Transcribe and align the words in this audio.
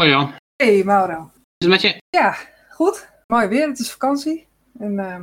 Hoi 0.00 0.12
Jan. 0.12 0.32
Hey 0.56 0.82
Mauro. 0.84 1.30
Is 1.32 1.66
het 1.66 1.68
met 1.68 1.80
je? 1.80 1.96
Ja, 2.08 2.36
goed. 2.70 3.08
Mooi 3.26 3.46
weer. 3.46 3.68
Het 3.68 3.78
is 3.78 3.90
vakantie. 3.90 4.46
En 4.78 4.92
uh, 4.92 5.16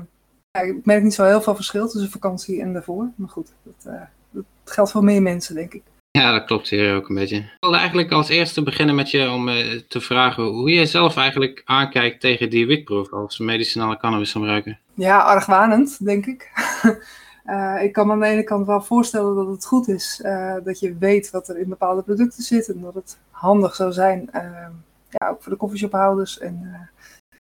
ja, 0.52 0.62
ik 0.62 0.86
merk 0.86 1.04
niet 1.04 1.14
zo 1.14 1.24
heel 1.24 1.42
veel 1.42 1.56
verschil 1.56 1.88
tussen 1.88 2.12
vakantie 2.12 2.62
en 2.62 2.74
daarvoor. 2.74 3.10
Maar 3.16 3.30
goed, 3.30 3.54
dat, 3.64 3.94
uh, 3.94 4.02
dat 4.32 4.44
geldt 4.66 4.92
voor 4.92 5.04
meer 5.04 5.22
mensen, 5.22 5.56
denk 5.56 5.74
ik. 5.74 5.82
Ja, 6.12 6.32
dat 6.32 6.46
klopt 6.46 6.70
hier 6.70 6.96
ook 6.96 7.10
een 7.10 7.16
beetje. 7.16 7.38
Ik 7.38 7.58
wilde 7.60 7.78
eigenlijk 7.78 8.12
als 8.12 8.30
eerste 8.30 8.64
beginnen 8.64 8.96
met 8.96 9.12
je 9.12 9.30
om 9.30 9.50
uh, 9.50 9.80
te 9.88 10.02
vragen 10.02 10.44
hoe 10.44 10.70
jij 10.70 10.86
zelf 10.86 11.18
eigenlijk 11.18 11.62
aankijkt 11.66 12.22
tegen 12.22 12.50
die 12.50 12.68
witproef 12.68 13.14
als 13.14 13.38
medicinale 13.38 13.98
cannabis 13.98 14.32
gebruiker. 14.32 14.80
Ja, 14.94 15.20
argwanend, 15.20 16.06
denk 16.06 16.26
ik. 16.26 16.52
Uh, 17.50 17.84
ik 17.84 17.94
kan 17.94 18.08
me 18.08 18.14
aan 18.14 18.20
de 18.20 18.26
ene 18.26 18.44
kant 18.44 18.66
wel 18.66 18.82
voorstellen 18.82 19.36
dat 19.36 19.48
het 19.48 19.66
goed 19.66 19.88
is 19.88 20.22
uh, 20.24 20.56
dat 20.64 20.80
je 20.80 20.98
weet 20.98 21.30
wat 21.30 21.48
er 21.48 21.58
in 21.58 21.70
bepaalde 21.70 22.02
producten 22.02 22.44
zit 22.44 22.68
en 22.68 22.82
dat 22.82 22.94
het 22.94 23.18
handig 23.30 23.76
zou 23.76 23.92
zijn, 23.92 24.30
uh, 24.36 24.68
ja, 25.10 25.30
ook 25.30 25.44
voor 25.44 25.52
de 25.52 25.58
koffieshophouders. 25.58 26.40
En, 26.40 26.90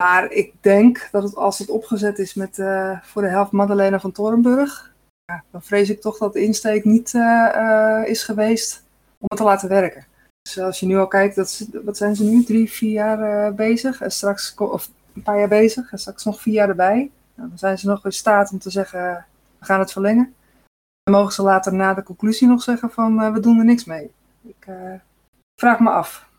maar 0.04 0.32
ik 0.32 0.54
denk 0.62 1.10
dat 1.12 1.36
als 1.36 1.60
het 1.60 1.70
opgezet 1.70 2.20
is 2.20 2.34
met 2.34 2.56
voor 3.02 3.22
de 3.22 3.28
helft 3.28 3.52
Madalena 3.52 4.00
van 4.00 4.12
Torenburg, 4.12 4.94
ja, 5.26 5.44
dan 5.52 5.62
vrees 5.62 5.90
ik 5.90 6.02
toch 6.02 6.18
dat 6.18 6.34
de 6.34 6.44
insteek 6.44 6.84
niet 6.86 7.14
is 8.06 8.24
geweest 8.24 8.84
om 9.18 9.26
het 9.28 9.38
te 9.38 9.44
laten 9.44 9.70
werken. 9.70 10.06
Dus 10.42 10.60
als 10.60 10.80
je 10.80 10.86
nu 10.86 10.98
al 10.98 11.08
kijkt, 11.08 11.36
dat, 11.36 11.68
wat 11.84 11.98
zijn 11.98 12.16
ze 12.16 12.24
nu, 12.24 12.44
drie, 12.44 12.72
vier 12.72 12.92
jaar 12.92 13.54
bezig 13.54 14.02
en 14.02 14.12
straks, 14.12 14.56
of 14.56 14.90
een 15.16 15.22
paar 15.22 15.40
jaar 15.40 15.48
bezig 15.48 15.92
en 15.92 16.00
straks 16.00 16.24
nog 16.24 16.42
vier 16.42 16.54
jaar 16.54 16.70
erbij. 16.70 17.12
Nou, 17.36 17.50
dan 17.50 17.58
zijn 17.58 17.78
ze 17.78 17.88
nog 17.88 18.06
in 18.06 18.12
staat 18.12 18.52
om 18.52 18.60
te 18.60 18.70
zeggen 18.70 19.26
we 19.64 19.70
gaan 19.70 19.80
het 19.80 19.92
verlengen. 19.92 20.36
Dan 21.04 21.14
mogen 21.14 21.34
ze 21.34 21.42
later 21.42 21.74
na 21.74 21.94
de 21.94 22.04
conclusie 22.04 22.48
nog 22.48 22.64
zeggen 22.64 22.92
van 22.92 23.20
uh, 23.20 23.34
we 23.34 23.40
doen 23.40 23.58
er 23.58 23.66
niks 23.66 23.84
mee. 23.84 24.12
Ik 24.42 24.66
uh, 24.70 24.94
vraag 25.62 25.80
me 25.80 25.90
af. 25.90 26.30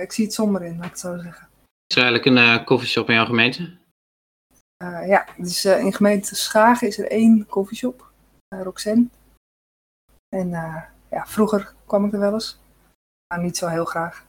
Ik 0.00 0.12
zie 0.12 0.24
het 0.24 0.34
somber 0.34 0.62
in, 0.62 0.76
laat 0.76 0.84
ik 0.84 0.90
het 0.90 1.00
zo 1.00 1.18
zeggen. 1.18 1.48
Is 1.86 1.96
er 1.96 2.02
eigenlijk 2.02 2.24
een 2.24 2.58
uh, 2.58 2.64
koffieshop 2.64 3.08
in 3.08 3.14
jouw 3.14 3.24
gemeente? 3.24 3.76
ja, 5.06 5.26
dus 5.36 5.64
in 5.64 5.92
gemeente 5.92 6.34
Schagen 6.34 6.88
is 6.88 6.98
er 6.98 7.10
één 7.10 7.46
koffieshop, 7.46 8.10
Roxanne. 8.48 9.06
En 10.36 10.50
ja, 11.10 11.26
vroeger 11.26 11.74
kwam 11.86 12.04
ik 12.04 12.12
er 12.12 12.18
wel 12.18 12.32
eens, 12.32 12.58
maar 13.26 13.42
niet 13.42 13.56
zo 13.56 13.66
heel 13.66 13.84
graag. 13.84 14.24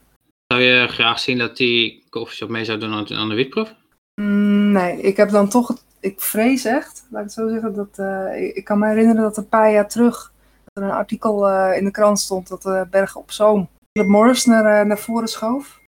Zou 0.46 0.62
je 0.62 0.88
graag 0.88 1.18
zien 1.18 1.38
dat 1.38 1.56
die 1.56 2.04
koffieshop 2.08 2.48
mee 2.48 2.64
zou 2.64 2.78
doen 2.78 3.08
aan 3.16 3.28
de 3.28 3.34
witproef? 3.34 3.74
Mm, 4.20 4.72
nee, 4.72 5.00
ik 5.00 5.16
heb 5.16 5.30
dan 5.30 5.48
toch 5.48 5.68
het 5.68 5.84
ik 6.00 6.20
vrees 6.20 6.64
echt, 6.64 7.06
laat 7.10 7.20
ik 7.20 7.26
het 7.26 7.36
zo 7.36 7.48
zeggen, 7.48 7.74
dat 7.74 7.98
uh, 7.98 8.56
ik, 8.56 8.64
kan 8.64 8.78
me 8.78 8.86
herinneren 8.86 9.22
dat 9.22 9.36
een 9.36 9.48
paar 9.48 9.72
jaar 9.72 9.88
terug 9.88 10.32
er 10.72 10.82
een 10.82 10.90
artikel 10.90 11.50
uh, 11.50 11.76
in 11.76 11.84
de 11.84 11.90
krant 11.90 12.20
stond 12.20 12.48
dat 12.48 12.62
de 12.62 12.86
Bergen 12.90 13.20
op 13.20 13.30
Zoom 13.30 13.68
Philip 13.92 14.10
Morris 14.10 14.44
naar, 14.44 14.86
naar 14.86 14.98
voren 14.98 15.28
schoof. 15.28 15.80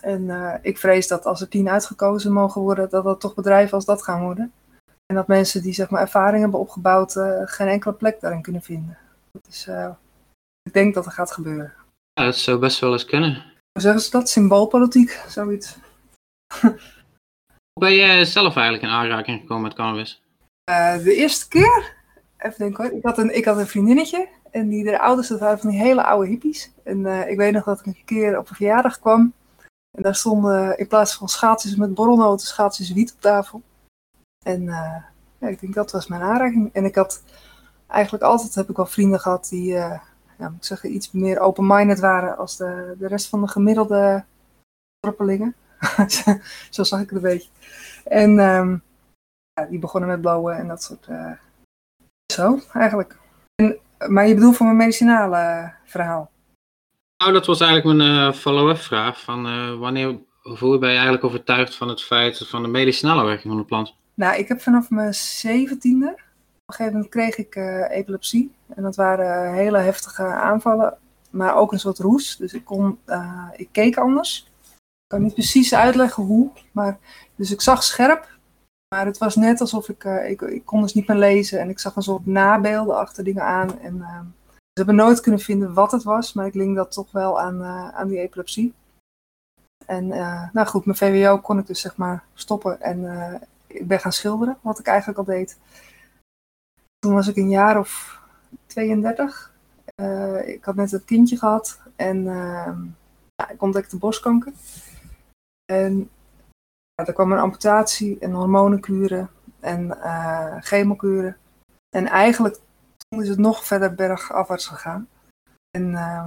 En 0.00 0.58
ik 0.62 0.78
vrees 0.78 1.08
dat 1.08 1.26
als 1.26 1.40
er 1.40 1.48
tien 1.48 1.68
uitgekozen 1.68 2.32
mogen 2.32 2.60
worden, 2.60 2.90
dat 2.90 3.04
dat 3.04 3.20
toch 3.20 3.34
bedrijven 3.34 3.74
als 3.74 3.84
dat 3.84 4.02
gaan 4.02 4.22
worden. 4.22 4.52
En 5.06 5.14
dat 5.14 5.26
mensen 5.26 5.62
die 5.62 5.72
zeg 5.72 5.90
maar 5.90 6.00
ervaring 6.00 6.40
hebben 6.40 6.60
opgebouwd 6.60 7.12
geen 7.44 7.68
enkele 7.68 7.94
plek 7.94 8.20
daarin 8.20 8.42
kunnen 8.42 8.62
vinden. 8.62 8.98
Dat 9.32 9.46
is, 9.48 9.68
ik 10.62 10.72
denk 10.72 10.94
dat 10.94 11.06
er 11.06 11.12
gaat 11.12 11.32
gebeuren. 11.32 11.72
Ja, 12.12 12.24
dat 12.24 12.36
zou 12.36 12.58
best 12.58 12.80
wel 12.80 12.92
eens 12.92 13.04
kunnen. 13.04 13.32
Hoe 13.72 13.82
zeggen 13.82 14.00
ze 14.00 14.10
dat? 14.10 14.28
Symboolpolitiek, 14.28 15.24
zoiets. 15.28 15.76
Ben 17.78 17.92
je 17.92 18.24
zelf 18.24 18.56
eigenlijk 18.56 18.84
in 18.84 18.98
aanraking 18.98 19.40
gekomen 19.40 19.62
met 19.62 19.74
cannabis? 19.74 20.22
Uh, 20.70 20.98
de 20.98 21.14
eerste 21.14 21.48
keer, 21.48 21.94
even 22.38 22.58
denken 22.58 22.84
hoor, 22.84 22.96
ik 22.96 23.04
had 23.04 23.18
een, 23.18 23.36
ik 23.36 23.44
had 23.44 23.58
een 23.58 23.66
vriendinnetje 23.66 24.28
en 24.50 24.68
die, 24.68 24.84
de 24.84 25.00
ouders, 25.00 25.28
dat 25.28 25.40
waren 25.40 25.58
van 25.58 25.70
die 25.70 25.78
hele 25.78 26.04
oude 26.04 26.28
hippies. 26.28 26.72
En 26.84 26.98
uh, 26.98 27.30
ik 27.30 27.36
weet 27.36 27.52
nog 27.52 27.64
dat 27.64 27.80
ik 27.80 27.86
een 27.86 28.04
keer 28.04 28.38
op 28.38 28.48
een 28.48 28.54
verjaardag 28.54 29.00
kwam 29.00 29.32
en 29.96 30.02
daar 30.02 30.14
stonden 30.14 30.78
in 30.78 30.86
plaats 30.86 31.14
van 31.14 31.28
schaatsjes 31.28 31.76
met 31.76 31.94
borrelnoten, 31.94 32.46
schaatsjes 32.46 32.92
wiet 32.92 33.12
op 33.12 33.20
tafel. 33.20 33.62
En 34.44 34.62
uh, 34.62 34.96
ja, 35.38 35.48
ik 35.48 35.60
denk 35.60 35.74
dat 35.74 35.90
was 35.90 36.06
mijn 36.06 36.22
aanraking. 36.22 36.70
En 36.72 36.84
ik 36.84 36.94
had 36.94 37.22
eigenlijk 37.86 38.24
altijd, 38.24 38.54
heb 38.54 38.68
ik 38.68 38.76
wel 38.76 38.86
vrienden 38.86 39.20
gehad 39.20 39.48
die, 39.48 39.72
ja, 39.72 40.02
moet 40.38 40.66
zeggen, 40.66 40.94
iets 40.94 41.10
meer 41.12 41.40
open-minded 41.40 42.00
waren 42.00 42.36
als 42.36 42.56
de, 42.56 42.94
de 42.98 43.06
rest 43.06 43.28
van 43.28 43.40
de 43.40 43.48
gemiddelde 43.48 44.24
dorpelingen. 45.00 45.54
Zo 46.70 46.82
zag 46.82 47.00
ik 47.00 47.10
het 47.10 47.16
een 47.16 47.30
beetje. 47.30 47.48
En 48.04 48.38
um, 48.38 48.82
ja, 49.52 49.66
die 49.66 49.78
begonnen 49.78 50.10
met 50.10 50.20
blowen 50.20 50.56
en 50.56 50.68
dat 50.68 50.82
soort. 50.82 51.06
Uh, 51.10 51.32
zo, 52.32 52.60
eigenlijk. 52.72 53.16
En, 53.54 53.78
maar 54.08 54.26
je 54.26 54.34
bedoelt 54.34 54.56
voor 54.56 54.66
mijn 54.66 54.78
medicinale 54.78 55.72
verhaal? 55.84 56.30
Nou, 57.16 57.32
dat 57.32 57.46
was 57.46 57.60
eigenlijk 57.60 57.98
mijn 57.98 58.10
uh, 58.10 58.32
follow-up 58.32 58.78
vraag. 58.78 59.20
Van 59.20 59.46
uh, 59.46 59.78
wanneer, 59.78 60.18
hoe 60.42 60.78
ben 60.78 60.88
je 60.88 60.94
eigenlijk 60.94 61.24
overtuigd 61.24 61.74
van 61.74 61.88
het 61.88 62.02
feit 62.02 62.38
van 62.38 62.62
de 62.62 62.68
medicinale 62.68 63.24
werking 63.24 63.52
van 63.52 63.56
de 63.56 63.66
plant? 63.66 63.94
Nou, 64.14 64.38
ik 64.38 64.48
heb 64.48 64.60
vanaf 64.60 64.90
mijn 64.90 65.14
zeventiende, 65.14 66.06
op 66.06 66.16
een 66.66 66.74
gegeven 66.74 66.92
moment 66.92 67.10
kreeg 67.10 67.36
ik 67.36 67.56
epilepsie. 67.90 68.54
En 68.74 68.82
dat 68.82 68.96
waren 68.96 69.54
hele 69.54 69.78
heftige 69.78 70.22
aanvallen, 70.22 70.98
maar 71.30 71.56
ook 71.56 71.72
een 71.72 71.80
soort 71.80 71.98
roes. 71.98 72.36
Dus 72.36 72.52
ik, 72.52 72.64
kon, 72.64 72.98
ik 73.56 73.68
keek 73.72 73.96
anders. 73.96 74.48
Ik 75.08 75.14
kan 75.14 75.22
niet 75.22 75.34
precies 75.34 75.74
uitleggen 75.74 76.22
hoe, 76.22 76.50
maar 76.72 76.98
dus 77.34 77.50
ik 77.50 77.60
zag 77.60 77.82
scherp, 77.82 78.38
maar 78.94 79.06
het 79.06 79.18
was 79.18 79.36
net 79.36 79.60
alsof 79.60 79.88
ik, 79.88 80.04
uh, 80.04 80.30
ik, 80.30 80.40
ik 80.40 80.64
kon 80.64 80.82
dus 80.82 80.94
niet 80.94 81.06
meer 81.06 81.16
lezen 81.16 81.60
en 81.60 81.68
ik 81.68 81.78
zag 81.78 81.96
een 81.96 82.02
soort 82.02 82.26
nabeelden 82.26 82.96
achter 82.96 83.24
dingen 83.24 83.42
aan. 83.42 83.80
En 83.80 83.96
uh, 83.96 84.20
ze 84.46 84.72
hebben 84.72 84.94
nooit 84.94 85.20
kunnen 85.20 85.40
vinden 85.40 85.74
wat 85.74 85.92
het 85.92 86.02
was, 86.02 86.32
maar 86.32 86.46
ik 86.46 86.54
link 86.54 86.76
dat 86.76 86.92
toch 86.92 87.12
wel 87.12 87.40
aan, 87.40 87.60
uh, 87.60 87.88
aan 87.88 88.08
die 88.08 88.18
epilepsie. 88.18 88.74
En 89.86 90.08
nou 90.52 90.66
goed, 90.66 90.84
mijn 90.84 90.98
VWO 90.98 91.38
kon 91.38 91.58
ik 91.58 91.66
dus 91.66 91.80
zeg 91.80 91.96
maar 91.96 92.24
stoppen 92.34 92.80
en 92.80 93.40
ik 93.66 93.86
ben 93.86 94.00
gaan 94.00 94.12
schilderen, 94.12 94.58
wat 94.60 94.78
ik 94.78 94.86
eigenlijk 94.86 95.18
al 95.18 95.24
deed. 95.24 95.58
Toen 96.98 97.14
was 97.14 97.28
ik 97.28 97.36
een 97.36 97.50
jaar 97.50 97.78
of 97.78 98.20
32. 98.66 99.52
ik 100.44 100.64
had 100.64 100.74
net 100.74 100.92
een 100.92 101.04
kindje 101.04 101.36
gehad 101.36 101.80
en 101.96 102.24
ja, 103.34 103.48
ik 103.50 103.62
ontdekte 103.62 103.96
borstkanker. 103.96 104.52
En 105.72 106.10
ja, 106.94 107.06
er 107.06 107.12
kwam 107.12 107.32
een 107.32 107.38
amputatie 107.38 108.18
en 108.18 108.32
hormonenkuren 108.32 109.30
en 109.60 109.86
uh, 109.86 110.56
chemokuren. 110.60 111.36
En 111.96 112.06
eigenlijk 112.06 112.58
is 113.08 113.28
het 113.28 113.38
nog 113.38 113.64
verder 113.64 113.94
bergafwaarts 113.94 114.66
gegaan. 114.66 115.08
En 115.70 115.92
uh, 115.92 116.24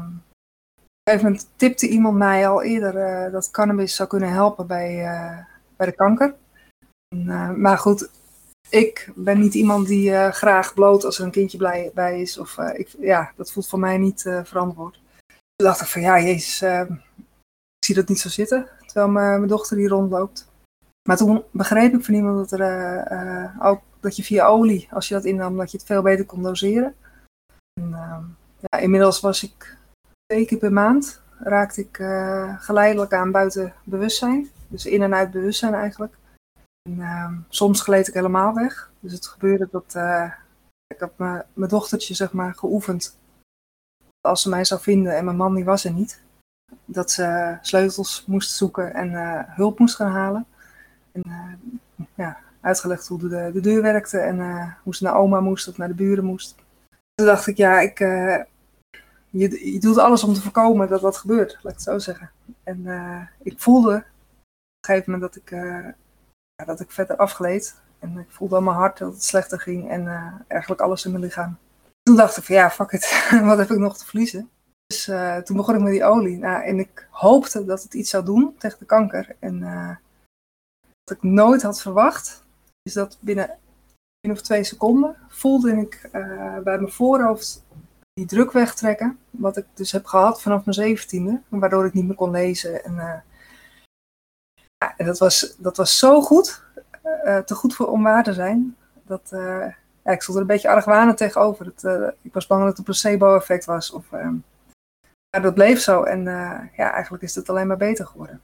op 0.79 0.83
een 0.83 1.03
gegeven 1.03 1.31
moment 1.31 1.49
tipte 1.55 1.87
iemand 1.87 2.17
mij 2.17 2.47
al 2.47 2.61
eerder 2.63 3.25
uh, 3.25 3.31
dat 3.31 3.51
cannabis 3.51 3.95
zou 3.95 4.09
kunnen 4.09 4.31
helpen 4.31 4.67
bij, 4.67 4.99
uh, 4.99 5.37
bij 5.75 5.87
de 5.87 5.95
kanker. 5.95 6.35
En, 7.15 7.61
maar 7.61 7.77
goed, 7.77 8.09
ik 8.69 9.11
ben 9.15 9.39
niet 9.39 9.53
iemand 9.53 9.87
die 9.87 10.31
graag 10.31 10.73
bloot 10.73 11.05
als 11.05 11.19
er 11.19 11.25
een 11.25 11.31
kindje 11.31 11.57
blij, 11.57 11.91
bij 11.93 12.21
is. 12.21 12.37
Of, 12.37 12.57
ik, 12.57 12.87
ja, 12.99 13.31
dat 13.35 13.51
voelt 13.51 13.67
voor 13.67 13.79
mij 13.79 13.97
niet 13.97 14.21
verantwoord. 14.21 15.01
Toen 15.55 15.67
dacht 15.67 15.81
ik 15.81 15.87
van 15.87 16.01
ja, 16.01 16.19
jezus, 16.19 16.61
ik 16.61 17.85
zie 17.85 17.95
dat 17.95 18.07
niet 18.07 18.19
zo 18.19 18.29
zitten. 18.29 18.69
Terwijl 18.91 19.11
mijn 19.11 19.47
dochter 19.47 19.77
hier 19.77 19.89
rondloopt. 19.89 20.49
Maar 21.07 21.17
toen 21.17 21.43
begreep 21.51 21.93
ik 21.93 22.03
van 22.03 22.13
iemand 22.13 22.49
dat, 22.49 22.59
er, 22.59 23.11
uh, 23.11 23.65
ook, 23.65 23.81
dat 23.99 24.15
je 24.15 24.23
via 24.23 24.45
olie, 24.45 24.87
als 24.91 25.07
je 25.07 25.13
dat 25.13 25.25
innam, 25.25 25.57
dat 25.57 25.71
je 25.71 25.77
het 25.77 25.85
veel 25.85 26.01
beter 26.01 26.25
kon 26.25 26.43
doseren. 26.43 26.95
En, 27.81 27.89
uh, 27.89 28.17
ja, 28.59 28.79
inmiddels 28.79 29.19
was 29.19 29.43
ik 29.43 29.77
twee 30.25 30.45
keer 30.45 30.57
per 30.57 30.73
maand, 30.73 31.21
raakte 31.39 31.81
ik 31.81 31.99
uh, 31.99 32.61
geleidelijk 32.61 33.13
aan 33.13 33.31
buiten 33.31 33.73
bewustzijn. 33.83 34.49
Dus 34.67 34.85
in 34.85 35.01
en 35.01 35.13
uit 35.13 35.31
bewustzijn 35.31 35.73
eigenlijk. 35.73 36.17
En, 36.89 37.45
soms 37.49 37.81
gleed 37.81 38.07
ik 38.07 38.13
helemaal 38.13 38.53
weg. 38.53 38.91
Dus 38.99 39.13
het 39.13 39.27
gebeurde 39.27 39.67
dat 39.71 39.95
ik 40.87 40.99
heb 40.99 41.17
mijn 41.17 41.69
dochtertje 41.69 42.13
zeg 42.13 42.33
maar 42.33 42.55
geoefend. 42.55 43.19
Als 44.21 44.41
ze 44.41 44.49
mij 44.49 44.65
zou 44.65 44.81
vinden 44.81 45.15
en 45.15 45.25
mijn 45.25 45.37
man 45.37 45.55
die 45.55 45.65
was 45.65 45.85
er 45.85 45.93
niet. 45.93 46.21
Dat 46.85 47.11
ze 47.11 47.57
sleutels 47.61 48.23
moest 48.27 48.51
zoeken 48.51 48.93
en 48.93 49.45
hulp 49.47 49.79
moest 49.79 49.95
gaan 49.95 50.11
halen. 50.11 50.45
En 51.11 51.21
uh, 51.27 52.05
ja, 52.15 52.37
uitgelegd 52.61 53.07
hoe 53.07 53.19
de, 53.19 53.49
de 53.53 53.59
deur 53.59 53.81
werkte 53.81 54.19
en 54.19 54.37
uh, 54.37 54.71
hoe 54.83 54.95
ze 54.95 55.03
naar 55.03 55.15
oma 55.15 55.39
moest 55.39 55.67
of 55.67 55.77
naar 55.77 55.87
de 55.87 55.93
buren 55.93 56.25
moest. 56.25 56.55
Toen 57.15 57.25
dacht 57.25 57.47
ik, 57.47 57.57
ja, 57.57 57.79
ik, 57.79 57.99
je, 59.29 59.71
je 59.73 59.79
doet 59.79 59.97
alles 59.97 60.23
om 60.23 60.33
te 60.33 60.41
voorkomen 60.41 60.89
dat 60.89 61.01
dat 61.01 61.17
gebeurt, 61.17 61.51
laat 61.53 61.71
ik 61.71 61.79
het 61.79 61.81
zo 61.81 61.99
zeggen. 61.99 62.31
En 62.63 62.85
ik 63.43 63.59
voelde 63.59 63.95
op 63.95 64.03
een 64.03 64.85
gegeven 64.87 65.11
moment 65.11 65.33
dat 65.33 65.41
ik, 65.41 65.49
ja, 66.55 66.65
dat 66.65 66.79
ik 66.79 66.91
verder 66.91 67.15
afgleed. 67.15 67.79
En 67.99 68.17
ik 68.17 68.29
voelde 68.29 68.55
aan 68.55 68.63
mijn 68.63 68.75
hart 68.75 68.97
dat 68.97 69.13
het 69.13 69.23
slechter 69.23 69.59
ging 69.59 69.89
en 69.89 70.07
eigenlijk 70.47 70.81
alles 70.81 71.05
in 71.05 71.11
mijn 71.11 71.23
lichaam. 71.23 71.57
Toen 72.03 72.15
dacht 72.15 72.37
ik 72.37 72.43
van 72.43 72.55
ja, 72.55 72.69
fuck 72.69 72.91
it, 72.91 73.29
wat 73.43 73.57
heb 73.57 73.71
ik 73.71 73.77
nog 73.77 73.97
te 73.97 74.05
verliezen? 74.05 74.49
Dus 74.91 75.09
toen 75.45 75.57
begon 75.57 75.75
ik 75.75 75.81
met 75.81 75.91
die 75.91 76.03
olie. 76.03 76.37
Nou, 76.37 76.63
en 76.63 76.79
ik 76.79 77.07
hoopte 77.09 77.65
dat 77.65 77.83
het 77.83 77.93
iets 77.93 78.09
zou 78.09 78.25
doen 78.25 78.55
tegen 78.57 78.79
de 78.79 78.85
kanker. 78.85 79.35
En 79.39 79.59
wat 81.03 81.17
ik 81.17 81.23
nooit 81.23 81.61
had 81.61 81.81
verwacht, 81.81 82.43
is 82.81 82.93
dat 82.93 83.17
binnen 83.19 83.57
één 84.21 84.33
of 84.33 84.41
twee 84.41 84.63
seconden 84.63 85.15
voelde 85.29 85.71
ik 85.71 86.09
uh, 86.13 86.57
bij 86.57 86.77
mijn 86.77 86.91
voorhoofd 86.91 87.63
die 88.13 88.25
druk 88.25 88.51
wegtrekken. 88.51 89.19
Wat 89.29 89.57
ik 89.57 89.65
dus 89.73 89.91
heb 89.91 90.05
gehad 90.05 90.41
vanaf 90.41 90.65
mijn 90.65 90.75
zeventiende. 90.75 91.41
Waardoor 91.47 91.85
ik 91.85 91.93
niet 91.93 92.07
meer 92.07 92.15
kon 92.15 92.31
lezen. 92.31 92.83
En, 92.83 92.95
ja, 94.77 94.93
en 94.97 95.05
dat, 95.05 95.19
was, 95.19 95.55
dat 95.57 95.77
was 95.77 95.97
zo 95.97 96.21
goed. 96.21 96.63
Te 97.45 97.55
goed 97.55 97.75
voor 97.75 97.87
om 97.87 98.23
te 98.23 98.33
zijn. 98.33 98.75
Dat, 99.05 99.29
ja, 100.03 100.11
ik 100.11 100.21
stond 100.21 100.37
er 100.37 100.41
een 100.43 100.47
beetje 100.47 100.69
argwanend 100.69 101.17
tegenover. 101.17 101.73
Ik 102.21 102.33
was 102.33 102.47
bang 102.47 102.59
dat 102.59 102.69
het 102.69 102.77
een 102.77 102.83
placebo-effect 102.83 103.65
was. 103.65 103.91
Of, 103.91 104.05
ja, 105.31 105.39
dat 105.39 105.53
bleef 105.53 105.79
zo. 105.79 106.03
En 106.03 106.23
ja, 106.75 106.91
eigenlijk 106.91 107.23
is 107.23 107.35
het 107.35 107.49
alleen 107.49 107.67
maar 107.67 107.77
beter 107.77 108.05
geworden. 108.05 108.41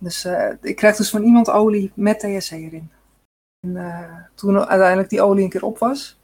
Dus 0.00 0.24
ik 0.60 0.76
kreeg 0.76 0.96
dus 0.96 1.10
van 1.10 1.22
iemand 1.22 1.50
olie 1.50 1.92
met 1.94 2.18
THC 2.18 2.50
erin. 2.50 2.90
En 3.66 4.30
toen 4.34 4.66
uiteindelijk 4.66 5.10
die 5.10 5.22
olie 5.22 5.44
een 5.44 5.50
keer 5.50 5.64
op 5.64 5.78
was, 5.78 6.18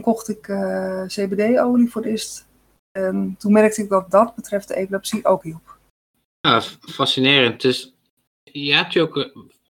kocht 0.00 0.28
ik 0.28 0.48
uh, 0.48 1.06
CBD-olie 1.06 1.90
voor 1.90 2.02
het 2.02 2.10
eerst. 2.10 2.46
En 2.98 3.36
toen 3.38 3.52
merkte 3.52 3.82
ik 3.82 3.88
dat 3.88 4.10
dat 4.10 4.34
betreft 4.34 4.68
de 4.68 4.74
epilepsie 4.74 5.24
ook 5.24 5.42
hielp. 5.42 5.78
Ja, 6.40 6.60
fascinerend. 6.80 7.60
Dus 7.60 7.94
je 8.42 8.74
hebt 8.74 8.92
je 8.92 9.02
ook 9.02 9.30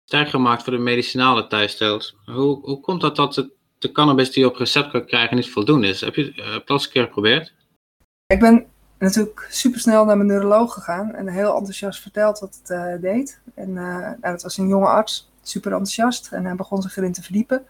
sterk 0.05 0.29
gemaakt 0.29 0.63
voor 0.63 0.73
de 0.73 0.79
medicinale 0.79 1.47
thuisstijls. 1.47 2.17
Hoe, 2.25 2.61
hoe 2.61 2.81
komt 2.81 3.01
dat 3.01 3.17
dat 3.17 3.35
de, 3.35 3.51
de 3.79 3.93
cannabis 3.93 4.31
die 4.31 4.43
je 4.43 4.49
op 4.49 4.57
recept 4.57 4.91
kan 4.91 5.07
krijgen 5.07 5.37
niet 5.37 5.51
voldoende 5.51 5.87
is? 5.87 6.01
Heb 6.01 6.15
je 6.15 6.35
uh, 6.35 6.59
eens 6.65 6.85
een 6.85 6.91
keer 6.91 7.05
geprobeerd? 7.05 7.55
Ik 8.27 8.41
ben 8.41 8.67
natuurlijk 9.09 9.47
super 9.51 9.81
snel 9.81 10.05
naar 10.05 10.17
mijn 10.17 10.29
neuroloog 10.29 10.75
gegaan 10.75 11.15
en 11.15 11.29
heel 11.29 11.55
enthousiast 11.55 12.01
verteld 12.01 12.39
wat 12.39 12.59
het 12.63 12.71
uh, 12.71 13.01
deed. 13.01 13.41
En 13.55 13.73
nou, 13.73 14.17
dat 14.21 14.43
was 14.43 14.57
een 14.57 14.69
jonge 14.69 14.87
arts, 14.87 15.31
super 15.43 15.71
enthousiast. 15.71 16.33
En 16.33 16.45
hij 16.45 16.55
begon 16.55 16.83
zich 16.83 16.97
erin 16.97 17.13
te 17.13 17.23
verdiepen. 17.23 17.67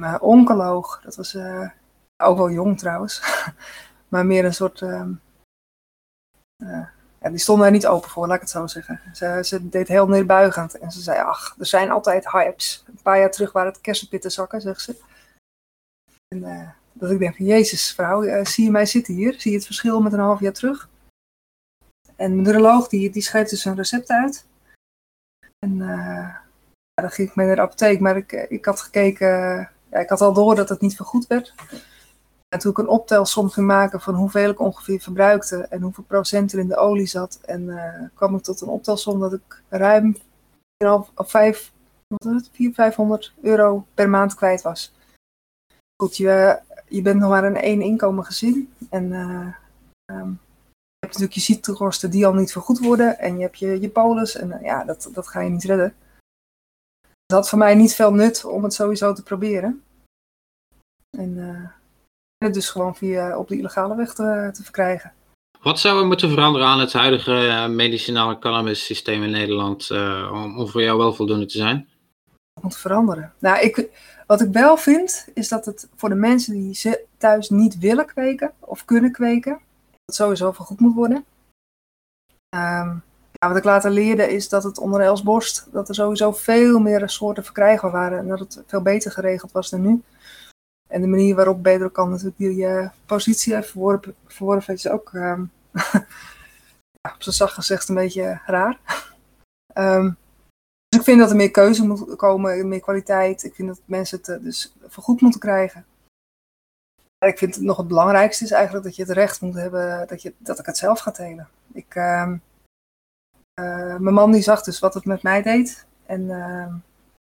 Mijn 0.00 0.20
oncoloog, 0.20 1.00
dat 1.02 1.16
was 1.16 1.34
uh, 1.34 1.70
ook 2.16 2.36
wel 2.36 2.50
jong 2.50 2.78
trouwens, 2.78 3.22
maar 4.08 4.26
meer 4.26 4.44
een 4.44 4.54
soort. 4.54 4.80
Uh, 4.80 5.08
ja, 7.20 7.30
die 7.30 7.38
stond 7.38 7.62
er 7.62 7.70
niet 7.70 7.86
open 7.86 8.10
voor, 8.10 8.26
laat 8.26 8.34
ik 8.36 8.40
het 8.40 8.50
zo 8.50 8.66
zeggen. 8.66 9.00
Ze, 9.12 9.40
ze 9.44 9.68
deed 9.68 9.88
heel 9.88 10.08
neerbuigend 10.08 10.78
en 10.78 10.90
ze 10.90 11.00
zei: 11.00 11.20
Ach, 11.20 11.54
er 11.58 11.66
zijn 11.66 11.90
altijd 11.90 12.30
hypes. 12.30 12.84
Een 12.86 13.02
paar 13.02 13.18
jaar 13.18 13.30
terug 13.30 13.52
waren 13.52 13.72
het 13.72 13.80
kersenpitten 13.80 14.30
zegt 14.30 14.80
ze. 14.80 14.96
En 16.28 16.74
dat 16.92 17.10
ik 17.10 17.18
denk: 17.18 17.38
Jezus, 17.38 17.92
vrouw, 17.92 18.44
zie 18.44 18.64
je 18.64 18.70
mij 18.70 18.86
zitten 18.86 19.14
hier? 19.14 19.40
Zie 19.40 19.50
je 19.50 19.56
het 19.56 19.66
verschil 19.66 20.00
met 20.00 20.12
een 20.12 20.18
half 20.18 20.40
jaar 20.40 20.52
terug? 20.52 20.88
En 22.16 22.30
mijn 22.30 22.42
neuroloog 22.42 22.88
die, 22.88 23.10
die 23.10 23.22
schreef 23.22 23.48
dus 23.48 23.64
een 23.64 23.76
recept 23.76 24.08
uit. 24.10 24.46
En 25.58 25.78
dan 26.94 27.10
ging 27.10 27.28
ik 27.28 27.34
mee 27.34 27.46
naar 27.46 27.56
de 27.56 27.62
apotheek, 27.62 28.00
maar 28.00 28.16
ik, 28.16 28.32
ik 28.32 28.64
had 28.64 28.80
gekeken 28.80 29.68
ja, 29.90 29.98
ik 29.98 30.08
had 30.08 30.20
al 30.20 30.32
door 30.32 30.54
dat 30.54 30.68
het 30.68 30.80
niet 30.80 30.96
vergoed 30.96 31.26
werd. 31.26 31.54
En 32.48 32.58
toen 32.58 32.70
ik 32.70 32.78
een 32.78 32.88
optelsom 32.88 33.48
ging 33.48 33.66
maken 33.66 34.00
van 34.00 34.14
hoeveel 34.14 34.50
ik 34.50 34.60
ongeveer 34.60 35.00
verbruikte 35.00 35.56
en 35.56 35.82
hoeveel 35.82 36.04
procent 36.04 36.52
er 36.52 36.58
in 36.58 36.68
de 36.68 36.76
olie 36.76 37.06
zat, 37.06 37.38
en 37.42 37.62
uh, 37.62 37.94
kwam 38.14 38.36
ik 38.36 38.42
tot 38.42 38.60
een 38.60 38.68
optelsom 38.68 39.20
dat 39.20 39.32
ik 39.32 39.62
ruim 39.68 40.16
5, 41.16 41.72
wat 42.06 42.24
is 42.24 42.32
het, 42.32 42.50
400, 42.52 42.74
500 42.74 43.32
euro 43.40 43.86
per 43.94 44.08
maand 44.08 44.34
kwijt 44.34 44.62
was. 44.62 44.94
Goed, 46.02 46.16
je, 46.16 46.60
je 46.90 47.02
bent 47.02 47.20
nog 47.20 47.30
maar 47.30 47.44
een 47.44 47.56
één 47.56 47.80
inkomen 47.80 48.24
gezin 48.24 48.72
en 48.90 49.04
uh, 49.04 49.54
um, 50.18 50.40
je 51.00 51.06
hebt 51.06 51.18
natuurlijk 51.18 51.32
je 51.32 51.40
ziektekosten 51.40 52.10
die 52.10 52.26
al 52.26 52.34
niet 52.34 52.52
vergoed 52.52 52.78
worden 52.78 53.18
en 53.18 53.36
je 53.36 53.42
hebt 53.42 53.58
je, 53.58 53.80
je 53.80 53.88
polis 53.88 54.36
en 54.36 54.48
uh, 54.48 54.62
ja, 54.62 54.84
dat, 54.84 55.10
dat 55.12 55.28
ga 55.28 55.40
je 55.40 55.50
niet 55.50 55.64
redden. 55.64 55.94
Het 57.00 57.38
had 57.38 57.48
voor 57.48 57.58
mij 57.58 57.74
niet 57.74 57.94
veel 57.94 58.12
nut 58.12 58.44
om 58.44 58.64
het 58.64 58.74
sowieso 58.74 59.12
te 59.12 59.22
proberen. 59.22 59.82
En 61.18 61.36
uh, 61.36 61.68
het 62.44 62.54
dus 62.54 62.70
gewoon 62.70 62.96
via 62.96 63.38
op 63.38 63.48
de 63.48 63.56
illegale 63.56 63.96
weg 63.96 64.14
te, 64.14 64.50
te, 64.52 64.62
verkrijgen. 64.62 65.12
Wat 65.60 65.80
zou 65.80 66.00
er 66.00 66.06
moeten 66.06 66.30
veranderen 66.30 66.68
aan 66.68 66.80
het 66.80 66.92
huidige 66.92 67.66
medicinale 67.70 68.38
cannabis 68.38 68.84
systeem 68.84 69.22
in 69.22 69.30
Nederland 69.30 69.88
uh, 69.90 70.30
om, 70.32 70.58
om, 70.58 70.68
voor 70.68 70.82
jou 70.82 70.98
wel 70.98 71.14
voldoende 71.14 71.46
te 71.46 71.58
zijn? 71.58 71.88
Moet 72.60 72.76
veranderen. 72.76 73.32
Nou, 73.38 73.60
ik, 73.60 73.88
wat 74.30 74.40
ik 74.40 74.52
wel 74.52 74.76
vind, 74.76 75.26
is 75.34 75.48
dat 75.48 75.64
het 75.64 75.88
voor 75.96 76.08
de 76.08 76.14
mensen 76.14 76.52
die 76.52 77.06
thuis 77.16 77.48
niet 77.48 77.78
willen 77.78 78.06
kweken 78.06 78.52
of 78.58 78.84
kunnen 78.84 79.12
kweken, 79.12 79.60
dat 80.04 80.14
sowieso 80.14 80.52
vergoed 80.52 80.80
moet 80.80 80.94
worden. 80.94 81.24
Um, 82.56 83.02
ja, 83.32 83.48
wat 83.48 83.56
ik 83.56 83.64
later 83.64 83.90
leerde 83.90 84.32
is 84.32 84.48
dat 84.48 84.62
het 84.62 84.78
onder 84.78 85.00
Elsborst, 85.00 85.68
dat 85.72 85.88
er 85.88 85.94
sowieso 85.94 86.32
veel 86.32 86.78
meer 86.78 87.08
soorten 87.08 87.44
verkrijgbaar 87.44 87.90
waren 87.90 88.18
en 88.18 88.28
dat 88.28 88.38
het 88.38 88.62
veel 88.66 88.82
beter 88.82 89.10
geregeld 89.10 89.52
was 89.52 89.70
dan 89.70 89.80
nu. 89.80 90.02
En 90.88 91.00
de 91.00 91.06
manier 91.06 91.34
waarop 91.34 91.62
Bedro 91.62 91.88
kan 91.88 92.10
natuurlijk 92.10 92.38
die 92.38 92.56
uh, 92.56 92.88
positie 93.06 93.54
heeft 93.54 93.70
verworven, 94.26 94.74
is 94.74 94.88
ook 94.88 95.12
um, 95.12 95.52
ja, 97.02 97.14
op 97.14 97.22
zijn 97.22 97.34
zacht 97.34 97.54
gezegd 97.54 97.88
een 97.88 97.94
beetje 97.94 98.40
raar. 98.46 98.78
um, 99.74 100.16
dus 100.90 100.98
ik 100.98 101.04
vind 101.04 101.18
dat 101.18 101.30
er 101.30 101.36
meer 101.36 101.50
keuze 101.50 101.86
moet 101.86 102.16
komen, 102.16 102.68
meer 102.68 102.80
kwaliteit. 102.80 103.44
Ik 103.44 103.54
vind 103.54 103.68
dat 103.68 103.80
mensen 103.84 104.18
het 104.18 104.28
uh, 104.28 104.42
dus 104.42 104.74
vergoed 104.86 105.20
moeten 105.20 105.40
krijgen. 105.40 105.86
ik 107.18 107.38
vind 107.38 107.54
het 107.54 107.64
nog 107.64 107.76
het 107.76 107.88
belangrijkste 107.88 108.44
is 108.44 108.50
eigenlijk 108.50 108.84
dat 108.84 108.96
je 108.96 109.02
het 109.02 109.10
recht 109.10 109.40
moet 109.40 109.54
hebben 109.54 110.08
dat, 110.08 110.22
je, 110.22 110.34
dat 110.38 110.58
ik 110.58 110.66
het 110.66 110.76
zelf 110.76 111.00
ga 111.00 111.10
telen. 111.10 111.48
Ik, 111.72 111.94
um, 111.94 112.42
uh, 113.60 113.96
mijn 113.96 114.14
man 114.14 114.32
die 114.32 114.42
zag 114.42 114.62
dus 114.62 114.78
wat 114.78 114.94
het 114.94 115.04
met 115.04 115.22
mij 115.22 115.42
deed. 115.42 115.86
En 116.06 116.20
uh, 116.20 116.74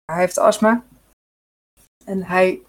hij 0.04 0.20
heeft 0.20 0.38
astma. 0.38 0.84
En 2.04 2.22
hij 2.22 2.62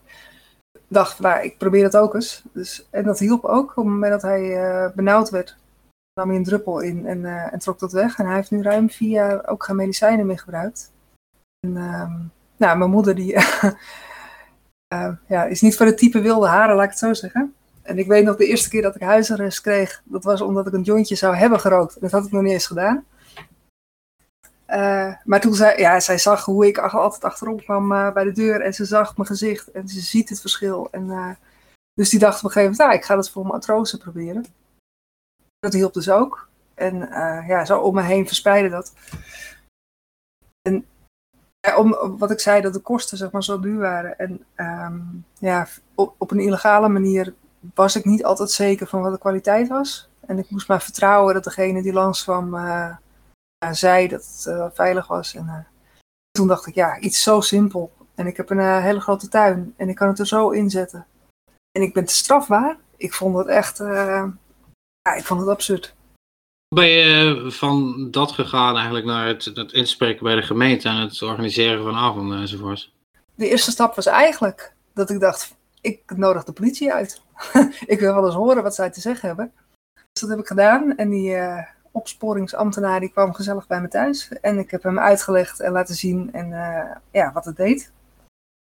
dacht, 0.88 1.20
nou, 1.20 1.44
ik 1.44 1.58
probeer 1.58 1.84
het 1.84 1.98
ook 1.98 2.14
eens. 2.14 2.44
Dus, 2.52 2.88
en 2.90 3.04
dat 3.04 3.20
hielp 3.20 3.46
ook. 3.46 3.70
Op 3.70 3.76
het 3.76 3.86
moment 3.86 4.12
dat 4.12 4.22
hij 4.22 4.42
uh, 4.42 4.96
benauwd 4.96 5.30
werd, 5.30 5.58
nam 6.20 6.28
hij 6.28 6.38
een 6.38 6.44
druppel 6.44 6.80
in 6.80 7.06
en, 7.06 7.26
en, 7.52 7.60
trok 7.60 7.80
dat 7.80 7.92
weg. 7.92 8.20
En 8.20 8.26
hij 8.26 8.36
heeft 8.36 8.52
nu 8.52 8.62
ruim 8.62 8.90
vier 8.90 9.10
jaar 9.10 9.48
ook 9.48 9.64
geen 9.64 9.76
medicijnen 9.76 10.26
meer 10.26 10.40
gebruikt. 10.40 10.92
En 11.60 11.78
ehm, 11.78 12.14
nou, 12.58 12.78
mijn 12.78 12.90
moeder 12.90 13.16
die 13.16 13.38
ja, 15.28 15.44
is 15.44 15.62
niet 15.62 15.78
voor 15.78 15.86
het 15.86 15.98
type 15.98 16.22
wilde 16.22 16.48
haren, 16.48 16.76
laat 16.76 16.84
ik 16.84 16.90
het 16.90 17.00
zo 17.00 17.14
zeggen. 17.14 17.54
En 17.82 17.98
ik 17.98 18.08
weet 18.08 18.26
nog 18.26 18.36
de 18.36 18.48
eerste 18.48 18.70
keer 18.70 18.82
dat 18.82 18.96
ik 18.96 19.02
huisarrest 19.02 19.62
kreeg, 19.62 20.02
dat 20.04 20.24
was 20.24 20.42
omdat 20.42 20.68
ik 20.68 20.74
een 20.74 20.82
jointje 20.82 21.16
zou 21.16 21.36
hebben 21.36 21.60
gerookt. 21.60 22.02
Dat 22.02 22.12
had 22.12 22.26
ik 22.26 22.32
nog 22.32 22.42
niet 22.42 22.52
eens 22.52 22.68
gedaan. 22.68 23.06
Uh, 24.70 25.14
maar 25.24 25.42
toen 25.42 25.54
zei, 25.54 25.80
ja, 25.80 26.00
zij 26.00 26.18
zag 26.18 26.46
hoe 26.46 26.68
ik 26.68 26.78
altijd 26.78 27.24
achterop 27.24 27.62
kwam 27.62 27.88
bij 28.14 28.24
de 28.24 28.32
deur 28.32 28.62
en 28.62 28.74
ze 28.74 28.86
zag 28.86 29.18
mijn 29.18 29.30
gezicht 29.30 29.72
en 29.72 29.88
ze 29.88 30.00
ziet 30.00 30.30
het 30.30 30.42
verschil. 30.42 30.88
En, 30.92 31.38
dus 31.94 32.10
die 32.10 32.20
dacht 32.20 32.38
op 32.38 32.44
een 32.44 32.52
gegeven 32.52 32.72
moment, 32.72 32.88
nou, 32.88 33.00
ik 33.00 33.06
ga 33.06 33.16
dat 33.16 33.30
voor 33.30 33.46
matrozen 33.46 34.00
proberen. 34.00 34.46
Dat 35.60 35.74
hielp 35.74 35.94
dus 35.94 36.10
ook. 36.10 36.48
En 36.74 36.98
ja, 37.48 37.66
zo 37.66 37.80
om 37.80 37.96
me 37.96 38.02
heen 38.02 38.28
verspreidde 38.28 38.70
dat. 38.70 38.94
En 40.62 40.86
ja, 41.60 41.78
om, 41.78 42.18
wat 42.18 42.32
ik 42.32 42.40
zei, 42.40 42.62
dat 42.62 42.74
de 42.74 42.80
kosten 42.80 43.18
zeg 43.18 43.32
maar 43.32 43.44
zo 43.44 43.60
duur 43.60 43.80
waren. 43.80 44.18
En 44.18 44.46
um, 44.56 45.26
ja, 45.40 45.68
op, 45.96 46.16
op, 46.18 46.32
een 46.32 46.40
illegale 46.40 46.90
manier 46.90 47.34
was 47.74 47.96
ik 47.96 48.06
niet 48.06 48.24
altijd 48.24 48.52
zeker 48.52 48.88
van 48.88 49.02
wat 49.02 49.12
de 49.12 49.20
kwaliteit 49.20 49.68
was. 49.68 50.10
En 50.20 50.38
ik 50.38 50.50
moest 50.50 50.68
maar 50.68 50.82
vertrouwen 50.82 51.34
dat 51.34 51.44
degene 51.44 51.82
die 51.82 51.94
langskwam 51.94 52.56
zei 53.72 54.08
dat 54.08 54.26
het 54.26 54.46
uh, 54.48 54.66
veilig 54.74 55.08
was. 55.08 55.36
En 55.36 55.46
uh, 55.46 55.56
toen 56.32 56.48
dacht 56.48 56.66
ik, 56.66 56.76
ja, 56.76 57.00
iets 57.00 57.24
zo 57.24 57.42
simpel. 57.42 57.92
En 58.16 58.28
ik 58.28 58.38
heb 58.38 58.50
een 58.50 58.58
uh, 58.58 58.82
hele 58.82 59.00
grote 59.00 59.28
tuin 59.28 59.74
en 59.78 59.90
ik 59.90 59.96
kan 59.96 60.08
het 60.08 60.20
er 60.20 60.28
zo 60.28 60.50
inzetten. 60.50 61.08
En 61.72 61.82
ik 61.82 61.94
ben 61.94 62.06
te 62.06 62.16
strafbaar. 62.16 62.78
Ik 62.98 63.14
vond 63.14 63.38
het 63.38 63.48
echt, 63.48 63.80
ja, 65.02 65.14
ik 65.14 65.24
vond 65.24 65.40
het 65.40 65.50
absurd. 65.50 65.96
Ben 66.76 66.88
je 66.88 67.46
van 67.52 68.08
dat 68.12 68.32
gegaan 68.32 68.76
eigenlijk 68.76 69.06
naar 69.06 69.28
het, 69.28 69.46
het 69.46 69.72
inspreken 69.72 70.24
bij 70.24 70.36
de 70.36 70.42
gemeente 70.42 70.90
en 70.90 70.96
het 70.96 71.22
organiseren 71.22 71.84
van 71.84 71.96
avonden 71.96 72.40
enzovoort? 72.40 72.92
De 73.36 73.50
eerste 73.50 73.72
stap 73.72 73.96
was 73.96 74.06
eigenlijk 74.06 74.74
dat 74.94 75.10
ik 75.10 75.20
dacht, 75.20 75.56
ik 75.82 76.02
nodig 76.16 76.44
de 76.44 76.52
politie 76.52 76.94
uit. 76.94 77.22
ik 77.86 78.00
wil 78.00 78.14
wel 78.14 78.26
eens 78.26 78.36
horen 78.36 78.64
wat 78.64 78.76
zij 78.76 78.90
te 78.90 79.02
zeggen 79.02 79.28
hebben. 79.28 79.52
Dus 79.94 80.22
dat 80.22 80.30
heb 80.30 80.40
ik 80.40 80.48
gedaan 80.48 80.98
en 80.98 81.10
die 81.10 81.36
opsporingsambtenaar 81.92 83.00
die 83.00 83.12
kwam 83.12 83.34
gezellig 83.34 83.68
bij 83.68 83.82
me 83.82 83.88
thuis. 83.88 84.30
En 84.42 84.58
ik 84.58 84.72
heb 84.72 84.84
hem 84.84 85.00
uitgelegd 85.00 85.60
en 85.60 85.72
laten 85.72 85.96
zien 85.96 86.34
en, 86.34 86.50
uh, 86.50 86.96
ja, 87.12 87.32
wat 87.32 87.46
het 87.46 87.56
deed. 87.56 87.92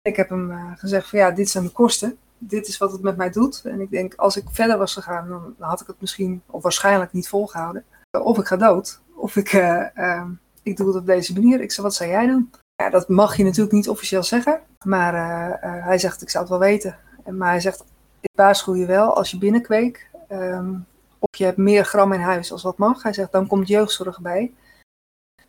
Ik 0.02 0.16
heb 0.16 0.28
hem 0.28 0.50
uh, 0.50 0.72
gezegd 0.76 1.08
van 1.08 1.18
ja, 1.18 1.30
dit 1.30 1.50
zijn 1.50 1.64
de 1.64 1.70
kosten. 1.70 2.18
Dit 2.38 2.66
is 2.66 2.78
wat 2.78 2.92
het 2.92 3.02
met 3.02 3.16
mij 3.16 3.30
doet. 3.30 3.62
En 3.64 3.80
ik 3.80 3.90
denk, 3.90 4.14
als 4.14 4.36
ik 4.36 4.44
verder 4.50 4.78
was 4.78 4.92
gegaan, 4.92 5.28
dan 5.28 5.54
had 5.58 5.80
ik 5.80 5.86
het 5.86 6.00
misschien 6.00 6.42
of 6.46 6.62
waarschijnlijk 6.62 7.12
niet 7.12 7.28
volgehouden. 7.28 7.84
Of 8.22 8.38
ik 8.38 8.46
ga 8.46 8.56
dood, 8.56 9.00
of 9.14 9.36
ik, 9.36 9.52
uh, 9.52 10.24
ik 10.62 10.76
doe 10.76 10.86
het 10.86 10.96
op 10.96 11.06
deze 11.06 11.32
manier. 11.32 11.60
Ik 11.60 11.72
zei, 11.72 11.86
wat 11.86 11.94
zou 11.94 12.10
jij 12.10 12.26
doen? 12.26 12.50
Ja, 12.82 12.90
dat 12.90 13.08
mag 13.08 13.36
je 13.36 13.44
natuurlijk 13.44 13.72
niet 13.72 13.88
officieel 13.88 14.22
zeggen. 14.22 14.60
Maar 14.84 15.14
hij 15.60 15.98
zegt, 15.98 16.22
ik 16.22 16.30
zou 16.30 16.44
het 16.44 16.52
wel 16.52 16.62
weten. 16.62 16.98
En, 17.24 17.36
maar 17.36 17.50
hij 17.50 17.60
zegt, 17.60 17.84
ik 18.20 18.30
waarschuw 18.34 18.74
je 18.74 18.86
wel, 18.86 19.16
als 19.16 19.30
je 19.30 19.38
binnenkweek, 19.38 20.10
um, 20.32 20.86
je 21.30 21.44
hebt 21.44 21.56
meer 21.56 21.84
gram 21.84 22.12
in 22.12 22.20
huis 22.20 22.52
als 22.52 22.62
wat 22.62 22.78
mag. 22.78 23.02
Hij 23.02 23.12
zegt, 23.12 23.32
dan 23.32 23.46
komt 23.46 23.68
jeugdzorg 23.68 24.20
bij. 24.20 24.54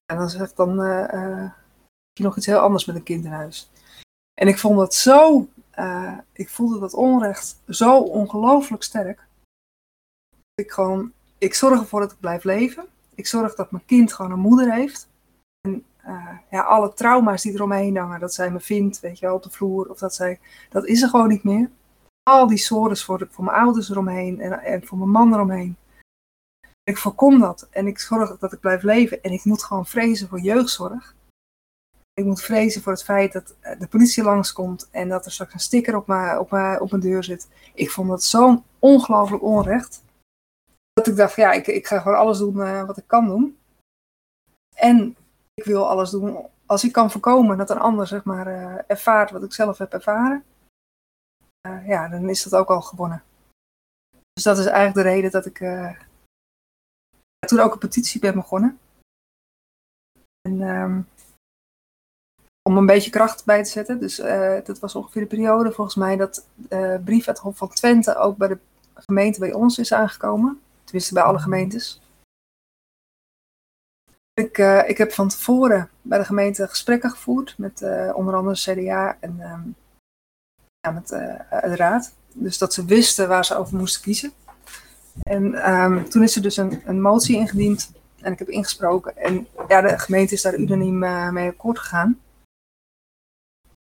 En 0.06 0.18
dan 0.18 0.30
zegt 0.30 0.56
dan, 0.56 0.80
heb 0.80 1.54
je 2.14 2.24
nog 2.24 2.38
iets 2.38 2.46
heel 2.46 2.60
anders 2.60 2.86
met 2.86 2.96
een 2.96 3.04
kind 3.04 3.26
in 3.26 3.32
huis. 3.32 3.72
En 4.34 4.48
ik 4.48 4.60
vond 4.60 4.78
dat 4.78 4.94
zo 4.94 5.48
eh, 5.78 6.18
ik 6.34 6.50
voelde 6.50 6.80
dat 6.80 6.94
onrecht 6.94 7.62
zo 7.68 8.00
ongelooflijk 8.00 8.84
sterk. 8.84 9.28
Ik 10.54 10.72
gewoon, 10.72 11.12
ik 11.38 11.54
zorg 11.54 11.80
ervoor 11.80 12.00
dat 12.00 12.12
ik 12.12 12.20
blijf 12.20 12.44
leven. 12.44 12.86
Ik 13.16 13.28
zorg 13.28 13.56
dat 13.56 13.72
mijn 13.72 13.86
kind 13.86 14.14
gewoon 14.14 14.32
een 14.32 14.40
moeder 14.40 14.74
heeft. 14.74 15.10
En 15.62 15.86
uh, 16.06 16.38
ja, 16.52 16.62
alle 16.62 16.94
trauma's 16.94 17.42
die 17.42 17.54
eromheen 17.54 17.98
hangen, 17.98 18.20
dat 18.20 18.34
zij 18.34 18.52
me 18.52 18.60
vindt, 18.60 19.00
weet 19.00 19.20
je 19.20 19.26
wel, 19.26 19.36
op 19.36 19.44
de 19.44 19.50
vloer, 19.50 19.90
of 19.90 19.98
dat 19.98 20.16
zij, 20.16 20.40
dat 20.70 20.86
is 20.86 21.02
er 21.02 21.10
gewoon 21.10 21.28
niet 21.28 21.44
meer. 21.44 21.70
Al 22.24 22.48
die 22.48 22.58
sores 22.58 23.04
voor, 23.04 23.28
voor 23.32 23.44
mijn 23.44 23.58
ouders 23.58 23.90
eromheen 23.90 24.42
en, 24.42 24.60
en 24.60 24.86
voor 24.86 24.98
mijn 24.98 25.10
man 25.10 25.34
eromheen. 25.34 25.78
Ik 26.84 26.98
voorkom 26.98 27.40
dat 27.40 27.68
en 27.72 27.88
ik 27.88 28.00
zorg 28.00 28.38
dat 28.38 28.54
ik 28.54 28.60
blijf 28.60 28.84
leven. 28.84 29.24
En 29.24 29.32
ik 29.32 29.44
moet 29.44 29.64
gewoon 29.64 29.86
vrezen 29.86 30.28
voor 30.28 30.40
jeugdzorg. 30.40 31.16
Ik 32.18 32.26
moet 32.26 32.42
vrezen 32.42 32.82
voor 32.82 32.92
het 32.92 33.04
feit 33.04 33.34
dat 33.34 33.56
eh, 33.60 33.80
de 33.80 33.88
politie 33.88 34.24
langskomt 34.24 34.90
en 34.92 35.10
dat 35.10 35.26
er 35.26 35.32
straks 35.32 35.54
een 35.54 35.60
sticker 35.60 35.96
op 35.96 36.08
mijn, 36.08 36.40
op 36.40 36.52
mijn, 36.52 36.82
op 36.82 36.92
mijn 36.92 37.04
deur 37.04 37.24
zit. 37.24 37.48
Ik 37.74 37.90
vond 37.90 38.10
dat 38.10 38.24
zo'n 38.24 38.64
ongelooflijk 38.80 39.44
onrecht. 39.44 40.04
Dat 40.94 41.08
ik 41.08 41.16
dacht, 41.16 41.36
ja, 41.36 41.52
ik, 41.52 41.68
ik 41.68 41.88
ga 41.88 42.00
gewoon 42.00 42.18
alles 42.18 42.38
doen 42.38 42.56
uh, 42.56 42.86
wat 42.86 42.98
ik 42.98 43.08
kan 43.08 43.26
doen. 43.26 43.58
En 44.76 45.16
ik 45.54 45.64
wil 45.64 45.90
alles 45.90 46.10
doen 46.10 46.48
als 46.66 46.84
ik 46.84 46.92
kan 46.92 47.12
voorkomen 47.12 47.58
dat 47.58 47.70
een 47.70 47.80
ander 47.80 48.08
zeg 48.08 48.24
maar, 48.24 48.48
uh, 48.48 48.80
ervaart 48.88 49.32
wat 49.32 49.44
ik 49.44 49.54
zelf 49.54 49.78
heb 49.78 49.94
ervaren. 49.94 50.44
Ja, 51.86 52.08
dan 52.08 52.30
is 52.30 52.44
dat 52.44 52.56
ook 52.60 52.70
al 52.70 52.82
gewonnen. 52.82 53.24
Dus 54.34 54.44
dat 54.44 54.58
is 54.58 54.66
eigenlijk 54.66 54.96
de 54.96 55.14
reden 55.14 55.32
dat 55.32 55.46
ik 55.46 55.58
toen 57.48 57.60
ook 57.60 57.74
een 57.74 57.80
petitie 57.80 58.20
ben 58.20 58.34
begonnen. 58.34 58.80
En 60.42 60.62
um, 60.62 61.08
om 62.68 62.78
een 62.78 62.86
beetje 62.86 63.10
kracht 63.10 63.46
bij 63.46 63.64
te 63.64 63.70
zetten. 63.70 64.00
Dus 64.00 64.20
uh, 64.20 64.58
dat 64.64 64.80
was 64.80 64.96
ongeveer 64.96 65.22
de 65.22 65.28
periode 65.28 65.72
volgens 65.72 65.96
mij 65.96 66.16
dat 66.16 66.46
uh, 66.70 66.96
brief 67.06 67.28
uit 67.28 67.38
Hof 67.38 67.58
van 67.58 67.70
Twente 67.70 68.16
ook 68.16 68.38
bij 68.38 68.48
de 68.48 68.58
gemeente 68.94 69.40
bij 69.40 69.54
ons 69.54 69.78
is 69.78 69.94
aangekomen. 69.94 70.60
Tenminste 70.84 71.14
bij 71.14 71.24
alle 71.24 71.40
gemeentes. 71.40 72.02
Ik, 74.34 74.58
uh, 74.58 74.90
ik 74.90 74.98
heb 74.98 75.12
van 75.12 75.28
tevoren 75.28 75.90
bij 76.02 76.18
de 76.18 76.26
gemeente 76.26 76.68
gesprekken 76.68 77.10
gevoerd 77.10 77.56
met 77.58 77.86
onder 78.14 78.36
andere 78.36 78.56
CDA 78.56 79.18
en 79.20 79.40
um, 79.40 79.76
ja, 80.80 80.92
met 80.92 81.08
de 81.08 81.76
raad. 81.76 82.14
Dus 82.34 82.58
dat 82.58 82.74
ze 82.74 82.86
wisten 82.86 83.28
waar 83.28 83.46
ze 83.46 83.56
over 83.56 83.78
moesten 83.78 84.02
kiezen. 84.02 84.32
En 85.22 85.74
um, 85.74 86.10
toen 86.10 86.24
is 86.24 86.36
er 86.36 86.42
dus 86.42 86.58
een, 86.58 86.82
een, 86.86 87.02
motie 87.02 87.36
ingediend 87.36 87.92
en 88.22 88.32
ik 88.32 88.40
heb 88.40 88.50
ingesproken. 88.50 89.18
En 89.18 89.48
ja, 89.68 89.82
de 89.82 90.00
gemeente 90.00 90.34
is 90.34 90.42
daar 90.42 90.56
unaniem 90.56 91.00
mee 91.34 91.50
akkoord 91.50 91.80
gegaan. 91.80 92.20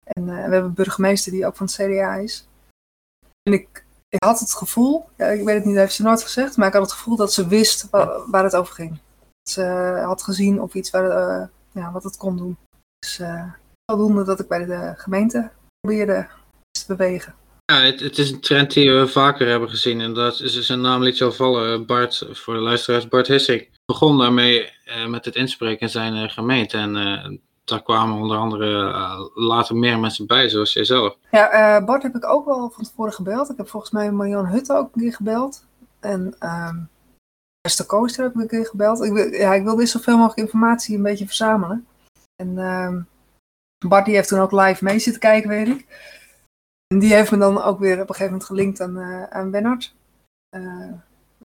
En 0.04 0.24
uh, 0.28 0.34
we 0.34 0.42
hebben 0.42 0.64
een 0.64 0.74
burgemeester 0.74 1.32
die 1.32 1.46
ook 1.46 1.56
van 1.56 1.66
het 1.66 1.76
CDA 1.76 2.16
is. 2.16 2.48
En 3.44 3.54
ik, 3.54 3.86
ik 4.10 4.24
had 4.24 4.40
het 4.40 4.54
gevoel, 4.54 5.06
ja, 5.18 5.26
ik 5.26 5.44
weet 5.44 5.56
het 5.56 5.66
niet, 5.66 5.74
dat 5.74 5.84
heeft 5.84 5.96
ze 5.96 6.04
nooit 6.04 6.24
gezegd, 6.24 6.58
maar 6.58 6.68
ik 6.68 6.74
had 6.74 6.82
het 6.82 6.92
gevoel 6.92 7.16
dat 7.16 7.34
ze 7.34 7.48
wist 7.48 7.90
waar, 7.90 8.30
waar 8.30 8.44
het 8.44 8.56
over 8.56 8.74
ging. 8.74 9.00
Ze 9.50 9.64
had 10.06 10.24
gezien 10.24 10.62
of 10.62 10.74
iets 10.74 10.90
waar, 10.90 11.06
uh, 11.06 11.48
ja, 11.72 11.92
wat 11.92 12.04
het 12.04 12.18
kon 12.18 12.38
doen. 12.38 12.58
Dus 13.00 13.22
aldoende 13.86 14.24
dat 14.24 14.40
ik 14.40 14.48
bij 14.48 14.66
de 14.66 14.94
gemeente 14.98 15.52
probeerde 15.80 16.28
te 16.72 16.86
bewegen. 16.88 17.36
Ja, 17.66 17.82
het, 17.82 18.00
het, 18.00 18.18
is 18.18 18.32
een 18.32 18.40
trend 18.40 18.74
die 18.74 18.92
we 18.92 19.08
vaker 19.08 19.48
hebben 19.48 19.70
gezien. 19.70 20.02
En 20.02 20.14
dat 20.14 20.40
is 20.40 20.60
zijn 20.60 20.82
naam 20.82 21.04
liet 21.04 21.22
al 21.22 21.32
vallen. 21.32 21.86
Bart, 21.86 22.28
voor 22.32 22.54
de 22.54 22.60
luisteraars, 22.60 23.08
Bart 23.08 23.28
Hissing 23.28 23.70
begon 23.86 24.18
daarmee 24.18 24.72
met 25.08 25.26
het 25.26 25.36
inspreken 25.36 25.80
in 25.80 25.90
zijn 25.90 26.30
gemeente. 26.30 26.78
En 26.78 27.42
daar 27.64 27.84
kwamen 27.84 28.22
onder 28.22 28.38
andere 28.38 28.90
uh, 28.90 29.26
later 29.34 29.76
meer 29.76 30.00
mensen 30.00 30.28
bij, 30.28 30.50
zoals 30.50 30.74
jijzelf. 30.74 31.18
Ja, 31.32 31.78
uh, 31.80 31.86
Bart 31.86 32.04
heb 32.04 32.16
ik 32.16 32.26
ook 32.26 32.46
wel 32.46 32.70
van 32.70 32.84
tevoren 32.84 33.14
gebeld. 33.14 33.50
Ik 33.50 33.58
heb 33.58 33.70
volgens 33.70 33.92
mij 33.92 34.12
Marianne 34.12 34.50
Hutte 34.50 34.74
ook 34.74 34.90
een 34.94 35.02
keer 35.02 35.14
gebeld. 35.14 35.66
En 36.00 36.36
um, 36.40 36.90
Esther 37.62 37.86
Kooster 37.86 38.24
heb 38.24 38.34
ik 38.34 38.42
een 38.42 38.48
keer 38.48 38.66
gebeld. 38.66 39.04
Ik, 39.04 39.36
ja, 39.36 39.54
ik 39.54 39.64
wilde 39.64 39.82
dus 39.82 39.92
zoveel 39.92 40.18
mogelijk 40.18 40.40
informatie 40.40 40.96
een 40.96 41.04
beetje 41.04 41.26
verzamelen. 41.26 41.88
En 42.36 42.58
um, 42.58 43.08
Bart 43.88 44.06
die 44.06 44.16
heeft 44.16 44.28
toen 44.28 44.40
ook 44.40 44.52
live 44.52 44.84
mee 44.84 45.00
zitten 45.00 45.22
kijken, 45.22 45.50
weet 45.50 45.68
ik. 45.68 46.12
En 46.88 47.00
die 47.00 47.14
heeft 47.14 47.32
me 47.32 47.38
dan 47.38 47.62
ook 47.62 47.80
weer 47.80 47.94
op 47.94 48.00
een 48.00 48.16
gegeven 48.16 48.32
moment 48.32 48.44
gelinkt 48.44 48.82
aan, 48.82 48.98
uh, 48.98 49.24
aan 49.24 49.52
Bernard. 49.52 49.96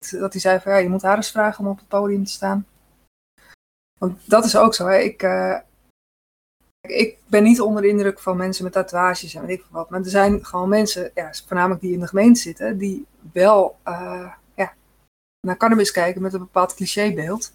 dat 0.09 0.31
hij 0.31 0.41
zei 0.41 0.59
van, 0.59 0.71
ja, 0.71 0.77
je 0.77 0.89
moet 0.89 1.01
haar 1.01 1.15
eens 1.15 1.31
vragen 1.31 1.65
om 1.65 1.71
op 1.71 1.77
het 1.77 1.87
podium 1.87 2.23
te 2.23 2.31
staan. 2.31 2.67
Want 3.99 4.29
dat 4.29 4.45
is 4.45 4.55
ook 4.55 4.73
zo, 4.73 4.87
hè. 4.87 4.97
Ik 4.97 5.23
ik 6.87 7.17
ben 7.27 7.43
niet 7.43 7.61
onder 7.61 7.81
de 7.81 7.87
indruk 7.87 8.19
van 8.19 8.37
mensen 8.37 8.63
met 8.63 8.73
tatoeages 8.73 9.35
en 9.35 9.45
weet 9.45 9.59
ik 9.59 9.65
wat. 9.69 9.89
Maar 9.89 9.99
er 9.99 10.09
zijn 10.09 10.45
gewoon 10.45 10.69
mensen, 10.69 11.11
ja, 11.13 11.33
voornamelijk 11.47 11.81
die 11.81 11.93
in 11.93 11.99
de 11.99 12.07
gemeente 12.07 12.39
zitten, 12.39 12.77
die 12.77 13.05
wel 13.31 13.77
uh, 13.87 14.31
ja, 14.55 14.73
naar 15.39 15.57
cannabis 15.57 15.91
kijken 15.91 16.21
met 16.21 16.33
een 16.33 16.39
bepaald 16.39 16.75
clichébeeld. 16.75 17.51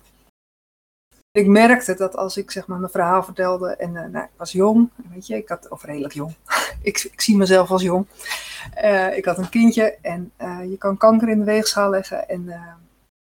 Ik 1.31 1.47
merkte 1.47 1.95
dat 1.95 2.17
als 2.17 2.37
ik 2.37 2.51
zeg 2.51 2.67
maar 2.67 2.79
mijn 2.79 2.91
verhaal 2.91 3.23
vertelde 3.23 3.77
en 3.77 3.95
uh, 3.95 4.05
nou, 4.05 4.25
ik 4.25 4.31
was 4.37 4.53
jong, 4.53 4.91
weet 5.13 5.27
je, 5.27 5.37
ik 5.37 5.49
had, 5.49 5.69
of 5.69 5.85
redelijk 5.85 6.15
jong, 6.15 6.35
ik, 6.83 7.09
ik, 7.13 7.21
zie 7.21 7.37
mezelf 7.37 7.71
als 7.71 7.83
jong. 7.83 8.07
Uh, 8.83 9.17
ik 9.17 9.25
had 9.25 9.39
een 9.39 9.49
kindje 9.49 9.99
en 10.01 10.33
je 10.71 10.77
kan 10.79 10.97
kanker 10.97 11.29
in 11.29 11.39
de 11.39 11.45
weegschaal 11.45 11.91
leggen 11.91 12.29
en, 12.29 12.49
en 12.49 12.79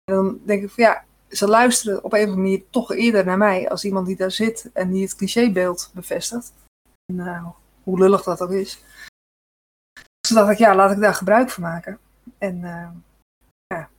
dan 0.03 0.39
denk 0.45 0.63
ik 0.63 0.69
van 0.69 0.83
ja, 0.83 1.03
ze 1.31 1.47
luisteren 1.47 2.03
op 2.03 2.13
een 2.13 2.19
of 2.19 2.25
andere 2.25 2.41
manier 2.41 2.63
toch 2.69 2.93
eerder 2.93 3.25
naar 3.25 3.37
mij 3.37 3.69
als 3.69 3.85
iemand 3.85 4.07
die 4.07 4.15
daar 4.15 4.31
zit 4.31 4.69
en 4.73 4.91
die 4.91 5.03
het 5.03 5.15
clichébeeld 5.15 5.91
bevestigt. 5.93 6.53
Uh, 7.13 7.47
hoe 7.83 7.99
lullig 7.99 8.23
dat 8.23 8.41
ook 8.41 8.51
is. 8.51 8.83
Dus 10.19 10.29
dacht 10.29 10.51
ik, 10.51 10.57
ja, 10.57 10.75
laat 10.75 10.91
ik 10.91 10.99
daar 10.99 11.13
gebruik 11.13 11.49
van 11.49 11.63
maken. 11.63 11.99
En 12.37 12.55
uh, 12.55 12.89
ja, 13.67 13.89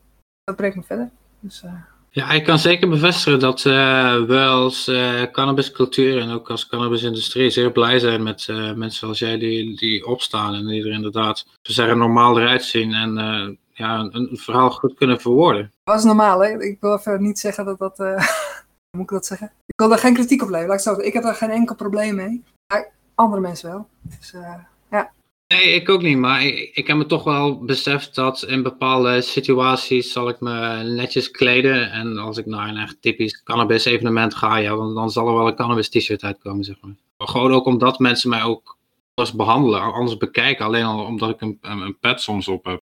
dat 0.44 0.56
brengt 0.56 0.76
me 0.76 0.82
verder. 0.82 1.10
Dus, 1.40 1.62
uh... 1.62 1.72
Ja, 2.10 2.30
ik 2.30 2.44
kan 2.44 2.58
zeker 2.58 2.88
bevestigen 2.88 3.40
dat 3.40 3.62
we 3.62 4.44
als 4.48 4.84
cannabiscultuur 5.32 6.20
en 6.20 6.30
ook 6.30 6.50
als 6.50 6.66
cannabisindustrie 6.66 7.50
zeer 7.50 7.72
blij 7.72 7.98
zijn 7.98 8.22
met 8.22 8.46
mensen 8.48 8.92
zoals 8.92 9.18
jij 9.18 9.38
die, 9.38 9.76
die 9.76 10.06
opstaan 10.06 10.54
en 10.54 10.66
die 10.66 10.84
er 10.84 10.92
inderdaad, 10.92 11.46
we 11.62 11.72
zeggen, 11.72 11.98
normaal 11.98 12.40
eruit 12.40 12.64
zien 12.64 12.94
en 12.94 13.58
ja, 13.72 13.98
een, 13.98 14.14
een, 14.14 14.36
verhaal 14.36 14.70
goed 14.70 14.94
kunnen 14.94 15.20
verwoorden. 15.20 15.72
Dat 15.84 15.98
is 15.98 16.04
normaal, 16.04 16.40
hè? 16.40 16.62
Ik 16.62 16.80
wil 16.80 16.96
even 16.96 17.22
niet 17.22 17.38
zeggen 17.38 17.64
dat 17.64 17.78
dat. 17.78 18.00
Uh, 18.00 18.16
hoe 18.90 19.00
moet 19.00 19.02
ik 19.02 19.08
dat 19.08 19.26
zeggen? 19.26 19.52
Ik 19.66 19.74
wil 19.76 19.88
daar 19.88 19.98
geen 19.98 20.14
kritiek 20.14 20.42
op 20.42 20.48
leveren. 20.48 20.68
Laat 20.68 20.78
ik, 20.78 20.84
zo 20.84 21.00
ik 21.00 21.12
heb 21.12 21.22
daar 21.22 21.34
geen 21.34 21.50
enkel 21.50 21.74
probleem 21.74 22.14
mee. 22.14 22.42
Maar 22.72 22.92
andere 23.14 23.40
mensen 23.40 23.70
wel. 23.70 23.88
Dus 24.02 24.32
uh, 24.32 24.54
ja. 24.90 25.12
Nee, 25.46 25.74
ik 25.74 25.88
ook 25.88 26.02
niet. 26.02 26.18
Maar 26.18 26.44
ik, 26.44 26.70
ik 26.74 26.86
heb 26.86 26.96
me 26.96 27.06
toch 27.06 27.24
wel 27.24 27.64
beseft 27.64 28.14
dat 28.14 28.42
in 28.42 28.62
bepaalde 28.62 29.20
situaties 29.20 30.12
zal 30.12 30.28
ik 30.28 30.40
me 30.40 30.82
netjes 30.82 31.30
kleden. 31.30 31.90
En 31.90 32.18
als 32.18 32.38
ik 32.38 32.46
naar 32.46 32.68
een 32.68 32.76
echt 32.76 32.96
typisch 33.02 33.42
cannabis 33.42 33.84
evenement 33.84 34.34
ga, 34.34 34.56
ja, 34.56 34.76
dan, 34.76 34.94
dan 34.94 35.10
zal 35.10 35.28
er 35.28 35.34
wel 35.34 35.46
een 35.46 35.54
cannabis 35.54 35.88
t-shirt 35.88 36.22
uitkomen, 36.22 36.64
zeg 36.64 36.76
maar. 36.80 36.94
Gewoon 37.18 37.52
ook 37.52 37.66
omdat 37.66 37.98
mensen 37.98 38.30
mij 38.30 38.42
ook 38.42 38.76
anders 39.14 39.36
behandelen, 39.36 39.80
anders 39.80 40.16
bekijken. 40.16 40.64
Alleen 40.64 40.84
al 40.84 41.04
omdat 41.04 41.30
ik 41.30 41.40
een, 41.40 41.58
een, 41.60 41.80
een 41.80 41.98
pet 41.98 42.20
soms 42.20 42.48
op 42.48 42.64
heb. 42.64 42.80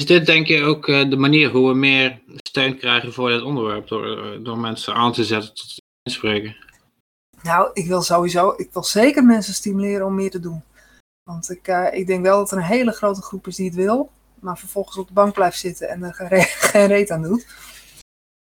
Is 0.00 0.06
dit 0.06 0.26
denk 0.26 0.46
je 0.46 0.62
ook 0.62 0.88
uh, 0.88 1.10
de 1.10 1.16
manier 1.16 1.50
hoe 1.50 1.68
we 1.68 1.74
meer 1.74 2.20
steun 2.36 2.76
krijgen 2.78 3.12
voor 3.12 3.28
dit 3.28 3.42
onderwerp? 3.42 3.88
Door, 3.88 4.06
uh, 4.06 4.44
door 4.44 4.58
mensen 4.58 4.94
aan 4.94 5.12
te 5.12 5.24
zetten 5.24 5.54
tot 5.54 5.82
inspreken? 6.02 6.56
Nou, 7.42 7.70
ik 7.72 7.86
wil 7.86 8.02
sowieso, 8.02 8.54
ik 8.56 8.68
wil 8.72 8.84
zeker 8.84 9.24
mensen 9.24 9.54
stimuleren 9.54 10.06
om 10.06 10.14
meer 10.14 10.30
te 10.30 10.40
doen. 10.40 10.62
Want 11.22 11.50
ik, 11.50 11.68
uh, 11.68 11.86
ik 11.92 12.06
denk 12.06 12.22
wel 12.22 12.38
dat 12.38 12.50
er 12.50 12.56
een 12.56 12.62
hele 12.62 12.92
grote 12.92 13.22
groep 13.22 13.46
is 13.46 13.56
die 13.56 13.66
het 13.66 13.74
wil, 13.74 14.10
maar 14.38 14.58
vervolgens 14.58 14.96
op 14.96 15.06
de 15.06 15.12
bank 15.12 15.34
blijft 15.34 15.58
zitten 15.58 15.88
en 15.88 16.02
er 16.02 16.14
geen, 16.14 16.42
geen 16.70 16.86
reet 16.86 17.10
aan 17.10 17.22
doet. 17.22 17.46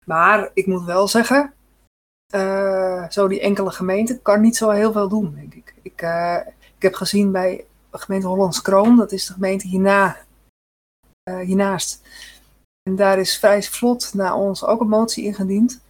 Maar 0.07 0.51
ik 0.55 0.67
moet 0.67 0.85
wel 0.85 1.09
zeggen, 1.09 1.53
zo 3.09 3.29
die 3.29 3.41
enkele 3.41 3.71
gemeente 3.71 4.19
kan 4.19 4.41
niet 4.41 4.57
zo 4.57 4.71
heel 4.71 4.93
veel 4.93 5.09
doen, 5.09 5.35
denk 5.35 5.55
ik. 5.55 5.75
Ik, 5.83 6.01
ik 6.77 6.83
heb 6.83 6.95
gezien 6.95 7.33
bij 7.33 7.65
gemeente 7.91 8.27
Hollands 8.27 8.63
Kroon, 8.63 8.97
dat 8.97 9.13
is 9.13 9.27
de 9.27 9.33
gemeente 9.33 9.67
hierna 9.67 10.17
hiernaast. 11.25 12.03
En 12.83 12.97
daar 12.97 13.19
is 13.19 13.39
vrij 13.39 13.63
vlot 13.63 14.15
naar 14.15 14.35
ons 14.35 14.65
ook 14.65 14.81
een 14.81 14.89
motie 14.89 15.25
ingediend. 15.25 15.81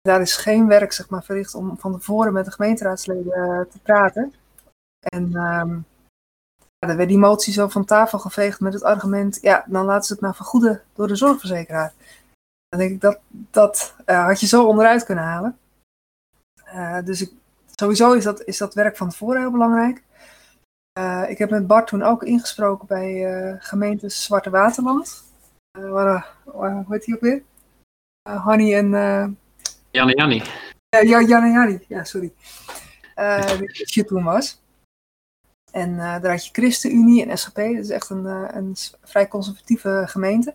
Daar 0.00 0.20
is 0.20 0.36
geen 0.36 0.66
werk 0.66 0.92
zeg 0.92 1.08
maar, 1.08 1.24
verricht 1.24 1.54
om 1.54 1.78
van 1.78 1.92
tevoren 1.92 2.32
met 2.32 2.44
de 2.44 2.50
gemeenteraadsleden 2.50 3.38
uh, 3.38 3.60
te 3.60 3.78
praten. 3.82 4.34
En 4.98 5.24
um, 5.24 5.84
ja, 6.78 6.86
dan 6.86 6.96
werd 6.96 7.08
die 7.08 7.18
motie 7.18 7.52
zo 7.52 7.68
van 7.68 7.84
tafel 7.84 8.18
geveegd 8.18 8.60
met 8.60 8.72
het 8.72 8.82
argument, 8.82 9.38
ja, 9.40 9.64
dan 9.66 9.84
laten 9.84 10.04
ze 10.04 10.12
het 10.12 10.22
maar 10.22 10.34
vergoeden 10.34 10.82
door 10.94 11.08
de 11.08 11.16
zorgverzekeraar. 11.16 11.92
Dan 12.68 12.80
denk 12.80 12.90
ik, 12.92 13.00
dat, 13.00 13.18
dat 13.28 13.94
uh, 14.06 14.24
had 14.24 14.40
je 14.40 14.46
zo 14.46 14.66
onderuit 14.66 15.04
kunnen 15.04 15.24
halen. 15.24 15.58
dus 17.04 17.30
sowieso 17.74 18.12
is 18.12 18.24
dat, 18.24 18.44
is 18.44 18.58
dat 18.58 18.74
werk 18.74 18.96
van 18.96 19.08
tevoren 19.08 19.40
heel 19.40 19.50
belangrijk. 19.50 20.02
Uh, 20.98 21.24
ik 21.28 21.38
heb 21.38 21.50
met 21.50 21.66
Bart 21.66 21.86
toen 21.86 22.02
ook 22.02 22.22
ingesproken 22.22 22.86
bij 22.86 23.12
uh, 23.14 23.54
gemeente 23.58 24.08
Zwarte 24.08 24.50
Waterland. 24.50 25.24
Uh, 25.78 25.90
waar, 25.90 26.34
hoe 26.44 26.84
heet 26.88 27.04
die 27.04 27.14
ook 27.14 27.20
weer? 27.20 27.42
Hanny 28.22 28.74
en... 28.74 28.90
Janne 29.90 30.14
Janni. 30.14 30.42
ja, 30.88 31.22
Janne 31.22 31.50
Janni, 31.50 31.84
ja, 31.88 32.04
sorry. 32.04 32.32
Uh, 33.16 33.58
die 33.58 34.04
toen 34.04 34.24
was. 34.24 34.62
En 35.72 35.96
daar 35.96 36.30
had 36.30 36.46
je 36.46 36.52
ChristenUnie 36.52 37.26
en 37.26 37.38
SGP, 37.38 37.56
dat 37.56 37.66
is 37.66 37.90
echt 37.90 38.10
een, 38.10 38.24
een 38.56 38.76
vrij 39.02 39.28
conservatieve 39.28 40.04
gemeente. 40.06 40.54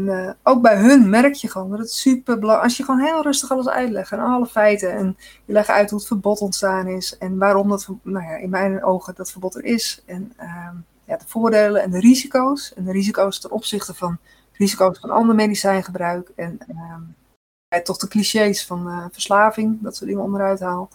En, 0.00 0.36
ook 0.42 0.62
bij 0.62 0.76
hun 0.76 1.10
merk 1.10 1.34
je 1.34 1.50
gewoon 1.50 1.70
dat 1.70 1.78
het 1.78 1.92
super 1.92 2.38
belangrijk 2.38 2.64
Als 2.68 2.76
je 2.76 2.84
gewoon 2.84 3.00
heel 3.00 3.22
rustig 3.22 3.50
alles 3.50 3.68
uitlegt 3.68 4.12
en 4.12 4.18
alle 4.18 4.46
feiten. 4.46 4.92
En 4.92 5.16
je 5.44 5.52
legt 5.52 5.68
uit 5.68 5.90
hoe 5.90 5.98
het 5.98 6.08
verbod 6.08 6.40
ontstaan 6.40 6.86
is. 6.86 7.18
En 7.18 7.38
waarom 7.38 7.68
dat, 7.68 7.88
nou 8.02 8.24
ja, 8.24 8.36
in 8.36 8.50
mijn 8.50 8.84
ogen 8.84 9.14
dat 9.14 9.30
verbod 9.30 9.54
er 9.54 9.64
is. 9.64 10.02
En 10.06 10.32
ehm, 10.36 10.76
ja, 11.04 11.16
de 11.16 11.26
voordelen 11.26 11.82
en 11.82 11.90
de 11.90 12.00
risico's. 12.00 12.74
En 12.74 12.84
de 12.84 12.92
risico's 12.92 13.40
ten 13.40 13.50
opzichte 13.50 13.94
van 13.94 14.18
risico's 14.52 14.98
van 14.98 15.10
ander 15.10 15.34
medicijngebruik. 15.34 16.32
En 16.36 16.58
ehm, 16.68 17.02
toch 17.84 17.96
de 17.96 18.08
clichés 18.08 18.66
van 18.66 18.88
uh, 18.88 19.04
verslaving, 19.12 19.82
dat 19.82 19.96
soort 19.96 20.08
dingen 20.10 20.24
onderuit 20.24 20.60
haal. 20.60 20.88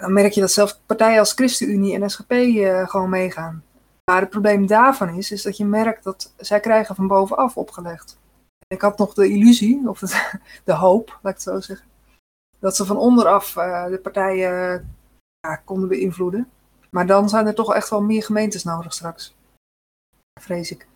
dan 0.00 0.12
merk 0.12 0.32
je 0.32 0.40
dat 0.40 0.52
zelfs 0.52 0.80
partijen 0.86 1.18
als 1.18 1.32
ChristenUnie 1.32 1.94
en 1.94 2.10
SGP 2.10 2.30
uh, 2.30 2.80
eh, 2.80 2.88
gewoon 2.88 3.10
meegaan. 3.10 3.62
Maar 4.10 4.20
het 4.20 4.30
probleem 4.30 4.66
daarvan 4.66 5.08
is, 5.08 5.30
is 5.30 5.42
dat 5.42 5.56
je 5.56 5.64
merkt 5.64 6.04
dat 6.04 6.32
zij 6.36 6.60
krijgen 6.60 6.94
van 6.94 7.06
bovenaf 7.06 7.56
opgelegd. 7.56 8.18
Ik 8.66 8.80
had 8.80 8.98
nog 8.98 9.14
de 9.14 9.28
illusie, 9.28 9.88
of 9.88 9.98
de 10.64 10.74
hoop, 10.84 11.08
laat 11.08 11.32
ik 11.32 11.38
het 11.38 11.42
zo 11.42 11.60
zeggen, 11.60 11.86
dat 12.58 12.76
ze 12.76 12.84
van 12.84 12.96
onderaf 12.96 13.56
uh, 13.56 13.86
de 13.86 13.98
partijen 13.98 14.96
konden 15.64 15.88
beïnvloeden. 15.88 16.50
Maar 16.90 17.06
dan 17.06 17.28
zijn 17.28 17.46
er 17.46 17.54
toch 17.54 17.74
echt 17.74 17.88
wel 17.88 18.02
meer 18.02 18.22
gemeentes 18.22 18.64
nodig 18.64 18.92
straks. 18.92 19.34
Vrees 20.40 20.70
ik. 20.70 20.86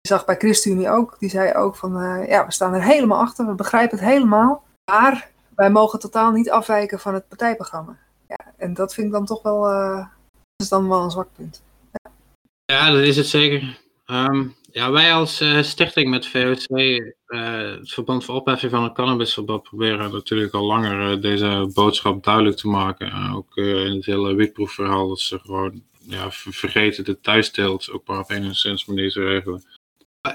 Je 0.00 0.08
zag 0.08 0.24
bij 0.24 0.36
ChristenUnie 0.36 0.90
ook, 0.90 1.16
die 1.18 1.30
zei 1.30 1.54
ook 1.54 1.76
van, 1.76 2.02
uh, 2.02 2.28
ja, 2.28 2.46
we 2.46 2.52
staan 2.52 2.74
er 2.74 2.82
helemaal 2.82 3.18
achter, 3.18 3.46
we 3.46 3.54
begrijpen 3.54 3.98
het 3.98 4.06
helemaal. 4.06 4.62
Maar 4.90 5.30
wij 5.54 5.70
mogen 5.70 5.98
totaal 5.98 6.30
niet 6.30 6.50
afwijken 6.50 7.00
van 7.00 7.14
het 7.14 7.28
partijprogramma. 7.28 7.96
Ja, 8.26 8.38
en 8.56 8.74
dat 8.74 8.94
vind 8.94 9.06
ik 9.06 9.12
dan 9.12 9.24
toch 9.24 9.42
wel, 9.42 9.72
uh, 9.72 10.06
is 10.56 10.68
dan 10.68 10.88
wel 10.88 11.02
een 11.02 11.10
zwak 11.10 11.28
punt. 11.36 11.62
Ja, 12.72 12.90
dat 12.90 13.02
is 13.02 13.16
het 13.16 13.26
zeker. 13.26 13.78
Um, 14.06 14.54
ja, 14.72 14.90
wij 14.90 15.12
als 15.12 15.40
uh, 15.40 15.62
stichting 15.62 16.10
met 16.10 16.26
VOC, 16.26 16.68
uh, 16.68 17.00
het 17.60 17.92
Verband 17.92 18.24
voor 18.24 18.34
Opheffing 18.34 18.72
van 18.72 18.82
het 18.82 18.92
Cannabisverbod, 18.92 19.62
proberen 19.62 20.12
natuurlijk 20.12 20.54
al 20.54 20.64
langer 20.64 21.12
uh, 21.12 21.22
deze 21.22 21.70
boodschap 21.74 22.24
duidelijk 22.24 22.56
te 22.56 22.68
maken. 22.68 23.32
ook 23.34 23.56
in 23.56 23.94
het 23.94 24.06
hele 24.06 24.34
wietproefverhaal, 24.34 25.08
dat 25.08 25.20
ze 25.20 25.38
gewoon 25.38 25.82
ja, 25.98 26.30
vergeten 26.30 27.04
de 27.04 27.20
thuisteelt 27.20 27.90
ook 27.90 28.06
maar 28.06 28.18
op 28.18 28.30
enigszins 28.30 28.84
manier 28.86 29.10
te 29.10 29.24
regelen. 29.24 29.64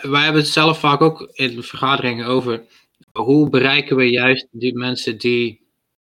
Wij 0.01 0.23
hebben 0.23 0.41
het 0.41 0.51
zelf 0.51 0.79
vaak 0.79 1.01
ook 1.01 1.29
in 1.33 1.55
de 1.55 1.63
vergaderingen 1.63 2.25
over 2.25 2.63
hoe 3.11 3.49
bereiken 3.49 3.95
we 3.95 4.09
juist 4.09 4.47
die 4.51 4.77
mensen 4.77 5.17
die, 5.17 5.61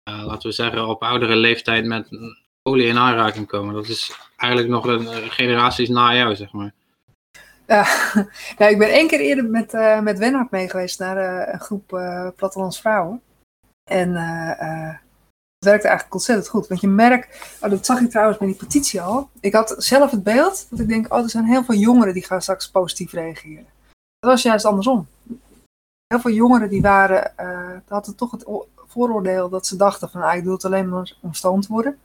laten 0.03 0.49
we 0.49 0.55
zeggen, 0.55 0.87
op 0.87 1.01
oudere 1.01 1.35
leeftijd 1.35 1.85
met 1.85 2.07
olie 2.69 2.87
in 2.87 2.97
aanraking 2.97 3.47
komen. 3.47 3.73
Dat 3.73 3.87
is 3.87 4.15
eigenlijk 4.35 4.71
nog 4.71 4.85
een 4.85 5.31
generaties 5.31 5.89
na 5.89 6.15
jou, 6.15 6.35
zeg 6.35 6.51
maar. 6.51 6.73
Ja, 7.67 7.87
nou, 8.57 8.71
ik 8.71 8.77
ben 8.77 8.91
één 8.91 9.07
keer 9.07 9.19
eerder 9.19 9.45
met, 9.45 9.73
uh, 9.73 9.99
met 9.99 10.17
Wenhard 10.17 10.51
mee 10.51 10.69
geweest 10.69 10.99
naar 10.99 11.17
uh, 11.17 11.53
een 11.53 11.59
groep 11.59 11.91
uh, 11.93 12.69
vrouwen. 12.69 13.21
En 13.89 14.15
het 14.15 15.65
werkte 15.65 15.87
eigenlijk 15.87 16.13
ontzettend 16.13 16.47
goed. 16.47 16.67
Want 16.67 16.81
je 16.81 16.87
merkt, 16.87 17.57
oh, 17.61 17.69
dat 17.69 17.85
zag 17.85 17.99
ik 17.99 18.09
trouwens 18.09 18.37
bij 18.37 18.47
die 18.47 18.57
petitie 18.57 19.01
al. 19.01 19.29
Ik 19.39 19.53
had 19.53 19.75
zelf 19.77 20.11
het 20.11 20.23
beeld 20.23 20.67
dat 20.69 20.79
ik 20.79 20.87
denk, 20.87 21.13
oh, 21.13 21.23
er 21.23 21.29
zijn 21.29 21.45
heel 21.45 21.63
veel 21.63 21.75
jongeren 21.75 22.13
die 22.13 22.25
gaan 22.25 22.41
straks 22.41 22.69
positief 22.69 23.11
reageren. 23.11 23.65
Dat 24.19 24.31
was 24.31 24.41
juist 24.41 24.65
andersom. 24.65 25.07
Heel 26.07 26.19
veel 26.19 26.31
jongeren 26.31 26.69
die 26.69 26.81
waren, 26.81 27.33
hadden 27.87 28.15
toch 28.15 28.31
het 28.31 28.45
vooroordeel 28.87 29.49
dat 29.49 29.67
ze 29.67 29.75
dachten 29.75 30.09
van, 30.09 30.21
ah, 30.21 30.35
ik 30.35 30.43
doe 30.43 30.53
het 30.53 30.65
alleen 30.65 30.89
maar 30.89 31.13
om 31.21 31.61
worden 31.67 31.99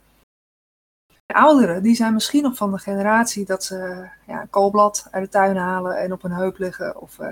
ouderen, 1.32 1.82
die 1.82 1.94
zijn 1.94 2.12
misschien 2.14 2.42
nog 2.42 2.56
van 2.56 2.72
de 2.72 2.78
generatie 2.78 3.44
dat 3.44 3.64
ze 3.64 4.08
ja, 4.26 4.46
koolblad 4.50 5.08
uit 5.10 5.24
de 5.24 5.30
tuin 5.30 5.56
halen 5.56 5.98
en 5.98 6.12
op 6.12 6.24
een 6.24 6.32
heup 6.32 6.58
liggen. 6.58 7.00
Of 7.00 7.18
uh, 7.18 7.28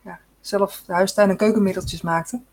ja, 0.00 0.18
zelf 0.40 0.82
de 0.86 0.92
huistuin- 0.92 1.30
en 1.30 1.36
keukenmiddeltjes 1.36 2.02
maakten. 2.02 2.46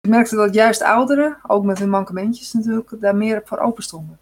Ik 0.00 0.10
merkte 0.10 0.36
dat 0.36 0.54
juist 0.54 0.82
ouderen, 0.82 1.36
ook 1.46 1.64
met 1.64 1.78
hun 1.78 1.90
mankementjes 1.90 2.52
natuurlijk, 2.52 2.96
daar 3.00 3.16
meer 3.16 3.42
voor 3.44 3.58
open 3.58 3.82
stonden. 3.82 4.18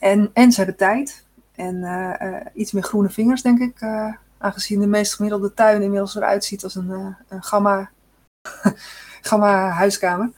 En, 0.00 0.30
en 0.32 0.52
ze 0.52 0.56
hebben 0.56 0.76
tijd 0.76 1.24
en 1.54 1.76
uh, 1.76 2.40
iets 2.54 2.72
meer 2.72 2.82
groene 2.82 3.10
vingers, 3.10 3.42
denk 3.42 3.58
ik. 3.58 3.82
aangezien 4.38 4.80
de 4.80 4.86
meest 4.86 5.14
gemiddelde 5.14 5.54
tuin 5.54 5.82
inmiddels 5.82 6.14
eruit 6.14 6.44
ziet 6.44 6.64
als 6.64 6.74
een, 6.74 7.16
een 7.28 7.42
gamma, 7.42 7.90
gamma 9.28 9.68
huiskamer. 9.68 10.30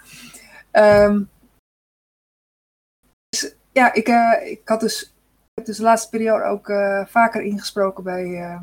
Um, 0.72 1.28
ja, 3.78 3.92
ik, 3.92 4.08
uh, 4.08 4.50
ik 4.50 4.68
had 4.68 4.80
dus, 4.80 5.14
heb 5.54 5.66
dus 5.66 5.76
de 5.76 5.82
laatste 5.82 6.08
periode 6.08 6.44
ook 6.44 6.68
uh, 6.68 7.06
vaker 7.06 7.42
ingesproken 7.42 8.04
bij 8.04 8.24
uh, 8.24 8.60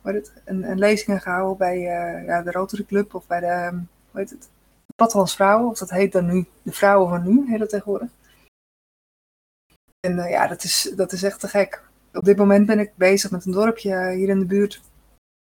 hoe 0.00 0.12
heet 0.12 0.14
het, 0.14 0.42
een, 0.44 0.70
een 0.70 0.78
lezingen 0.78 1.20
gehouden 1.20 1.56
bij 1.56 1.78
ja, 2.26 2.42
de 2.42 2.50
Rotary 2.50 2.84
Club 2.84 3.14
of 3.14 3.26
bij 3.26 3.40
de, 3.40 3.68
hoe 4.10 4.20
heet 4.20 4.30
het, 4.30 4.48
Plattelands 4.96 5.34
Vrouwen, 5.34 5.70
of 5.70 5.78
dat 5.78 5.90
heet 5.90 6.12
dan 6.12 6.26
nu 6.26 6.46
de 6.62 6.72
Vrouwen 6.72 7.08
van 7.08 7.22
Nu, 7.22 7.50
heet 7.50 7.58
dat 7.58 7.68
tegenwoordig. 7.68 8.08
En 10.00 10.16
ja, 10.28 10.46
dat 10.46 10.64
is, 10.64 10.92
dat 10.96 11.12
is 11.12 11.22
echt 11.22 11.40
te 11.40 11.48
gek. 11.48 11.82
Op 12.12 12.24
dit 12.24 12.36
moment 12.36 12.66
ben 12.66 12.78
ik 12.78 12.90
bezig 12.94 13.30
met 13.30 13.44
een 13.44 13.52
dorpje 13.52 14.10
hier 14.10 14.28
in 14.28 14.38
de 14.38 14.44
buurt. 14.44 14.80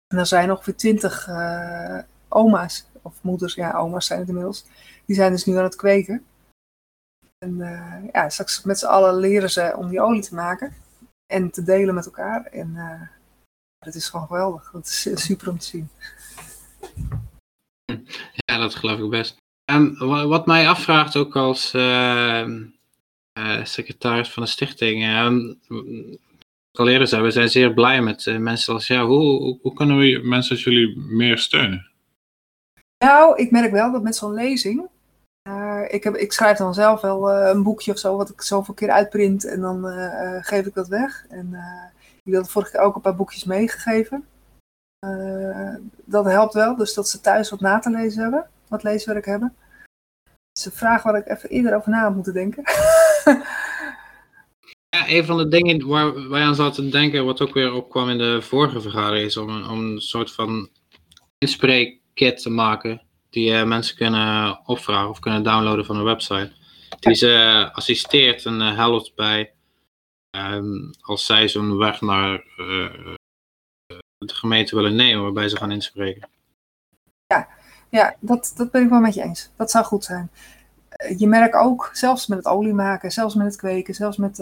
En 0.07 0.17
er 0.17 0.25
zijn 0.25 0.51
ongeveer 0.51 0.75
twintig 0.75 1.29
oma's, 2.27 2.87
of 3.01 3.13
moeders, 3.21 3.53
ja, 3.53 3.77
oma's 3.77 4.05
zijn 4.05 4.19
het 4.19 4.27
inmiddels. 4.27 4.65
Die 5.05 5.15
zijn 5.15 5.31
dus 5.31 5.45
nu 5.45 5.57
aan 5.57 5.63
het 5.63 5.75
kweken. 5.75 6.25
En 7.39 7.55
uh, 7.57 8.11
ja, 8.11 8.29
straks 8.29 8.63
met 8.63 8.79
z'n 8.79 8.85
allen 8.85 9.15
leren 9.15 9.49
ze 9.49 9.73
om 9.77 9.89
die 9.89 10.01
olie 10.01 10.21
te 10.21 10.35
maken 10.35 10.73
en 11.25 11.51
te 11.51 11.63
delen 11.63 11.95
met 11.95 12.05
elkaar. 12.05 12.45
En 12.45 12.73
uh, 12.75 13.01
dat 13.79 13.95
is 13.95 14.09
gewoon 14.09 14.27
geweldig. 14.27 14.71
Dat 14.71 14.85
is 14.85 15.25
super 15.25 15.49
om 15.49 15.57
te 15.57 15.65
zien. 15.65 15.89
Ja, 18.33 18.57
dat 18.57 18.75
geloof 18.75 18.99
ik 18.99 19.09
best. 19.09 19.37
En 19.71 19.97
wat 20.27 20.45
mij 20.45 20.67
afvraagt 20.67 21.15
ook 21.15 21.35
als 21.35 21.73
uh, 21.73 22.47
secretaris 23.63 24.31
van 24.31 24.43
de 24.43 24.49
stichting. 24.49 25.05
al 26.71 26.87
eerder 26.89 27.07
zei, 27.07 27.21
we 27.21 27.31
zijn 27.31 27.49
zeer 27.49 27.73
blij 27.73 28.01
met 28.01 28.25
mensen 28.39 28.73
als 28.73 28.87
jou. 28.87 29.07
Hoe, 29.07 29.41
hoe, 29.41 29.59
hoe 29.61 29.73
kunnen 29.73 29.97
we 29.97 30.21
mensen 30.23 30.55
als 30.55 30.63
jullie 30.63 30.97
meer 30.97 31.37
steunen? 31.37 31.91
Nou, 32.97 33.37
ik 33.37 33.51
merk 33.51 33.71
wel 33.71 33.91
dat 33.91 34.03
met 34.03 34.15
zo'n 34.15 34.33
lezing 34.33 34.89
ik, 35.87 36.03
heb, 36.03 36.15
ik 36.15 36.31
schrijf 36.31 36.57
dan 36.57 36.73
zelf 36.73 37.01
wel 37.01 37.29
uh, 37.31 37.49
een 37.49 37.63
boekje 37.63 37.91
of 37.91 37.97
zo, 37.97 38.17
wat 38.17 38.29
ik 38.29 38.41
zoveel 38.41 38.73
keer 38.73 38.89
uitprint 38.89 39.45
en 39.45 39.61
dan 39.61 39.85
uh, 39.85 40.37
geef 40.43 40.65
ik 40.65 40.73
dat 40.73 40.87
weg. 40.87 41.25
En 41.29 41.55
ik 42.23 42.33
had 42.33 42.49
vorige 42.49 42.71
keer 42.71 42.81
ook 42.81 42.95
een 42.95 43.01
paar 43.01 43.15
boekjes 43.15 43.43
meegegeven. 43.43 44.25
dat 46.05 46.25
helpt 46.25 46.53
wel, 46.53 46.75
dus 46.75 46.93
dat 46.93 47.09
ze 47.09 47.21
thuis 47.21 47.49
wat 47.49 47.59
na 47.59 47.79
te 47.79 47.89
lezen 47.89 48.21
hebben, 48.21 48.49
wat 48.67 48.83
leeswerk 48.83 49.25
hebben. 49.25 49.55
Ze 50.59 50.71
vragen 50.71 51.11
waar 51.11 51.21
ik 51.21 51.27
even 51.27 51.49
eerder 51.49 51.75
over 51.75 51.91
na 51.91 52.09
moeten 52.09 52.33
denken. 52.33 52.63
Ja, 54.89 55.09
een 55.09 55.25
van 55.25 55.37
de 55.37 55.47
dingen 55.47 55.87
waar 55.87 56.29
wij 56.29 56.41
aan 56.41 56.55
zaten 56.55 56.91
denken, 56.91 57.25
wat 57.25 57.41
ook 57.41 57.53
weer 57.53 57.73
opkwam 57.73 58.09
in 58.09 58.17
de 58.17 58.41
vorige 58.41 58.81
vergadering, 58.81 59.25
is 59.25 59.37
om 59.37 59.49
een, 59.49 59.69
om 59.69 59.79
een 59.79 60.01
soort 60.01 60.31
van 60.31 60.69
inspreekkit 61.37 62.41
te 62.41 62.49
maken 62.49 63.01
die 63.29 63.51
uh, 63.51 63.63
mensen 63.63 63.95
kunnen 63.95 64.59
opvragen 64.65 65.09
of 65.09 65.19
kunnen 65.19 65.43
downloaden 65.43 65.85
van 65.85 65.95
een 65.95 66.03
website. 66.03 66.51
Die 66.99 67.13
ze 67.15 67.69
assisteert 67.73 68.45
en 68.45 68.61
uh, 68.61 68.75
helpt 68.75 69.15
bij 69.15 69.53
um, 70.37 70.91
als 71.01 71.25
zij 71.25 71.47
zo'n 71.47 71.77
weg 71.77 72.01
naar 72.01 72.43
de 74.17 74.33
gemeente 74.33 74.75
willen 74.75 74.95
nemen 74.95 75.23
waarbij 75.23 75.49
ze 75.49 75.57
gaan 75.57 75.71
inspreken. 75.71 76.29
Ja, 77.25 77.47
ja 77.89 78.15
dat, 78.19 78.53
dat 78.55 78.71
ben 78.71 78.83
ik 78.83 78.89
wel 78.89 78.99
met 78.99 79.13
je 79.13 79.21
eens. 79.21 79.49
Dat 79.55 79.71
zou 79.71 79.85
goed 79.85 80.03
zijn. 80.03 80.31
Je 81.17 81.27
merkt 81.27 81.55
ook, 81.55 81.89
zelfs 81.93 82.27
met 82.27 82.37
het 82.37 82.47
olie 82.47 82.73
maken, 82.73 83.11
zelfs 83.11 83.35
met 83.35 83.45
het 83.45 83.55
kweken, 83.55 83.93
zelfs 83.93 84.17
met 84.17 84.35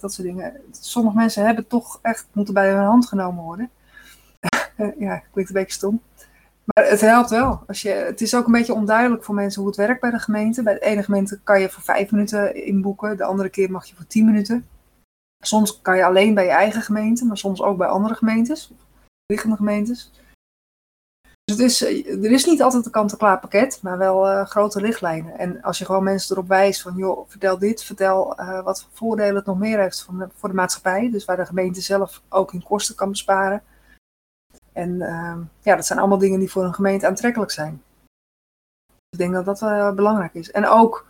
dat 0.00 0.12
soort 0.12 0.26
dingen. 0.26 0.60
Sommige 0.70 1.16
mensen 1.16 1.46
hebben 1.46 1.66
toch 1.66 1.98
echt 2.02 2.26
moeten 2.32 2.54
bij 2.54 2.72
hun 2.72 2.84
hand 2.84 3.06
genomen 3.06 3.44
worden. 3.44 3.70
ja, 4.98 5.22
klinkt 5.32 5.50
een 5.50 5.56
beetje 5.56 5.72
stom. 5.72 6.02
Maar 6.74 6.88
het 6.88 7.00
helpt 7.00 7.30
wel. 7.30 7.62
Als 7.66 7.82
je, 7.82 7.88
het 7.88 8.20
is 8.20 8.34
ook 8.34 8.46
een 8.46 8.52
beetje 8.52 8.74
onduidelijk 8.74 9.24
voor 9.24 9.34
mensen 9.34 9.60
hoe 9.60 9.70
het 9.70 9.80
werkt 9.80 10.00
bij 10.00 10.10
de 10.10 10.18
gemeente. 10.18 10.62
Bij 10.62 10.74
de 10.74 10.80
ene 10.80 11.02
gemeente 11.02 11.40
kan 11.42 11.60
je 11.60 11.68
voor 11.68 11.82
vijf 11.82 12.10
minuten 12.10 12.64
inboeken, 12.64 13.16
de 13.16 13.24
andere 13.24 13.48
keer 13.48 13.70
mag 13.70 13.86
je 13.86 13.94
voor 13.94 14.06
tien 14.06 14.24
minuten. 14.24 14.68
Soms 15.44 15.80
kan 15.80 15.96
je 15.96 16.04
alleen 16.04 16.34
bij 16.34 16.44
je 16.44 16.50
eigen 16.50 16.82
gemeente, 16.82 17.24
maar 17.24 17.38
soms 17.38 17.62
ook 17.62 17.76
bij 17.76 17.86
andere 17.86 18.14
gemeentes, 18.14 18.72
liggende 19.26 19.56
gemeentes. 19.56 20.10
Dus 21.44 21.56
het 21.56 21.64
is, 21.64 21.82
er 22.24 22.30
is 22.30 22.44
niet 22.44 22.62
altijd 22.62 22.86
een 22.86 22.90
kant-en-klaar 22.90 23.38
pakket, 23.38 23.78
maar 23.82 23.98
wel 23.98 24.30
uh, 24.30 24.46
grote 24.46 24.80
richtlijnen. 24.80 25.38
En 25.38 25.62
als 25.62 25.78
je 25.78 25.84
gewoon 25.84 26.04
mensen 26.04 26.36
erop 26.36 26.48
wijst 26.48 26.82
van, 26.82 26.94
joh, 26.96 27.28
vertel 27.28 27.58
dit, 27.58 27.84
vertel 27.84 28.40
uh, 28.40 28.62
wat 28.62 28.80
voor 28.82 28.90
voordelen 28.92 29.34
het 29.34 29.46
nog 29.46 29.58
meer 29.58 29.80
heeft 29.80 30.08
voor 30.34 30.48
de 30.48 30.54
maatschappij. 30.54 31.10
Dus 31.10 31.24
waar 31.24 31.36
de 31.36 31.46
gemeente 31.46 31.80
zelf 31.80 32.22
ook 32.28 32.52
in 32.52 32.62
kosten 32.62 32.94
kan 32.94 33.10
besparen 33.10 33.62
en 34.76 35.02
ehm, 35.02 35.40
ja, 35.62 35.76
dat 35.76 35.86
zijn 35.86 35.98
allemaal 35.98 36.18
dingen 36.18 36.38
die 36.38 36.50
voor 36.50 36.64
een 36.64 36.74
gemeente 36.74 37.06
aantrekkelijk 37.06 37.50
zijn. 37.50 37.82
Ik 39.08 39.18
denk 39.18 39.32
dat 39.32 39.44
dat 39.44 39.60
uh, 39.62 39.92
belangrijk 39.92 40.34
is. 40.34 40.50
En 40.50 40.66
ook, 40.66 41.06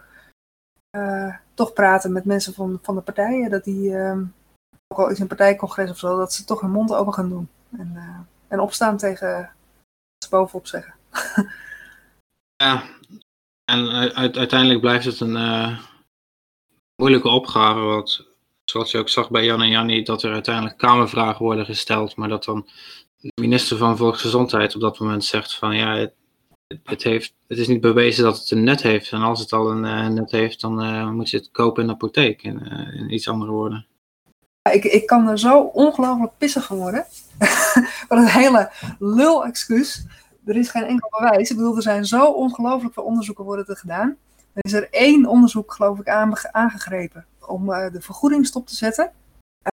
uh, 0.96 1.36
toch 1.54 1.72
praten 1.72 2.12
met 2.12 2.24
mensen 2.24 2.54
van, 2.54 2.78
van 2.82 2.94
de 2.94 3.00
partijen. 3.00 3.50
Dat 3.50 3.64
die, 3.64 3.96
ehm, 3.96 4.24
ook 4.88 4.98
al 4.98 5.10
is 5.10 5.18
een 5.18 5.26
partijcongres 5.26 5.90
of 5.90 5.98
zo, 5.98 6.16
dat 6.16 6.32
ze 6.32 6.44
toch 6.44 6.60
hun 6.60 6.70
mond 6.70 6.92
open 6.92 7.12
gaan 7.12 7.28
doen. 7.28 7.48
En, 7.78 7.92
eh, 7.94 8.18
en 8.48 8.60
opstaan 8.60 8.96
tegen 8.96 9.38
wat 9.38 10.24
ze 10.24 10.30
bovenop 10.30 10.66
zeggen. 10.66 10.94
Ja, 12.62 12.82
en 13.64 13.88
uiteindelijk 14.14 14.80
blijft 14.80 15.04
het 15.04 15.20
een 15.20 15.78
moeilijke 16.96 17.28
opgave. 17.28 17.80
Want 17.80 18.26
zoals 18.64 18.90
je 18.90 18.98
ook 18.98 19.08
zag 19.08 19.30
bij 19.30 19.44
Jan 19.44 19.62
en 19.62 19.70
Jannie, 19.70 20.04
dat 20.04 20.22
er 20.22 20.32
uiteindelijk 20.32 20.78
kamervragen 20.78 21.44
worden 21.44 21.64
gesteld. 21.64 22.16
Maar 22.16 22.28
dat 22.28 22.44
dan 22.44 22.68
de 23.20 23.40
minister 23.40 23.76
van 23.76 23.96
Volksgezondheid 23.96 24.74
op 24.74 24.80
dat 24.80 24.98
moment 24.98 25.24
zegt 25.24 25.54
van 25.54 25.76
ja, 25.76 25.96
het, 25.96 26.12
het, 26.84 27.02
heeft, 27.02 27.34
het 27.46 27.58
is 27.58 27.68
niet 27.68 27.80
bewezen 27.80 28.24
dat 28.24 28.38
het 28.38 28.50
een 28.50 28.64
net 28.64 28.82
heeft. 28.82 29.12
En 29.12 29.22
als 29.22 29.40
het 29.40 29.52
al 29.52 29.70
een 29.70 29.84
uh, 29.84 30.08
net 30.08 30.30
heeft, 30.30 30.60
dan 30.60 30.84
uh, 30.84 31.10
moet 31.10 31.30
je 31.30 31.36
het 31.36 31.50
kopen 31.50 31.82
in 31.82 31.88
de 31.88 31.94
apotheek. 31.94 32.42
In, 32.42 32.60
in 32.92 33.12
iets 33.12 33.28
andere 33.28 33.50
woorden. 33.50 33.86
Ik, 34.72 34.84
ik 34.84 35.06
kan 35.06 35.28
er 35.28 35.38
zo 35.38 35.60
ongelooflijk 35.60 36.32
pissig 36.38 36.66
van 36.66 36.76
worden. 36.76 37.06
Wat 38.08 38.18
een 38.18 38.26
hele 38.26 38.70
lul-excuus. 38.98 40.06
Er 40.44 40.56
is 40.56 40.68
geen 40.68 40.84
enkel 40.84 41.08
bewijs. 41.10 41.50
Ik 41.50 41.56
bedoel, 41.56 41.76
er 41.76 41.82
zijn 41.82 42.04
zo 42.04 42.24
ongelooflijk 42.24 42.94
veel 42.94 43.02
onderzoeken 43.02 43.44
worden 43.44 43.66
er 43.66 43.76
gedaan. 43.76 44.16
Er 44.52 44.64
is 44.64 44.72
er 44.72 44.88
één 44.90 45.26
onderzoek, 45.26 45.72
geloof 45.72 45.98
ik, 45.98 46.08
aangegrepen 46.52 47.26
om 47.46 47.66
de 47.66 48.00
vergoeding 48.00 48.46
stop 48.46 48.66
te 48.66 48.74
zetten. 48.74 49.12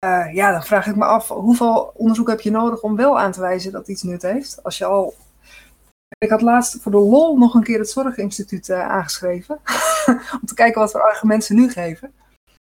Uh, 0.05 0.33
ja, 0.33 0.51
dan 0.51 0.63
vraag 0.63 0.87
ik 0.87 0.95
me 0.95 1.05
af, 1.05 1.27
hoeveel 1.27 1.91
onderzoek 1.95 2.29
heb 2.29 2.41
je 2.41 2.51
nodig 2.51 2.81
om 2.81 2.95
wel 2.95 3.19
aan 3.19 3.31
te 3.31 3.39
wijzen 3.39 3.71
dat 3.71 3.87
iets 3.87 4.03
nut 4.03 4.21
heeft? 4.21 4.63
Als 4.63 4.77
je 4.77 4.85
al... 4.85 5.13
Ik 6.17 6.29
had 6.29 6.41
laatst 6.41 6.81
voor 6.81 6.91
de 6.91 6.97
lol 6.97 7.37
nog 7.37 7.53
een 7.53 7.63
keer 7.63 7.79
het 7.79 7.89
Zorginstituut 7.89 8.69
uh, 8.69 8.89
aangeschreven. 8.89 9.59
om 10.41 10.45
te 10.45 10.53
kijken 10.53 10.81
wat 10.81 10.91
voor 10.91 11.01
argumenten 11.01 11.47
ze 11.47 11.53
nu 11.53 11.71
geven. 11.71 12.13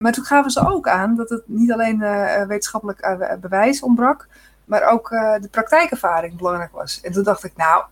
Maar 0.04 0.12
toen 0.12 0.24
gaven 0.24 0.52
ze 0.52 0.68
ook 0.68 0.88
aan 0.88 1.16
dat 1.16 1.30
het 1.30 1.44
niet 1.46 1.72
alleen 1.72 2.00
uh, 2.02 2.44
wetenschappelijk 2.46 3.38
bewijs 3.42 3.82
ontbrak, 3.82 4.28
maar 4.66 4.84
ook 4.84 5.10
de 5.10 5.48
praktijkervaring 5.52 6.38
belangrijk 6.38 6.72
was. 6.72 7.02
En 7.02 7.12
toen 7.12 7.24
dacht 7.24 7.44
ik, 7.44 7.56
nou, 7.56 7.84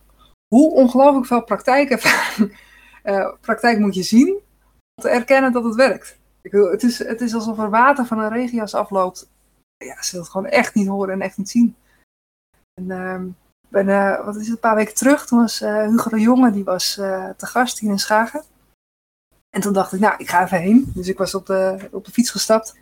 hoe 0.54 0.72
ongelooflijk 0.72 1.26
veel 1.26 1.42
praktijkervaring, 1.42 2.58
praktijk 3.40 3.78
moet 3.78 3.94
je 3.94 4.02
zien 4.02 4.28
om 4.94 5.02
te 5.02 5.08
erkennen 5.08 5.52
dat 5.52 5.64
het 5.64 5.74
werkt. 5.74 6.18
Wil, 6.52 6.70
het, 6.70 6.82
is, 6.82 6.98
het 6.98 7.20
is 7.20 7.34
alsof 7.34 7.58
er 7.58 7.70
water 7.70 8.06
van 8.06 8.18
een 8.18 8.32
regenjas 8.32 8.74
afloopt. 8.74 9.28
Ja, 9.76 10.02
ze 10.02 10.18
het 10.18 10.28
gewoon 10.28 10.46
echt 10.46 10.74
niet 10.74 10.88
horen 10.88 11.14
en 11.14 11.20
echt 11.20 11.36
niet 11.36 11.50
zien. 11.50 11.76
En 12.74 12.90
ehm, 12.90 13.26
ben, 13.68 13.86
wat 14.24 14.36
is 14.36 14.42
het, 14.42 14.54
een 14.54 14.60
paar 14.60 14.74
weken 14.74 14.94
terug, 14.94 15.26
toen 15.26 15.38
was 15.38 15.58
Hugo 15.60 16.10
de 16.10 16.20
Jonge, 16.20 16.50
die 16.50 16.64
was 16.64 16.94
te 16.94 17.46
gast 17.46 17.78
hier 17.78 17.90
in 17.90 17.98
Schagen. 17.98 18.42
En 19.50 19.60
toen 19.60 19.72
dacht 19.72 19.92
ik, 19.92 20.00
nou, 20.00 20.14
ik 20.18 20.28
ga 20.28 20.44
even 20.44 20.60
heen. 20.60 20.90
Dus 20.94 21.08
ik 21.08 21.18
was 21.18 21.34
op 21.34 21.46
de, 21.46 21.88
op 21.90 22.04
de 22.04 22.12
fiets 22.12 22.30
gestapt. 22.30 22.74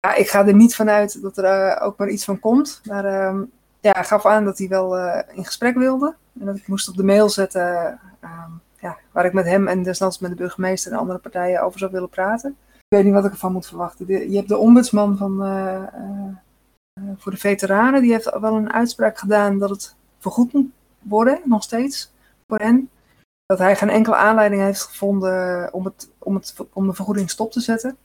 Ja, 0.00 0.14
ik 0.14 0.28
ga 0.28 0.46
er 0.46 0.54
niet 0.54 0.74
vanuit 0.74 1.22
dat 1.22 1.38
er 1.38 1.80
ook 1.80 1.98
maar 1.98 2.08
iets 2.08 2.24
van 2.24 2.38
komt. 2.38 2.80
Maar 2.84 3.04
uh, 3.04 3.42
ja, 3.80 3.92
hij 3.92 4.04
gaf 4.04 4.26
aan 4.26 4.44
dat 4.44 4.58
hij 4.58 4.68
wel 4.68 4.98
in 5.28 5.44
gesprek 5.44 5.76
wilde. 5.76 6.14
En 6.40 6.46
dat 6.46 6.56
ik 6.56 6.68
moest 6.68 6.88
op 6.88 6.96
de 6.96 7.04
mail 7.04 7.28
zetten 7.28 8.00
ehm, 8.20 8.50
ja, 8.80 8.98
waar 9.12 9.24
ik 9.24 9.32
met 9.32 9.44
hem 9.44 9.68
en 9.68 9.82
desnoods 9.82 10.18
met 10.18 10.30
de 10.30 10.36
burgemeester 10.36 10.92
en 10.92 10.98
andere 10.98 11.18
partijen 11.18 11.62
over 11.62 11.78
zou 11.78 11.92
willen 11.92 12.08
praten. 12.08 12.56
Ik 12.70 12.96
weet 12.96 13.04
niet 13.04 13.14
wat 13.14 13.24
ik 13.24 13.30
ervan 13.30 13.52
moet 13.52 13.66
verwachten. 13.66 14.06
je 14.30 14.36
hebt 14.36 14.48
de 14.48 14.58
ombudsman 14.58 15.16
van, 15.16 15.44
eh, 15.44 15.82
voor 17.16 17.32
de 17.32 17.38
veteranen. 17.38 18.02
Die 18.02 18.12
heeft 18.12 18.38
wel 18.40 18.56
een 18.56 18.72
uitspraak 18.72 19.18
gedaan 19.18 19.58
dat 19.58 19.70
het 19.70 19.94
vergoed 20.18 20.52
moet 20.52 20.70
worden, 20.98 21.40
nog 21.44 21.62
steeds, 21.62 22.12
voor 22.46 22.58
hen 22.58 22.90
dat 23.46 23.58
hij 23.58 23.76
geen 23.76 23.90
enkele 23.90 24.16
aanleiding 24.16 24.62
heeft 24.62 24.82
gevonden 24.82 25.72
om, 25.72 25.84
het, 25.84 26.10
om, 26.18 26.34
het, 26.34 26.54
om 26.72 26.86
de 26.86 26.94
vergoeding 26.94 27.30
stop 27.30 27.52
te 27.52 27.60
zetten. 27.60 27.96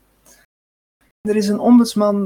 Er 1.20 1.36
is 1.36 1.48
een 1.48 1.58
ombudsman 1.58 2.22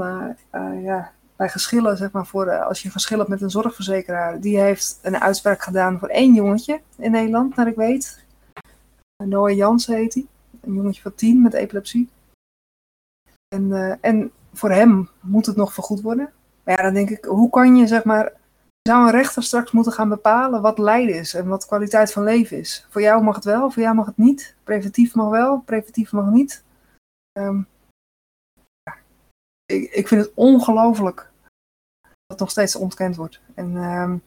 ja, 0.83 1.13
bij 1.37 1.49
geschillen, 1.49 1.97
zeg 1.97 2.11
maar, 2.11 2.27
voor, 2.27 2.65
als 2.65 2.83
je 2.83 2.91
geschil 2.91 3.19
hebt 3.19 3.31
met 3.31 3.43
een 3.43 3.51
zorgverzekeraar, 3.51 4.41
die 4.41 4.61
heeft 4.61 4.99
een 5.03 5.21
uitspraak 5.21 5.63
gedaan 5.63 5.99
voor 5.99 6.09
één 6.09 6.35
jongetje 6.35 6.81
in 6.97 7.11
Nederland, 7.11 7.57
naar 7.57 7.67
ik 7.67 7.77
weet. 7.77 8.27
Noah 9.25 9.57
Jansen 9.57 9.97
heet 9.97 10.15
hij, 10.15 10.27
een 10.61 10.75
jongetje 10.75 11.03
van 11.03 11.15
tien 11.15 11.43
met 11.43 11.55
epilepsie. 11.55 12.09
En, 13.49 13.99
en 14.01 14.33
voor 14.53 14.71
hem 14.71 15.09
moet 15.21 15.47
het 15.47 15.57
nog 15.57 15.73
vergoed 15.75 16.01
worden. 16.01 16.33
Maar 16.65 16.77
ja, 16.77 16.83
dan 16.83 16.95
denk 16.95 17.11
ik, 17.11 17.25
hoe 17.25 17.51
kan 17.51 17.77
je, 17.77 17.87
zeg 17.87 18.05
maar, 18.05 18.33
zou 18.89 19.05
een 19.05 19.11
rechter 19.11 19.43
straks 19.43 19.73
moeten 19.73 19.93
gaan 19.93 20.09
bepalen 20.09 20.63
wat 20.63 20.79
lijden 20.79 21.15
is 21.15 21.35
en 21.35 21.49
wat 21.49 21.67
kwaliteit 21.67 22.13
van 22.13 22.23
leven 22.23 22.59
is. 22.59 22.87
Voor 22.91 23.01
jou 23.01 23.23
mag 23.23 23.35
het 23.35 23.45
wel, 23.45 23.71
voor 23.71 23.83
jou 23.83 23.95
mag 23.95 24.07
het 24.07 24.17
niet. 24.17 24.57
Preventief 24.65 25.15
mag 25.15 25.29
wel, 25.31 25.61
preventief 25.61 26.13
mag 26.13 26.31
niet. 26.31 26.65
Um, 27.39 27.67
ja. 28.83 28.97
ik, 29.67 29.93
ik, 29.93 30.09
vind 30.09 30.25
het 30.25 30.35
ongelooflijk 30.35 31.31
dat 32.01 32.11
het 32.27 32.39
nog 32.39 32.51
steeds 32.51 32.77
ontkend 32.77 33.17
wordt. 33.17 33.41
En 33.55 33.77
um, 33.77 34.23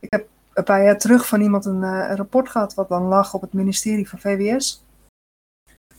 ik 0.00 0.10
heb 0.12 0.28
een 0.56 0.64
paar 0.64 0.84
jaar 0.84 0.98
terug 0.98 1.26
van 1.26 1.40
iemand 1.40 1.64
een, 1.64 1.82
uh, 1.82 2.06
een, 2.08 2.16
rapport 2.16 2.48
gehad 2.48 2.74
wat 2.74 2.88
dan 2.88 3.02
lag 3.02 3.34
op 3.34 3.40
het 3.40 3.52
ministerie 3.52 4.08
van 4.08 4.18
VWS. 4.18 4.84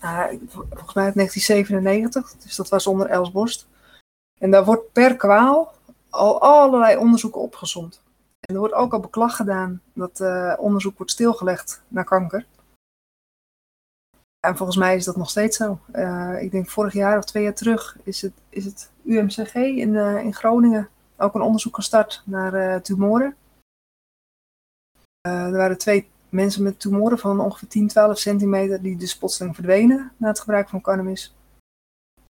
Uh, 0.03 0.27
volgens 0.49 0.93
mij 0.93 1.05
uit 1.05 1.15
1997, 1.15 2.31
dus 2.31 2.55
dat 2.55 2.69
was 2.69 2.87
onder 2.87 3.07
Els 3.07 3.31
Borst. 3.31 3.67
En 4.39 4.51
daar 4.51 4.65
wordt 4.65 4.91
per 4.91 5.15
kwaal 5.15 5.73
al 6.09 6.41
allerlei 6.41 6.97
onderzoeken 6.97 7.41
opgezond. 7.41 8.01
En 8.39 8.53
er 8.53 8.59
wordt 8.59 8.73
ook 8.73 8.93
al 8.93 8.99
beklag 8.99 9.35
gedaan 9.35 9.81
dat 9.93 10.19
uh, 10.19 10.53
onderzoek 10.57 10.97
wordt 10.97 11.11
stilgelegd 11.11 11.81
naar 11.87 12.03
kanker. 12.03 12.45
En 14.39 14.57
volgens 14.57 14.77
mij 14.77 14.95
is 14.95 15.05
dat 15.05 15.15
nog 15.15 15.29
steeds 15.29 15.57
zo. 15.57 15.79
Uh, 15.93 16.41
ik 16.41 16.51
denk 16.51 16.69
vorig 16.69 16.93
jaar 16.93 17.17
of 17.17 17.25
twee 17.25 17.43
jaar 17.43 17.53
terug 17.53 17.97
is 18.03 18.21
het, 18.21 18.33
is 18.49 18.65
het 18.65 18.91
UMCG 19.03 19.53
in, 19.53 19.95
in 19.95 20.33
Groningen 20.33 20.89
ook 21.17 21.35
een 21.35 21.41
onderzoek 21.41 21.75
gestart 21.75 22.21
naar 22.25 22.81
tumoren. 22.81 23.35
Er 25.27 25.57
waren 25.57 25.77
twee 25.77 26.07
mensen 26.29 26.63
met 26.63 26.79
tumoren 26.79 27.19
van 27.19 27.39
ongeveer 27.39 27.67
10, 27.67 27.87
12 27.87 28.19
centimeter 28.19 28.81
die 28.81 28.97
dus 28.97 29.17
plotseling 29.17 29.55
verdwenen 29.55 30.11
na 30.17 30.27
het 30.27 30.39
gebruik 30.39 30.69
van 30.69 30.81
cannabis. 30.81 31.35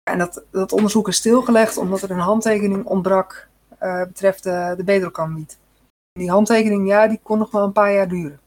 En 0.04 0.18
dat, 0.18 0.44
dat 0.50 0.72
onderzoek 0.72 1.08
is 1.08 1.16
stilgelegd 1.16 1.78
omdat 1.78 2.02
er 2.02 2.12
een 2.12 2.20
handtekening 2.20 2.86
ontbrak 2.86 3.48
uh, 3.82 4.04
betreft 4.04 4.44
de, 4.44 4.74
de. 4.78 5.46
Die 6.12 6.32
handtekening, 6.32 6.88
ja, 6.88 7.08
die 7.08 7.20
kon 7.24 7.38
nog 7.38 7.52
wel 7.52 7.64
een 7.64 7.72
paar 7.72 7.94
jaar 7.94 8.08
duren. 8.08 8.40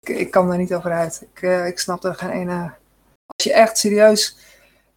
Ik, 0.00 0.30
kan 0.30 0.48
daar 0.48 0.58
niet 0.58 0.74
over 0.74 0.92
uit. 0.92 1.26
Ik, 1.32 1.42
uh, 1.42 1.66
ik 1.66 1.78
snap 1.78 2.04
er 2.04 2.14
geen 2.14 2.30
ene... 2.30 2.72
Als 3.26 3.44
je 3.44 3.52
echt 3.52 3.78
serieus 3.78 4.36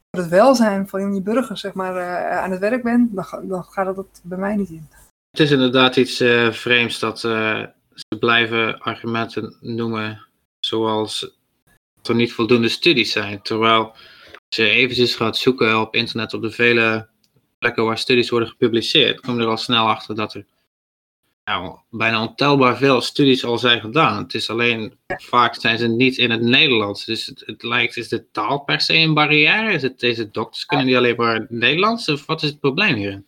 voor 0.09 0.23
het 0.23 0.31
welzijn 0.31 0.88
van 0.88 1.13
je 1.13 1.21
burgers 1.21 1.62
zeg 1.62 1.73
maar, 1.73 2.25
aan 2.29 2.51
het 2.51 2.59
werk 2.59 2.83
bent, 2.83 3.15
dan, 3.15 3.47
dan 3.47 3.63
gaat 3.63 3.95
dat 3.95 4.21
bij 4.23 4.38
mij 4.38 4.55
niet 4.55 4.69
in. 4.69 4.89
Het 5.34 5.41
is 5.41 5.52
inderdaad 5.52 5.96
iets 5.96 6.24
vreemds 6.52 7.00
dat 7.00 7.19
ze 7.19 7.69
blijven 8.19 8.80
argumenten 8.80 9.58
noemen 9.62 10.28
zoals 10.60 11.19
dat 11.96 12.08
er 12.08 12.15
niet 12.15 12.34
voldoende 12.34 12.69
studies 12.69 13.12
zijn. 13.12 13.41
Terwijl 13.41 13.91
als 14.48 14.56
je 14.56 14.69
eventjes 14.69 15.15
gaat 15.15 15.38
zoeken 15.38 15.80
op 15.80 15.96
internet 15.96 16.34
op 16.34 16.41
de 16.41 16.52
vele 16.52 17.08
plekken 17.60 17.86
waar 17.86 17.98
studies 17.98 18.30
worden 18.30 18.50
gepubliceerd, 18.50 19.19
kom 19.19 19.39
er 19.39 19.48
al 19.48 19.58
snel 19.58 19.88
achter 19.88 20.15
dat 20.15 20.34
er 20.34 20.46
nou, 21.43 21.78
bijna 21.89 22.22
ontelbaar 22.22 22.78
veel 22.78 23.02
studies 23.02 23.46
al 23.46 23.58
zijn 23.58 23.82
gedaan. 23.82 24.24
Het 24.24 24.34
is 24.34 24.50
alleen, 24.50 24.98
vaak 25.08 25.56
zijn 25.56 25.78
ze 25.78 25.88
niet 25.88 26.17
in 26.17 26.32
het 26.32 26.41
Nederlands. 26.41 27.06
Dus 27.06 27.26
het, 27.26 27.43
het 27.46 27.63
lijkt, 27.63 27.98
is 27.98 28.08
de 28.08 28.32
taal 28.32 28.60
per 28.60 28.82
se 28.82 28.93
een 28.93 29.13
barrière? 29.13 29.74
Is 29.74 29.82
het, 29.82 30.00
deze 30.00 30.30
dokters 30.32 30.65
kunnen 30.65 30.86
die 30.86 30.98
alleen 30.98 31.15
maar 31.15 31.46
Nederlands? 31.50 32.10
Of 32.10 32.26
wat 32.26 32.43
is 32.43 32.50
het 32.50 32.60
probleem 32.60 32.96
hier? 32.96 33.24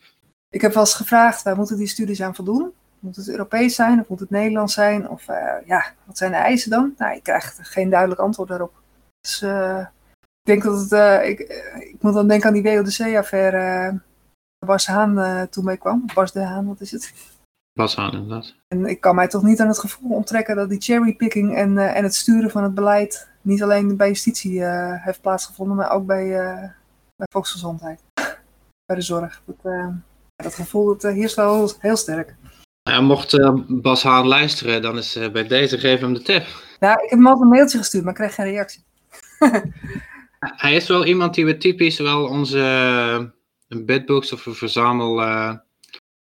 Ik 0.56 0.62
heb 0.62 0.74
wel 0.74 0.84
eens 0.84 0.94
gevraagd, 0.94 1.44
waar 1.44 1.56
moeten 1.56 1.78
die 1.78 1.88
studies 1.88 2.22
aan 2.22 2.36
voldoen? 2.36 2.72
Moet 3.00 3.15
het 3.15 3.30
Europees 3.30 3.76
zijn 3.76 4.00
of 4.00 4.08
moet 4.08 4.20
het 4.20 4.30
Nederlands 4.30 4.74
zijn? 4.74 5.10
Of 5.10 5.28
uh, 5.30 5.54
ja, 5.65 5.94
wat 6.04 6.18
zijn 6.18 6.32
de 6.32 6.38
eisen 6.38 6.70
dan? 6.70 6.94
Nou, 6.98 7.15
ik 7.15 7.24
krijg 7.24 7.58
geen 7.62 7.89
duidelijk 7.89 8.20
antwoord 8.20 8.50
daarop. 8.50 8.74
Dus 9.22 9.41
uh, 9.41 9.80
ik 10.20 10.48
denk 10.48 10.63
dat 10.63 10.80
het, 10.80 10.91
uh, 10.91 11.30
ik, 11.30 11.39
ik 11.80 11.96
moet 12.02 12.13
dan 12.13 12.28
denken 12.28 12.48
aan 12.48 12.62
die 12.62 12.63
WODC-affaire 12.63 14.00
Bas 14.65 14.88
Haan 14.88 15.48
toen 15.50 15.65
mee 15.65 15.78
kwam. 15.78 16.06
Bas 16.13 16.32
de 16.32 16.44
Haan, 16.44 16.68
wat 16.68 16.82
is 16.82 16.91
het? 16.91 17.13
Bas 17.74 17.96
Haan, 17.96 18.12
inderdaad. 18.12 18.56
En 18.68 18.86
ik 18.86 19.02
kan 19.02 19.15
mij 19.15 19.28
toch 19.28 19.44
niet 19.44 19.60
aan 19.60 19.68
het 19.68 19.80
gevoel 19.80 20.12
onttrekken 20.12 20.56
dat 20.56 20.70
die 20.70 20.82
cherrypicking 20.82 21.56
en, 21.56 21.78
en 21.78 22.04
het 22.04 22.15
sturen 22.15 22.52
van 22.52 22.63
het 22.63 22.74
beleid 22.74 23.30
niet 23.41 23.63
alleen 23.63 23.98
bij 23.98 24.08
justitie 24.08 24.65
heeft 25.00 25.22
plaatsgevonden, 25.22 25.76
maar 25.76 25.91
ook 25.91 26.06
bij, 26.06 26.28
bij 27.15 27.28
volksgezondheid. 27.32 28.02
bij 28.86 28.96
de 28.96 29.02
zorg. 29.02 29.41
Dat, 29.46 29.74
dat 30.36 30.56
gevoel 30.56 30.98
dat 30.98 31.13
heerst 31.13 31.36
wel 31.36 31.71
heel 31.80 31.95
sterk. 31.95 32.36
Ja, 32.84 33.02
mocht 33.02 33.38
Bas 33.82 34.04
Haan 34.04 34.28
luisteren, 34.28 34.82
dan 34.82 34.98
is 34.98 35.19
bij 35.32 35.48
deze 35.48 35.78
geef 35.78 36.00
hem 36.00 36.13
de 36.13 36.21
tip. 36.21 36.45
Nou, 36.80 36.93
ik 36.93 37.10
heb 37.10 37.19
hem 37.19 37.28
al 37.28 37.41
een 37.41 37.48
mailtje 37.48 37.78
gestuurd, 37.78 38.04
maar 38.04 38.13
ik 38.13 38.19
kreeg 38.19 38.36
geen 38.36 38.52
reactie. 38.52 38.84
Hij 40.39 40.76
is 40.76 40.88
wel 40.88 41.06
iemand 41.06 41.34
die 41.34 41.45
we 41.45 41.58
typisch 41.58 42.00
wel 42.00 42.28
onze 42.28 43.34
bedbox 43.67 44.34
of 44.34 44.45
een 44.45 44.56
verzamel 44.56 45.24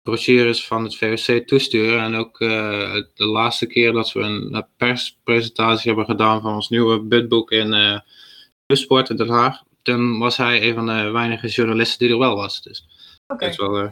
brochures 0.02 0.68
van 0.68 0.84
het 0.84 0.98
VOC 0.98 1.48
toesturen. 1.48 2.04
En 2.04 2.16
ook 2.16 2.38
de 2.40 3.26
laatste 3.26 3.66
keer 3.66 3.92
dat 3.92 4.12
we 4.12 4.20
een 4.20 4.66
perspresentatie 4.78 5.88
hebben 5.88 6.06
gedaan 6.06 6.42
van 6.42 6.54
ons 6.54 6.70
nieuwe 6.70 7.02
budboek 7.02 7.52
in 7.52 7.74
uh, 7.74 8.00
Sport 8.68 9.10
in 9.10 9.16
Den 9.16 9.30
Haag. 9.30 9.64
Toen 9.82 10.20
was 10.20 10.38
hij 10.38 10.68
een 10.68 10.74
van 10.74 10.86
de 10.86 11.10
weinige 11.10 11.48
journalisten 11.48 12.00
die 12.00 12.10
er 12.10 12.20
wel 12.20 12.36
was. 12.36 12.62
Dus 12.62 12.86
okay. 13.34 13.56
wel, 13.56 13.92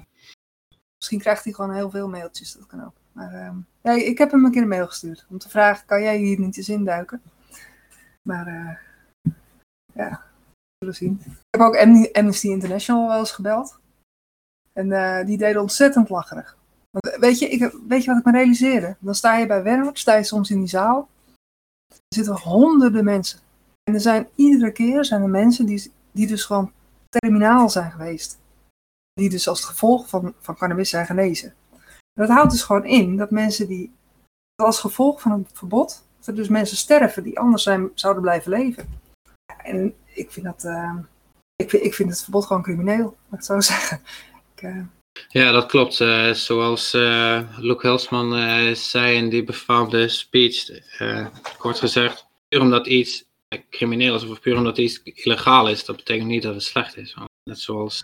Misschien 0.97 1.19
krijgt 1.19 1.43
hij 1.43 1.53
gewoon 1.53 1.73
heel 1.73 1.89
veel 1.89 2.09
mailtjes, 2.09 2.53
dat 2.53 2.67
kan 2.67 2.85
ook. 2.85 2.93
Maar 3.11 3.33
ehm, 3.33 3.57
ja, 3.81 3.91
ik 3.91 4.17
heb 4.17 4.31
hem 4.31 4.45
een 4.45 4.51
keer 4.51 4.61
een 4.61 4.67
mail 4.67 4.87
gestuurd 4.87 5.25
om 5.29 5.37
te 5.37 5.49
vragen, 5.49 5.85
kan 5.85 6.01
jij 6.01 6.17
hier 6.17 6.39
niet 6.39 6.57
eens 6.57 6.69
induiken? 6.69 7.21
Maar 8.21 8.47
uh, 8.47 8.77
ja, 9.93 10.21
zullen 10.77 10.95
zien. 10.95 11.21
Ik 11.25 11.59
heb 11.59 11.61
ook 11.61 11.77
Amnesty 12.13 12.47
International 12.47 13.07
wel 13.07 13.19
eens 13.19 13.31
gebeld. 13.31 13.79
En 14.73 14.87
uh, 14.87 15.25
die 15.25 15.37
deden 15.37 15.61
ontzettend 15.61 16.09
lacherig. 16.09 16.57
Want, 16.89 17.17
weet, 17.19 17.39
je, 17.39 17.49
ik, 17.49 17.75
weet 17.87 18.03
je 18.03 18.09
wat 18.09 18.19
ik 18.19 18.25
me 18.25 18.31
realiseerde? 18.31 18.95
Dan 18.99 19.15
sta 19.15 19.37
je 19.37 19.45
bij 19.45 19.63
Werner, 19.63 19.97
sta 19.97 20.15
je 20.15 20.23
soms 20.23 20.49
in 20.49 20.59
die 20.59 20.67
zaal. 20.67 21.09
Er 21.87 22.15
zitten 22.15 22.39
honderden 22.39 23.03
mensen. 23.03 23.39
En 23.83 23.93
er 23.93 23.99
zijn 23.99 24.27
iedere 24.35 24.71
keer 24.71 25.05
zijn 25.05 25.21
er 25.21 25.29
mensen 25.29 25.65
die, 25.65 25.91
die 26.11 26.27
dus 26.27 26.45
gewoon 26.45 26.71
terminaal 27.09 27.69
zijn 27.69 27.91
geweest. 27.91 28.39
Die 29.17 29.29
dus 29.29 29.47
als 29.47 29.63
gevolg 29.63 30.09
van, 30.09 30.33
van 30.39 30.57
cannabis 30.57 30.89
zijn 30.89 31.05
genezen. 31.05 31.53
dat 32.13 32.29
houdt 32.29 32.51
dus 32.51 32.63
gewoon 32.63 32.85
in 32.85 33.17
dat 33.17 33.31
mensen 33.31 33.67
die 33.67 33.91
als 34.55 34.79
gevolg 34.79 35.21
van 35.21 35.31
een 35.31 35.47
verbod, 35.53 36.07
dat 36.17 36.27
er 36.27 36.35
dus 36.35 36.47
mensen 36.47 36.77
sterven 36.77 37.23
die 37.23 37.39
anders 37.39 37.63
zijn, 37.63 37.91
zouden 37.93 38.21
blijven 38.21 38.51
leven. 38.51 38.99
En 39.63 39.93
ik 40.05 40.31
vind 40.31 40.45
dat, 40.45 40.63
uh, 40.63 40.95
ik, 41.55 41.71
ik 41.71 41.93
vind 41.93 42.09
het 42.09 42.23
verbod 42.23 42.45
gewoon 42.45 42.61
crimineel, 42.61 43.17
mag 43.29 43.39
ik 43.39 43.45
zo 43.45 43.59
zeggen. 43.73 44.01
Ik, 44.55 44.61
uh... 44.61 44.83
Ja, 45.29 45.51
dat 45.51 45.65
klopt. 45.65 45.99
Uh, 45.99 46.31
zoals 46.31 46.91
Luke 47.57 47.87
Helsman 47.87 48.75
zei 48.75 49.15
in 49.15 49.29
die 49.29 49.43
befaamde 49.43 50.07
speech, 50.07 50.69
kort 51.57 51.79
gezegd, 51.79 52.27
puur 52.47 52.61
omdat 52.61 52.87
iets 52.87 53.25
crimineel 53.69 54.15
is 54.15 54.23
of 54.23 54.39
puur 54.39 54.57
omdat 54.57 54.77
iets 54.77 55.01
illegaal 55.03 55.69
is, 55.69 55.85
dat 55.85 55.95
betekent 55.95 56.27
niet 56.27 56.43
dat 56.43 56.53
het 56.53 56.63
slecht 56.63 56.97
is. 56.97 57.15
Net 57.43 57.59
zoals 57.59 58.03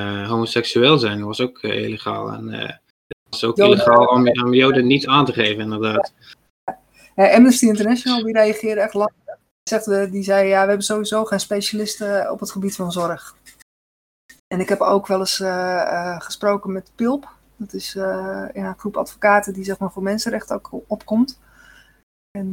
homoseksueel 0.00 0.98
zijn 0.98 1.24
was 1.24 1.40
ook 1.40 1.62
uh, 1.62 1.84
illegaal. 1.84 2.28
En 2.28 2.48
uh, 2.48 2.60
het 2.62 2.80
was 3.30 3.44
ook 3.44 3.58
illegaal 3.58 4.06
om, 4.06 4.28
om 4.28 4.54
Joden 4.54 4.86
niet 4.86 5.06
aan 5.06 5.24
te 5.24 5.32
geven, 5.32 5.62
inderdaad. 5.62 6.12
Ja, 7.14 7.34
Amnesty 7.34 7.66
International 7.66 8.24
die 8.24 8.32
reageerde 8.32 8.80
echt 8.80 8.94
lang. 8.94 9.10
Die, 9.62 10.10
die 10.10 10.22
zei, 10.22 10.48
ja, 10.48 10.60
we 10.60 10.68
hebben 10.68 10.82
sowieso 10.82 11.24
geen 11.24 11.40
specialisten 11.40 12.30
op 12.30 12.40
het 12.40 12.50
gebied 12.50 12.76
van 12.76 12.92
zorg. 12.92 13.36
En 14.46 14.60
ik 14.60 14.68
heb 14.68 14.80
ook 14.80 15.06
wel 15.06 15.18
eens 15.18 15.42
gesproken 16.24 16.72
met 16.72 16.92
PILP. 16.94 17.28
Dat 17.56 17.72
is 17.72 17.92
ja, 17.92 18.50
een 18.54 18.78
groep 18.78 18.96
advocaten 18.96 19.52
die 19.52 19.64
zeg 19.64 19.78
maar, 19.78 19.92
voor 19.92 20.02
mensenrechten 20.02 20.56
ook 20.56 20.70
opkomt. 20.86 21.40
En 22.38 22.52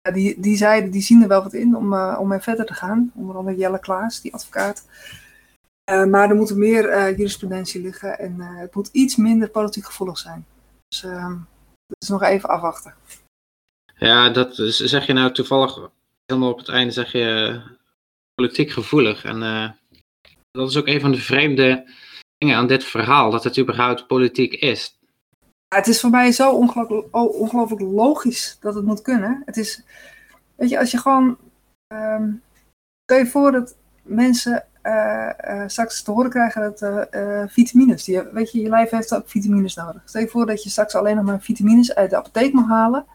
ja, 0.00 0.12
die, 0.12 0.40
die 0.40 0.56
zeiden, 0.56 0.90
die 0.90 1.02
zien 1.02 1.22
er 1.22 1.28
wel 1.28 1.42
wat 1.42 1.54
in 1.54 1.76
om, 1.76 1.94
om 1.94 2.28
mee 2.28 2.40
verder 2.40 2.66
te 2.66 2.74
gaan. 2.74 3.12
Onder 3.14 3.36
andere 3.36 3.56
Jelle 3.56 3.78
Klaas, 3.78 4.20
die 4.20 4.34
advocaat. 4.34 4.84
Uh, 5.90 6.04
maar 6.04 6.30
er 6.30 6.36
moet 6.36 6.56
meer 6.56 6.84
uh, 6.84 7.16
jurisprudentie 7.16 7.82
liggen 7.82 8.18
en 8.18 8.36
uh, 8.38 8.58
het 8.58 8.74
moet 8.74 8.88
iets 8.92 9.16
minder 9.16 9.50
politiek 9.50 9.84
gevoelig 9.84 10.18
zijn. 10.18 10.46
Dus 10.88 11.02
ehm, 11.02 11.36
dat 11.86 12.02
is 12.02 12.08
nog 12.08 12.22
even 12.22 12.48
afwachten. 12.48 12.94
Ja, 13.96 14.30
dat 14.30 14.54
zeg 14.54 15.06
je 15.06 15.12
nou 15.12 15.32
toevallig 15.32 15.90
helemaal 16.26 16.50
op 16.50 16.58
het 16.58 16.68
einde, 16.68 16.92
zeg 16.92 17.12
je 17.12 17.60
politiek 18.34 18.70
gevoelig. 18.70 19.24
En 19.24 19.40
dat 20.50 20.68
is 20.68 20.76
ook 20.76 20.86
een 20.86 21.00
van 21.00 21.12
de 21.12 21.20
vreemde 21.20 21.90
dingen 22.38 22.56
aan 22.56 22.66
dit 22.66 22.84
verhaal, 22.84 23.30
dat 23.30 23.44
het 23.44 23.58
überhaupt 23.58 24.06
politiek 24.06 24.52
is. 24.52 24.98
Ja, 25.68 25.76
het 25.76 25.86
is 25.86 26.00
voor 26.00 26.10
mij 26.10 26.32
zo 26.32 26.52
ongelooflijk, 26.52 27.16
ongelooflijk 27.16 27.82
logisch 27.82 28.56
dat 28.60 28.74
het 28.74 28.84
moet 28.84 29.02
kunnen. 29.02 29.42
Het 29.44 29.56
is, 29.56 29.82
weet 30.54 30.70
je, 30.70 30.78
als 30.78 30.90
je 30.90 30.98
gewoon, 30.98 31.38
um, 31.92 32.42
stel 33.04 33.18
je 33.18 33.26
voor 33.26 33.52
dat 33.52 33.76
mensen 34.02 34.66
uh, 34.88 35.62
straks 35.66 36.02
te 36.02 36.10
horen 36.10 36.30
krijgen 36.30 36.60
dat 36.62 36.82
uh, 37.14 37.42
vitamines, 37.46 38.04
die, 38.04 38.22
weet 38.22 38.52
je, 38.52 38.60
je 38.60 38.68
lijf 38.68 38.90
heeft 38.90 39.14
ook 39.14 39.28
vitamines 39.28 39.74
nodig. 39.74 40.02
Stel 40.04 40.20
je 40.20 40.28
voor 40.28 40.46
dat 40.46 40.62
je 40.62 40.70
straks 40.70 40.94
alleen 40.94 41.16
nog 41.16 41.24
maar 41.24 41.40
vitamines 41.40 41.94
uit 41.94 42.10
de 42.10 42.16
apotheek 42.16 42.52
mag 42.52 42.68
halen, 42.68 43.06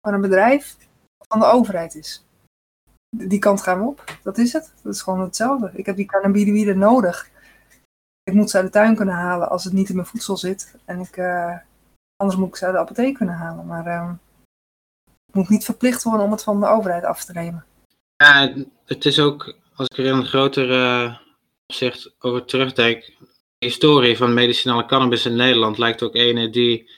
van 0.00 0.14
een 0.14 0.20
bedrijf 0.20 0.76
van 1.28 1.38
de 1.38 1.46
overheid 1.46 1.94
is. 1.94 2.24
Die 3.16 3.38
kant 3.38 3.62
gaan 3.62 3.78
we 3.78 3.86
op, 3.86 4.18
dat 4.22 4.38
is 4.38 4.52
het. 4.52 4.72
Dat 4.82 4.94
is 4.94 5.02
gewoon 5.02 5.20
hetzelfde. 5.20 5.70
Ik 5.72 5.86
heb 5.86 5.96
die 5.96 6.06
cannabinoïden 6.06 6.78
nodig. 6.78 7.30
Ik 8.22 8.34
moet 8.34 8.50
ze 8.50 8.56
uit 8.56 8.66
de 8.66 8.72
tuin 8.72 8.94
kunnen 8.94 9.14
halen 9.14 9.50
als 9.50 9.64
het 9.64 9.72
niet 9.72 9.88
in 9.88 9.94
mijn 9.94 10.06
voedsel 10.06 10.36
zit. 10.36 10.74
En 10.84 11.00
ik, 11.00 11.18
anders 12.16 12.36
moet 12.38 12.48
ik 12.48 12.56
ze 12.56 12.64
uit 12.64 12.74
de 12.74 12.80
apotheek 12.80 13.14
kunnen 13.14 13.34
halen. 13.34 13.66
Maar 13.66 13.86
ehm, 13.86 14.12
ik 15.26 15.34
moet 15.34 15.48
niet 15.48 15.64
verplicht 15.64 16.02
worden 16.02 16.24
om 16.24 16.32
het 16.32 16.42
van 16.42 16.60
de 16.60 16.66
overheid 16.66 17.04
af 17.04 17.24
te 17.24 17.32
nemen. 17.32 17.64
Ja, 18.16 18.52
het 18.84 19.04
is 19.04 19.20
ook 19.20 19.54
als 19.76 19.88
ik 19.88 19.98
er 19.98 20.04
in 20.04 20.12
een 20.12 20.26
groter 20.26 20.70
uh, 20.70 21.16
opzicht 21.66 22.14
over 22.18 22.44
terugdenk, 22.44 23.04
de 23.58 23.66
historie 23.66 24.16
van 24.16 24.34
medicinale 24.34 24.86
cannabis 24.86 25.26
in 25.26 25.36
Nederland 25.36 25.78
lijkt 25.78 26.02
ook 26.02 26.14
ene 26.14 26.50
die 26.50 26.90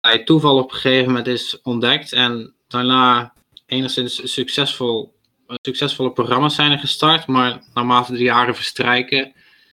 bij 0.00 0.24
toeval 0.24 0.58
op 0.58 0.70
een 0.70 0.76
gegeven 0.76 1.06
moment 1.06 1.26
is 1.26 1.60
ontdekt 1.62 2.12
en 2.12 2.54
daarna 2.68 3.34
enigszins 3.66 4.32
succesvol, 4.32 5.14
succesvolle 5.62 6.12
programma's 6.12 6.54
zijn 6.54 6.72
er 6.72 6.78
gestart, 6.78 7.26
maar 7.26 7.62
naarmate 7.74 8.12
de 8.12 8.22
jaren 8.22 8.54
verstrijken 8.54 9.32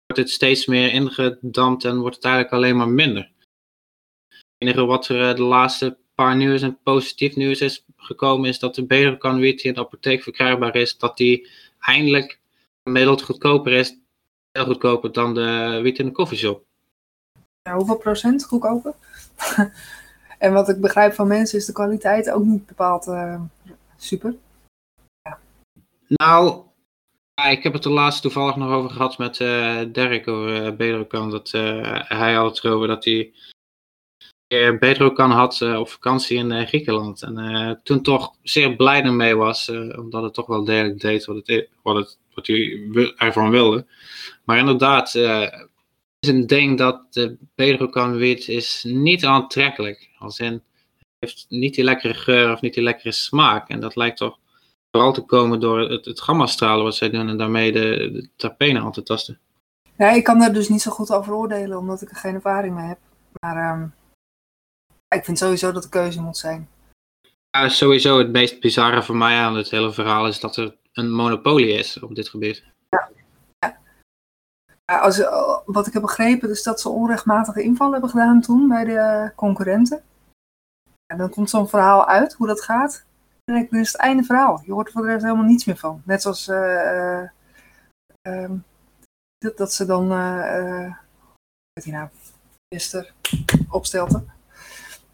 wordt 0.05 0.21
het 0.21 0.29
steeds 0.29 0.65
meer 0.65 0.91
ingedampt 0.91 1.83
en 1.83 1.99
wordt 1.99 2.15
het 2.15 2.25
eigenlijk 2.25 2.53
alleen 2.53 2.77
maar 2.77 2.89
minder. 2.89 3.31
Het 4.27 4.45
enige 4.57 4.85
wat 4.85 5.07
er 5.07 5.29
eh, 5.29 5.35
de 5.35 5.41
laatste 5.41 5.97
paar 6.15 6.35
nieuws 6.35 6.61
en 6.61 6.79
positief 6.83 7.35
nieuws 7.35 7.59
is 7.59 7.85
gekomen 7.97 8.49
is 8.49 8.59
dat 8.59 8.75
de 8.75 8.85
betere 8.85 9.39
die 9.39 9.53
in 9.53 9.73
de 9.73 9.79
apotheek 9.79 10.23
verkrijgbaar 10.23 10.75
is, 10.75 10.97
dat 10.97 11.17
die 11.17 11.47
eindelijk 11.85 12.39
gemiddeld 12.83 13.21
goedkoper 13.21 13.71
is, 13.71 13.97
heel 14.51 14.65
goedkoper 14.65 15.11
dan 15.11 15.33
de 15.33 15.79
wiet 15.81 15.99
in 15.99 16.05
de 16.05 16.11
koffieshop. 16.11 16.65
Ja, 17.61 17.75
hoeveel 17.75 17.97
procent 17.97 18.45
goedkoper? 18.45 18.93
en 20.39 20.53
wat 20.53 20.69
ik 20.69 20.81
begrijp 20.81 21.13
van 21.13 21.27
mensen 21.27 21.57
is 21.57 21.65
de 21.65 21.73
kwaliteit 21.73 22.29
ook 22.29 22.43
niet 22.43 22.65
bepaald 22.65 23.07
uh, 23.07 23.41
super. 23.97 24.35
Ja. 25.21 25.39
Nou, 26.07 26.61
ik 27.49 27.63
heb 27.63 27.73
het 27.73 27.85
er 27.85 27.91
laatst 27.91 28.21
toevallig 28.21 28.55
nog 28.55 28.71
over 28.71 28.89
gehad 28.89 29.17
met 29.17 29.39
uh, 29.39 29.81
Derek 29.91 30.27
over 30.27 30.79
uh. 30.79 31.29
Dat 31.29 31.51
hij 32.07 32.33
had 32.33 32.55
het 32.55 32.63
erover 32.63 32.87
dat 32.87 33.05
hij 33.05 33.33
Bedrokan 34.79 35.31
had 35.31 35.61
op 35.61 35.89
vakantie 35.89 36.37
in 36.37 36.67
Griekenland. 36.67 37.21
En 37.21 37.79
toen 37.83 38.01
toch 38.01 38.35
zeer 38.41 38.75
blij 38.75 39.03
ermee 39.03 39.35
was, 39.35 39.69
omdat 39.97 40.23
het 40.23 40.33
toch 40.33 40.47
wel 40.47 40.63
degelijk 40.63 40.99
deed 40.99 41.25
wat 41.25 41.35
het, 41.35 41.69
wat 41.81 41.95
het 41.95 42.17
wat 42.33 42.47
hij 42.47 43.13
ervan 43.17 43.49
wilde. 43.49 43.85
Maar 44.43 44.57
inderdaad, 44.57 45.15
is 46.23 46.29
een 46.29 46.47
ding 46.47 46.77
dat 46.77 47.13
de 47.13 47.37
Pedro 47.55 48.11
wit 48.11 48.47
is 48.47 48.83
niet 48.87 49.25
aantrekkelijk. 49.25 50.09
Als 50.17 50.39
in, 50.39 50.61
heeft 51.19 51.45
niet 51.49 51.75
die 51.75 51.83
lekkere 51.83 52.13
geur 52.13 52.51
of 52.51 52.61
niet 52.61 52.73
die 52.73 52.83
lekkere 52.83 53.11
smaak. 53.11 53.69
En 53.69 53.79
dat 53.79 53.95
lijkt 53.95 54.17
toch 54.17 54.37
vooral 54.91 55.13
te 55.13 55.21
komen 55.21 55.59
door 55.59 55.79
het, 55.79 56.05
het 56.05 56.21
gamma-stralen 56.21 56.83
wat 56.83 56.95
zij 56.95 57.09
doen 57.09 57.29
en 57.29 57.37
daarmee 57.37 57.71
de, 57.71 58.09
de 58.13 58.27
terpenen 58.35 58.81
aan 58.81 58.91
te 58.91 59.03
tasten. 59.03 59.39
Ja, 59.97 60.09
ik 60.09 60.23
kan 60.23 60.39
daar 60.39 60.53
dus 60.53 60.69
niet 60.69 60.81
zo 60.81 60.91
goed 60.91 61.11
over 61.11 61.33
oordelen, 61.33 61.77
omdat 61.77 62.01
ik 62.01 62.09
er 62.09 62.15
geen 62.15 62.33
ervaring 62.33 62.75
mee 62.75 62.87
heb. 62.87 62.99
Maar 63.39 63.79
um, 63.79 63.93
ik 65.13 65.25
vind 65.25 65.37
sowieso 65.37 65.71
dat 65.71 65.83
de 65.83 65.89
keuze 65.89 66.21
moet 66.21 66.37
zijn. 66.37 66.69
Ja, 67.49 67.69
sowieso 67.69 68.17
het 68.17 68.31
meest 68.31 68.59
bizarre 68.59 69.03
voor 69.03 69.15
mij 69.15 69.37
aan 69.37 69.55
het 69.55 69.69
hele 69.69 69.93
verhaal 69.93 70.27
is 70.27 70.39
dat 70.39 70.57
er 70.57 70.75
een 70.93 71.11
monopolie 71.11 71.73
is 71.73 71.99
op 71.99 72.15
dit 72.15 72.29
gebied. 72.29 72.63
Ja. 72.89 73.09
ja. 74.85 74.97
Als, 74.99 75.17
wat 75.65 75.87
ik 75.87 75.93
heb 75.93 76.01
begrepen 76.01 76.49
is 76.49 76.63
dat 76.63 76.81
ze 76.81 76.89
onrechtmatige 76.89 77.63
inval 77.63 77.91
hebben 77.91 78.09
gedaan 78.09 78.41
toen 78.41 78.67
bij 78.67 78.83
de 78.83 79.31
concurrenten. 79.35 80.03
En 81.05 81.17
dan 81.17 81.29
komt 81.29 81.49
zo'n 81.49 81.69
verhaal 81.69 82.07
uit, 82.07 82.33
hoe 82.33 82.47
dat 82.47 82.61
gaat. 82.61 83.05
En 83.43 83.67
dan 83.69 83.79
is 83.79 83.91
het 83.91 84.01
einde 84.01 84.23
verhaal. 84.23 84.61
Je 84.65 84.71
hoort 84.71 84.87
er 84.87 84.93
voor 84.93 85.01
de 85.01 85.07
rest 85.07 85.23
helemaal 85.23 85.45
niets 85.45 85.65
meer 85.65 85.77
van. 85.77 86.01
Net 86.05 86.21
zoals 86.21 86.47
uh, 86.47 87.23
uh, 88.27 88.51
dat, 89.37 89.57
dat, 89.57 89.73
ze 89.73 89.85
dan, 89.85 90.11
uh, 90.11 90.95
weet 91.73 91.85
je 91.85 91.91
nou, 91.91 92.09
minister 92.69 93.13
opstelten 93.69 94.31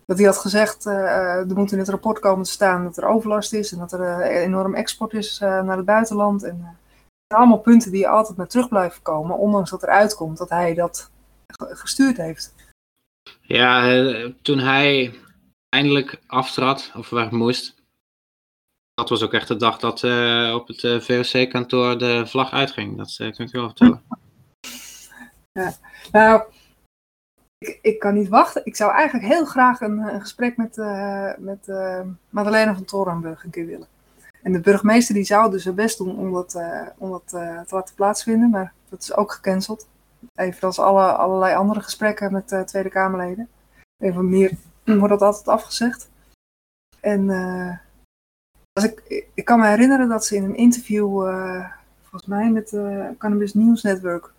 dat 0.10 0.18
hij 0.18 0.28
had 0.28 0.38
gezegd, 0.38 0.86
uh, 0.86 1.50
er 1.50 1.56
moet 1.56 1.72
in 1.72 1.78
het 1.80 1.90
rapport 1.90 2.20
komen 2.20 2.44
te 2.44 2.52
staan 2.52 2.84
dat 2.84 2.98
er 2.98 3.06
overlast 3.06 3.54
is 3.54 3.72
en 3.72 3.78
dat 3.78 3.92
er 3.94 4.00
uh, 4.00 4.42
enorm 4.42 4.76
export 4.76 5.14
is 5.14 5.40
uh, 5.44 5.62
naar 5.62 5.78
het 5.78 5.86
buitenland. 5.86 6.44
En 6.44 6.58
uh, 6.62 7.38
allemaal 7.38 7.60
punten 7.60 7.92
die 7.92 8.08
altijd 8.08 8.38
naar 8.38 8.48
terug 8.48 8.68
blijven 8.68 9.02
komen, 9.02 9.38
ondanks 9.38 9.70
dat 9.70 9.84
er 9.84 9.90
uitkomt 9.90 10.38
dat 10.38 10.50
hij 10.50 10.74
dat 10.74 11.12
gestuurd 11.58 12.18
heeft. 12.18 12.56
Ja, 13.42 14.02
toen 14.42 14.60
hij 14.60 15.20
eindelijk 15.70 16.20
aftrad, 16.28 16.92
of 16.96 17.10
weg 17.10 17.32
moest, 17.32 17.76
dat 18.94 19.10
was 19.10 19.24
ook 19.24 19.34
echt 19.34 19.48
de 19.48 19.56
dag 19.56 19.78
dat 19.78 20.04
op 20.54 20.68
het 20.68 21.04
VOC-kantoor 21.04 21.98
de 21.98 22.28
vlag 22.28 22.52
uitging. 22.52 22.98
Dat 22.98 23.16
kan 23.18 23.28
ik 23.28 23.52
je 23.52 23.58
wel 23.58 23.66
vertellen. 23.66 24.02
Ja, 25.52 25.74
nou, 26.12 26.44
ik, 27.60 27.80
ik 27.82 28.00
kan 28.00 28.14
niet 28.14 28.28
wachten. 28.28 28.66
Ik 28.66 28.76
zou 28.76 28.92
eigenlijk 28.92 29.28
heel 29.28 29.46
graag 29.46 29.82
een, 29.82 29.98
een 29.98 30.22
gesprek 30.22 30.58
met, 30.58 30.78
uh, 30.78 31.32
met 31.38 31.68
uh, 31.68 32.02
Madeleine 32.30 32.74
van 32.74 32.86
Torenburg 32.86 33.44
een 33.44 33.50
keer 33.50 33.66
willen. 33.66 33.88
En 34.44 34.52
de 34.52 34.60
burgemeester 34.60 35.16
die 35.16 35.24
zou 35.24 35.52
dus 35.52 35.64
zijn 35.64 35.76
best 35.76 35.98
doen 35.98 36.18
om 36.18 36.34
dat, 36.34 36.62
om 36.98 37.10
dat 37.10 37.28
te 37.28 37.76
laten 37.76 37.96
plaatsvinden, 37.96 38.50
maar 38.50 38.74
dat 38.90 39.02
is 39.02 39.16
ook 39.16 39.32
gecanceld. 39.32 39.88
Evenals 40.36 40.80
alle, 40.80 41.12
allerlei 41.12 41.56
andere 41.56 41.82
gesprekken 41.82 42.32
met 42.32 42.68
Tweede 42.68 42.90
Kamerleden. 42.90 43.50
Andere 43.98 44.24
manier 44.24 44.52
wordt 45.00 45.10
dat 45.10 45.22
altijd 45.22 45.48
afgezegd. 45.48 46.10
En 47.00 47.30
als 48.74 48.86
ik, 48.86 49.26
ik 49.34 49.46
kan 49.46 49.60
me 49.60 49.68
herinneren 49.68 50.10
dat 50.10 50.26
ze 50.26 50.36
in 50.36 50.44
een 50.44 50.56
interview, 50.56 51.22
volgens 52.02 52.26
mij 52.26 52.50
met 52.50 52.70
Cannabis 53.18 53.54
News 53.54 53.82
Network, 53.82 54.32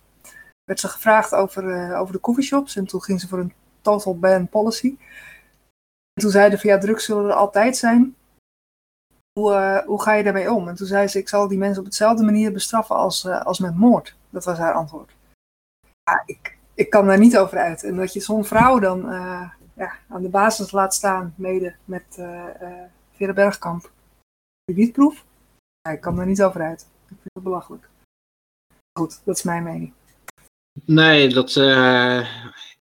werd 0.71 0.83
ze 0.83 0.89
gevraagd 0.89 1.33
over, 1.33 1.63
uh, 1.63 1.99
over 1.99 2.13
de 2.13 2.19
coffeeshops. 2.19 2.75
En 2.75 2.85
toen 2.85 3.01
ging 3.01 3.19
ze 3.19 3.27
voor 3.27 3.39
een 3.39 3.53
total 3.81 4.19
ban 4.19 4.47
policy. 4.47 4.97
En 6.13 6.21
toen 6.21 6.31
zeiden 6.31 6.59
van 6.59 6.69
ja, 6.69 6.77
drugs 6.77 7.05
zullen 7.05 7.25
er 7.25 7.35
altijd 7.35 7.77
zijn. 7.77 8.15
Hoe, 9.39 9.51
uh, 9.51 9.77
hoe 9.77 10.01
ga 10.01 10.13
je 10.13 10.23
daarmee 10.23 10.51
om? 10.51 10.67
En 10.67 10.75
toen 10.75 10.87
zei 10.87 11.07
ze, 11.07 11.17
ik 11.17 11.29
zal 11.29 11.47
die 11.47 11.57
mensen 11.57 11.79
op 11.79 11.85
hetzelfde 11.85 12.23
manier 12.23 12.51
bestraffen 12.51 12.95
als, 12.95 13.23
uh, 13.23 13.41
als 13.41 13.59
met 13.59 13.75
moord. 13.75 14.15
Dat 14.29 14.45
was 14.45 14.57
haar 14.57 14.73
antwoord. 14.73 15.15
Ja, 16.03 16.23
ik, 16.25 16.57
ik 16.73 16.89
kan 16.89 17.05
daar 17.05 17.19
niet 17.19 17.37
over 17.37 17.57
uit. 17.57 17.83
En 17.83 17.95
dat 17.95 18.13
je 18.13 18.19
zo'n 18.19 18.45
vrouw 18.45 18.79
dan 18.79 18.99
ja, 19.73 19.93
aan 20.09 20.21
de 20.21 20.29
basis 20.29 20.71
laat 20.71 20.93
staan, 20.93 21.33
mede 21.37 21.75
met 21.85 22.03
Vera 23.11 23.33
Bergkamp. 23.33 23.91
De 24.63 24.73
wietproef? 24.73 25.25
Ja, 25.81 25.91
ik 25.91 26.01
kan 26.01 26.15
daar 26.15 26.25
niet 26.25 26.43
over 26.43 26.61
uit. 26.61 26.81
Ik 26.81 27.07
vind 27.07 27.33
het 27.33 27.43
belachelijk. 27.43 27.89
Goed, 28.99 29.21
dat 29.23 29.37
is 29.37 29.43
mijn 29.43 29.63
mening. 29.63 29.93
Nee, 30.85 31.29
dat, 31.29 31.55
uh, 31.55 32.19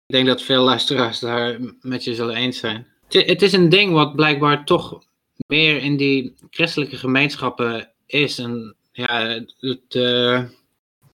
ik 0.06 0.14
denk 0.14 0.26
dat 0.26 0.42
veel 0.42 0.62
luisteraars 0.62 1.18
daar 1.18 1.58
met 1.80 2.04
je 2.04 2.14
zullen 2.14 2.34
eens 2.34 2.58
zijn. 2.58 2.86
Het, 3.08 3.42
is 3.42 3.52
een 3.52 3.68
ding 3.68 3.92
wat 3.92 4.14
blijkbaar 4.14 4.64
toch 4.64 5.02
meer 5.46 5.82
in 5.82 5.96
die 5.96 6.34
christelijke 6.50 6.96
gemeenschappen 6.96 7.90
is. 8.06 8.38
En 8.38 8.74
ja, 8.92 9.40
het, 9.58 9.94
uh... 9.94 10.42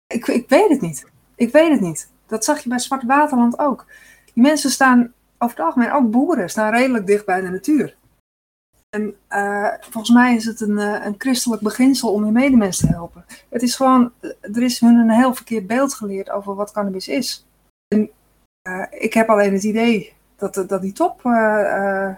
ik, 0.08 0.28
ik 0.28 0.50
weet 0.50 0.70
het 0.70 0.82
niet. 0.82 1.06
Ik 1.36 1.52
weet 1.52 1.72
het 1.72 1.82
niet. 1.82 2.12
Dat 2.28 2.46
zag 2.46 2.64
je 2.64 2.70
bij 2.70 2.80
Zwart 2.80 3.04
Waterland 3.04 3.60
ook. 3.60 3.86
Die 4.34 4.44
mensen 4.44 4.70
staan 4.70 5.14
over 5.38 5.58
het 5.58 5.66
algemeen, 5.66 5.92
ook 5.92 6.12
boeren, 6.12 6.50
staan 6.50 6.74
redelijk 6.74 7.08
dicht 7.08 7.26
bij 7.26 7.42
de 7.42 7.50
natuur. 7.50 7.96
En 8.98 9.16
uh, 9.30 9.74
volgens 9.80 10.10
mij 10.10 10.36
is 10.36 10.46
het 10.46 10.62
een, 10.62 10.78
uh, 10.78 11.06
een 11.06 11.16
christelijk 11.18 11.62
beginsel 11.62 12.14
om 12.14 12.26
je 12.26 12.32
medemens 12.32 12.78
te 12.78 12.88
helpen. 12.88 13.26
Het 13.50 13.62
is 13.62 13.76
gewoon, 13.76 14.12
er 14.42 14.64
is 14.64 14.80
hun 14.80 14.96
een 14.96 15.10
heel 15.10 15.34
verkeerd 15.34 15.68
beeld 15.68 15.94
geleerd 15.94 16.30
over 16.30 16.56
wat 16.56 16.72
cannabis 16.72 17.08
is. 17.08 17.46
En 17.88 18.10
ik 18.90 19.14
heb 19.14 19.30
alleen 19.30 19.54
het 19.54 19.64
idee 19.64 20.14
dat, 20.36 20.64
dat 20.68 20.82
die 20.82 20.92
top 20.92 21.22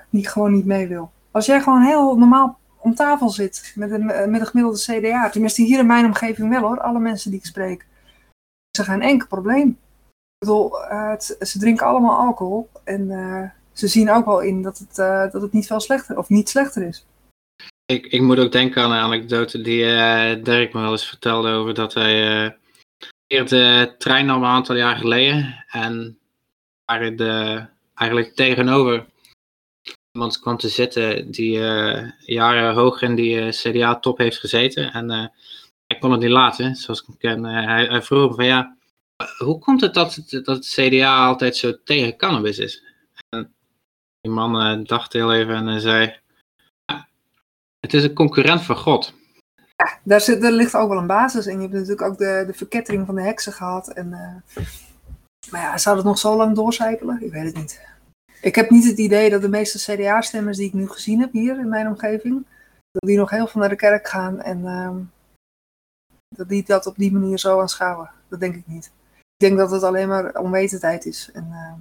niet, 0.09 0.29
gewoon 0.29 0.53
niet 0.53 0.65
mee 0.65 0.87
wil. 0.87 1.11
Als 1.31 1.45
jij 1.45 1.61
gewoon 1.61 1.81
heel 1.81 2.17
normaal 2.17 2.57
om 2.77 2.95
tafel 2.95 3.29
zit 3.29 3.73
met 3.75 3.91
een, 3.91 4.05
met 4.05 4.41
een 4.41 4.45
gemiddelde 4.45 4.79
CDA, 4.79 5.29
tenminste 5.29 5.61
hier 5.61 5.79
in 5.79 5.85
mijn 5.85 6.05
omgeving 6.05 6.49
wel 6.49 6.61
hoor, 6.61 6.79
alle 6.79 6.99
mensen 6.99 7.31
die 7.31 7.39
ik 7.39 7.45
spreek, 7.45 7.85
ze 8.77 8.83
gaan 8.83 9.01
enkel 9.01 9.27
probleem. 9.27 9.67
Ik 9.69 10.47
bedoel, 10.47 10.71
ze 11.39 11.59
drinken 11.59 11.85
allemaal 11.85 12.17
alcohol 12.17 12.69
en 12.83 13.07
ze 13.79 13.87
zien 13.87 14.11
ook 14.11 14.25
wel 14.25 14.41
in 14.41 14.61
dat 14.61 14.77
het, 14.77 14.97
uh, 14.97 15.31
dat 15.31 15.41
het 15.41 15.53
niet 15.53 15.67
veel 15.67 15.79
slechter 15.79 16.17
of 16.17 16.29
niet 16.29 16.49
slechter 16.49 16.87
is. 16.87 17.05
Ik, 17.85 18.05
ik 18.05 18.21
moet 18.21 18.39
ook 18.39 18.51
denken 18.51 18.83
aan 18.83 18.91
een 18.91 18.97
anekdote 18.97 19.61
die 19.61 19.83
uh, 19.83 20.43
Dirk 20.43 20.73
me 20.73 20.81
wel 20.81 20.91
eens 20.91 21.07
vertelde 21.07 21.51
over 21.51 21.73
dat 21.73 21.93
hij 21.93 22.45
uh, 23.27 23.45
de 23.47 23.95
trein 23.97 24.25
nam 24.25 24.43
een 24.43 24.49
aantal 24.49 24.75
jaar 24.75 24.95
geleden 24.95 25.65
en 25.67 26.19
waar 26.85 27.15
de, 27.15 27.65
eigenlijk 27.93 28.35
tegenover 28.35 29.05
iemand 30.11 30.39
kwam 30.39 30.57
te 30.57 30.69
zitten 30.69 31.31
die 31.31 31.59
jaren 32.19 32.73
hoog 32.73 33.01
in 33.01 33.15
die 33.15 33.49
CDA-top 33.49 34.17
heeft 34.17 34.37
gezeten 34.37 34.91
en 34.91 35.09
hij 35.87 35.99
kon 35.99 36.11
het 36.11 36.21
niet 36.21 36.29
laten, 36.29 36.75
zoals 36.75 36.99
ik 36.99 37.05
hem 37.07 37.17
ken. 37.17 37.43
hij, 37.43 37.85
hij 37.85 38.01
vroeg 38.01 38.35
van 38.35 38.45
ja, 38.45 38.77
hoe 39.37 39.59
komt 39.59 39.81
het 39.81 39.93
dat, 39.93 40.23
dat 40.43 40.65
CDA 40.65 41.25
altijd 41.25 41.55
zo 41.55 41.73
tegen 41.83 42.17
cannabis 42.17 42.57
is? 42.57 42.83
Die 44.21 44.31
man 44.31 44.79
uh, 44.79 44.85
dacht 44.85 45.13
heel 45.13 45.33
even 45.33 45.55
en 45.55 45.67
uh, 45.67 45.77
zei: 45.77 46.19
Het 47.79 47.93
is 47.93 48.03
een 48.03 48.13
concurrent 48.13 48.61
van 48.61 48.77
God. 48.77 49.13
Ja, 49.75 49.99
daar, 50.03 50.21
zit, 50.21 50.41
ligt 50.41 50.75
ook 50.75 50.89
wel 50.89 50.97
een 50.97 51.07
basis 51.07 51.47
in. 51.47 51.55
Je 51.55 51.61
hebt 51.61 51.73
natuurlijk 51.73 52.01
ook 52.01 52.17
de, 52.17 52.43
de 52.47 52.53
verkettering 52.53 53.05
van 53.05 53.15
de 53.15 53.21
heksen 53.21 53.53
gehad. 53.53 53.87
En, 53.87 54.07
uh, 54.07 54.65
maar 55.51 55.61
ja, 55.61 55.77
zou 55.77 55.95
het 55.95 56.05
nog 56.05 56.17
zo 56.17 56.35
lang 56.35 56.55
doorcijpelen? 56.55 57.21
Ik 57.21 57.31
weet 57.31 57.45
het 57.45 57.55
niet. 57.55 57.87
Ik 58.41 58.55
heb 58.55 58.69
niet 58.69 58.85
het 58.85 58.97
idee 58.97 59.29
dat 59.29 59.41
de 59.41 59.49
meeste 59.49 59.93
CDA-stemmers 59.93 60.57
die 60.57 60.67
ik 60.67 60.73
nu 60.73 60.89
gezien 60.89 61.19
heb 61.19 61.31
hier 61.31 61.59
in 61.59 61.69
mijn 61.69 61.87
omgeving, 61.87 62.45
dat 62.91 63.09
die 63.09 63.17
nog 63.17 63.29
heel 63.29 63.47
veel 63.47 63.61
naar 63.61 63.69
de 63.69 63.75
kerk 63.75 64.07
gaan 64.07 64.41
en 64.41 64.65
ehm, 64.65 64.97
dat 66.35 66.49
die 66.49 66.63
dat 66.65 66.85
op 66.85 66.95
die 66.95 67.11
manier 67.11 67.39
zo 67.39 67.61
aanschouwen. 67.61 68.11
Dat 68.27 68.39
denk 68.39 68.55
ik 68.55 68.67
niet. 68.67 68.85
Ik 69.15 69.47
denk 69.47 69.57
dat 69.57 69.71
het 69.71 69.83
alleen 69.83 70.07
maar 70.07 70.39
onwetendheid 70.39 71.05
is 71.05 71.29
en, 71.33 71.47
ehm, 71.51 71.79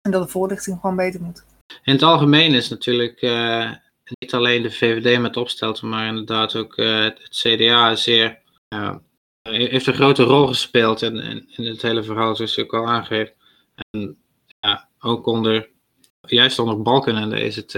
en 0.00 0.10
dat 0.10 0.22
de 0.22 0.28
voorlichting 0.28 0.80
gewoon 0.80 0.96
beter 0.96 1.20
moet. 1.22 1.44
In 1.66 1.92
het 1.92 2.02
algemeen 2.02 2.54
is 2.54 2.68
natuurlijk 2.68 3.22
uh, 3.22 3.72
niet 4.04 4.34
alleen 4.34 4.62
de 4.62 4.70
VVD 4.70 5.20
met 5.20 5.36
opstelten, 5.36 5.88
maar 5.88 6.06
inderdaad 6.06 6.56
ook 6.56 6.76
uh, 6.76 7.04
het 7.04 7.28
CDA 7.28 7.94
zeer, 7.94 8.38
uh, 8.74 8.96
heeft 9.42 9.86
een 9.86 9.94
grote 9.94 10.22
rol 10.22 10.46
gespeeld 10.46 11.02
in, 11.02 11.16
in, 11.16 11.48
in, 11.56 11.64
het 11.64 11.82
hele 11.82 12.02
verhaal, 12.02 12.36
zoals 12.36 12.54
je 12.54 12.62
ook 12.62 12.74
al 12.74 12.86
aangeeft. 12.86 13.34
En 13.90 14.18
ja, 14.60 14.88
ook 14.98 15.26
onder, 15.26 15.68
juist 16.20 16.58
onder 16.58 16.82
Balkenende 16.82 17.40
is 17.40 17.56
het, 17.56 17.72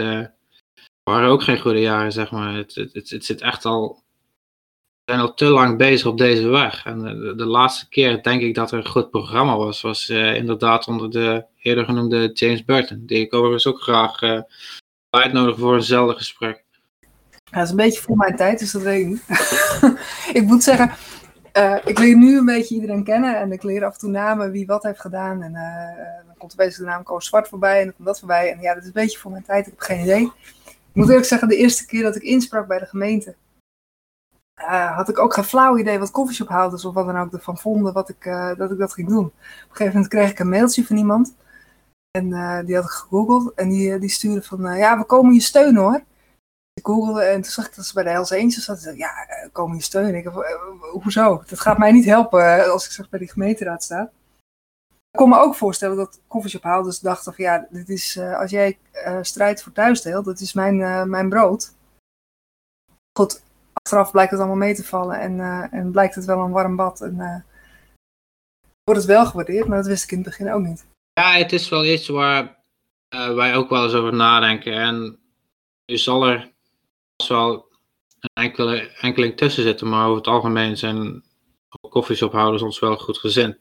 waren 1.03 1.29
ook 1.29 1.43
geen 1.43 1.61
goede 1.61 1.81
jaren, 1.81 2.13
zeg 2.13 2.31
maar. 2.31 2.55
Het, 2.55 2.75
het, 2.75 3.11
het 3.11 3.25
zit 3.25 3.41
echt 3.41 3.65
al 3.65 4.03
zijn 5.09 5.21
al 5.21 5.35
te 5.35 5.45
lang 5.45 5.77
bezig 5.77 6.07
op 6.07 6.19
deze 6.19 6.49
weg. 6.49 6.85
En 6.85 6.99
de, 7.37 7.47
laatste 7.47 7.89
keer 7.89 8.23
denk 8.23 8.43
ik 8.43 8.55
dat 8.55 8.71
er 8.71 8.79
een 8.79 8.89
goed 8.89 9.11
programma 9.11 9.57
was, 9.57 9.81
was 9.81 10.09
uh, 10.09 10.35
inderdaad 10.35 10.89
onder 10.89 11.11
de 11.11 11.45
eerder 11.63 11.85
genoemde 11.85 12.31
James 12.33 12.65
Burton. 12.65 13.03
Die 13.07 13.21
ik 13.21 13.35
overigens 13.35 13.67
ook 13.67 13.81
graag 13.81 14.23
uh, 14.23 14.41
uitnodig 15.11 15.59
voor 15.59 15.75
eenzelfde 15.75 16.15
gesprek. 16.15 16.65
Ja, 17.31 17.39
dat 17.51 17.65
is 17.65 17.71
een 17.71 17.77
beetje 17.77 18.01
voor 18.01 18.17
mijn 18.17 18.37
tijd, 18.37 18.59
dus 18.59 18.73
dat 18.73 18.83
weet 18.83 19.01
ik 19.01 19.07
niet. 19.07 19.23
ik 20.41 20.43
moet 20.43 20.63
zeggen, 20.63 20.93
uh, 21.57 21.77
ik 21.85 21.99
leer 21.99 22.17
nu 22.17 22.39
een 22.39 22.45
beetje 22.45 22.75
iedereen 22.75 23.05
kennen 23.05 23.39
en 23.39 23.53
ik 23.53 23.63
leer 23.63 23.85
af 23.85 23.93
en 23.93 23.99
toe 23.99 24.11
namen 24.11 24.51
wie 24.51 24.67
wat 24.67 24.83
heeft 24.83 25.01
gedaan. 25.01 25.43
En 25.43 25.53
dan 26.27 26.37
komt 26.39 26.57
bezig 26.57 26.79
de 26.79 26.85
naam 26.85 27.03
Koos 27.03 27.27
Zwart 27.27 27.49
voorbij 27.49 27.79
en 27.79 27.85
dan 27.85 27.95
komt 27.95 28.07
dat 28.07 28.19
voorbij. 28.19 28.53
En 28.53 28.61
ja, 28.61 28.75
dat 28.75 28.83
is 28.83 28.89
een 28.89 29.03
beetje 29.03 29.19
voor 29.19 29.31
mijn 29.31 29.45
tijd, 29.45 29.67
ik 29.67 29.73
heb 29.73 29.81
geen 29.81 30.01
idee. 30.01 30.33
Ik 30.67 31.05
moet 31.05 31.09
eerlijk 31.09 31.27
zeggen, 31.27 31.49
de 31.49 31.57
eerste 31.57 31.87
keer 31.87 32.03
dat 32.03 32.17
ik 32.17 32.23
insprak 32.23 32.67
bij 32.67 32.79
de 32.79 32.87
gemeente, 32.87 33.35
uh, 34.59 34.97
had 34.97 35.09
ik 35.09 35.19
ook 35.19 35.35
geen 35.35 35.45
flauw 35.45 35.79
idee 35.79 35.99
wat 35.99 36.11
koffieshophouders 36.11 36.85
of 36.85 36.95
wat 36.95 37.07
dan 37.07 37.19
ook 37.19 37.33
ervan 37.33 37.59
vonden 37.59 37.93
wat 37.93 38.09
ik, 38.09 38.25
uh, 38.25 38.55
dat 38.57 38.71
ik 38.71 38.79
dat 38.79 38.93
ging 38.93 39.09
doen. 39.09 39.25
Op 39.25 39.33
een 39.33 39.67
gegeven 39.69 39.93
moment 39.93 40.09
kreeg 40.09 40.31
ik 40.31 40.39
een 40.39 40.49
mailtje 40.49 40.87
van 40.87 40.97
iemand. 40.97 41.35
En 42.11 42.27
uh, 42.27 42.59
die 42.65 42.75
had 42.75 42.85
ik 42.85 42.91
gegoogeld. 42.91 43.55
En 43.55 43.69
die, 43.69 43.99
die 43.99 44.09
stuurde 44.09 44.43
van, 44.43 44.77
ja, 44.77 44.99
we 44.99 45.05
komen 45.05 45.35
je 45.35 45.41
steunen 45.41 45.83
hoor. 45.83 46.03
Ik 46.73 46.87
googelde 46.87 47.23
en 47.23 47.43
toen 47.43 47.51
zag 47.51 47.67
ik 47.67 47.77
dat 47.77 47.87
ze 47.87 47.95
bij 47.95 48.03
de 48.03 48.11
Hells 48.11 48.33
Angels 48.33 48.65
zat. 48.65 48.93
Ja, 48.95 49.11
komen 49.53 49.77
je 49.77 49.83
steunen? 49.83 50.15
Ik 50.15 50.31
hoezo? 51.03 51.43
Dat 51.47 51.61
gaat 51.61 51.79
mij 51.79 51.93
niet 51.93 52.05
helpen 52.05 52.73
als 52.73 52.85
ik 52.85 52.91
zeg 52.91 53.09
bij 53.09 53.19
die 53.19 53.31
gemeenteraad 53.31 53.85
sta. 53.85 54.11
Ik 55.11 55.19
kon 55.19 55.29
me 55.29 55.39
ook 55.39 55.55
voorstellen 55.55 55.97
dat 55.97 56.21
koffieshophouders 56.27 56.99
dachten 56.99 57.35
van, 57.35 57.45
ja, 57.45 57.67
dit 57.71 57.89
is, 57.89 58.19
als 58.19 58.51
jij 58.51 58.79
strijdt 59.23 59.63
voor 59.63 59.73
thuisdeel, 59.73 60.23
dat 60.23 60.41
is 60.41 60.53
mijn, 60.53 61.11
mijn 61.11 61.29
brood. 61.29 61.75
Goed, 63.19 63.43
achteraf 63.83 64.11
blijkt 64.11 64.31
het 64.31 64.41
allemaal 64.41 64.59
mee 64.59 64.75
te 64.75 64.85
vallen 64.85 65.21
en, 65.21 65.33
uh, 65.39 65.73
en 65.73 65.91
blijkt 65.91 66.15
het 66.15 66.25
wel 66.25 66.41
een 66.41 66.51
warm 66.51 66.77
bad. 66.77 67.01
En 67.01 67.15
uh, 67.15 67.37
wordt 68.85 69.01
het 69.01 69.05
wel 69.05 69.27
gewaardeerd, 69.27 69.69
maar 69.69 69.77
dat 69.77 69.87
wist 69.87 70.05
ik 70.05 70.11
in 70.11 70.19
het 70.19 70.27
begin 70.27 70.53
ook 70.53 70.63
niet. 70.63 70.87
Ja, 71.13 71.33
het 71.33 71.53
is 71.53 71.69
wel 71.69 71.85
iets 71.85 72.09
waar 72.09 72.65
uh, 73.15 73.35
wij 73.35 73.57
ook 73.57 73.69
wel 73.71 73.85
eens 73.85 73.95
over 73.95 74.15
nadenken. 74.15 74.73
En 74.73 75.19
nu 75.87 75.97
zal 75.97 76.27
er 76.27 76.53
wel 77.29 77.69
een 78.21 78.43
enkele, 78.43 78.91
enkeling 79.01 79.37
tussen 79.37 79.63
zitten, 79.63 79.89
maar 79.89 80.05
over 80.05 80.17
het 80.17 80.27
algemeen 80.27 80.77
zijn 80.77 81.25
koffieshophouders 81.89 82.63
ons 82.63 82.79
wel 82.79 82.97
goed 82.97 83.19
gezind. 83.19 83.59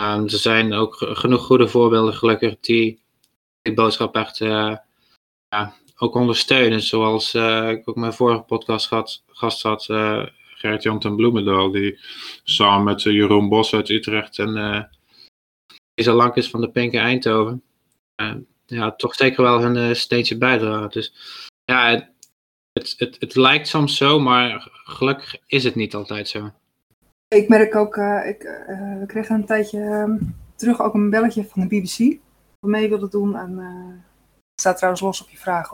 Um, 0.00 0.22
er 0.24 0.30
zijn 0.30 0.72
ook 0.72 0.94
genoeg 0.98 1.44
goede 1.44 1.68
voorbeelden 1.68 2.14
gelukkig 2.14 2.60
die 2.60 3.02
die 3.62 3.74
boodschap 3.74 4.16
echt 4.16 4.36
ja, 4.36 4.84
ook 5.98 6.14
ondersteunen. 6.14 6.82
Zoals 6.82 7.34
uh, 7.34 7.68
ik 7.68 7.88
ook 7.88 7.96
mijn 7.96 8.12
vorige 8.12 8.42
podcast 8.42 8.86
gast, 8.86 9.24
gast 9.26 9.62
had, 9.62 9.88
uh, 9.90 10.26
Gert-Jan 10.54 10.98
ten 10.98 11.16
Bloemendaal, 11.16 11.70
die 11.70 11.98
samen 12.44 12.84
met 12.84 13.04
uh, 13.04 13.12
Jeroen 13.12 13.48
Bos 13.48 13.74
uit 13.74 13.88
Utrecht 13.88 14.38
en 14.38 14.56
uh, 14.56 14.82
Isa 15.94 16.12
Lankes 16.12 16.50
van 16.50 16.60
de 16.60 16.70
Pinken 16.70 17.00
Eindhoven, 17.00 17.62
ja, 18.66 18.92
toch 18.92 19.14
zeker 19.14 19.42
wel 19.42 19.60
hun 19.60 19.96
steentje 19.96 20.38
bijdragen. 20.38 20.90
Dus 20.90 21.14
ja, 21.64 22.10
het, 22.72 22.94
het, 22.96 23.16
het, 23.18 23.34
lijkt 23.34 23.68
soms 23.68 23.96
zo, 23.96 24.20
maar 24.20 24.68
gelukkig 24.70 25.36
is 25.46 25.64
het 25.64 25.74
niet 25.74 25.94
altijd 25.94 26.28
zo. 26.28 26.50
Ik 27.28 27.48
merk 27.48 27.74
ook, 27.74 27.96
ik, 28.26 28.42
we 29.08 29.24
een 29.28 29.46
tijdje 29.46 29.80
ehm, 29.80 30.16
terug 30.56 30.80
ook 30.80 30.94
een 30.94 31.10
belletje 31.10 31.44
van 31.44 31.60
de 31.60 31.66
BBC. 31.66 31.98
we 32.60 32.68
mee 32.68 32.88
wilden 32.88 33.10
doen 33.10 33.36
aan... 33.36 33.58
staat 34.60 34.76
trouwens 34.76 35.02
los 35.02 35.22
op 35.22 35.28
je 35.28 35.38
vraag. 35.38 35.72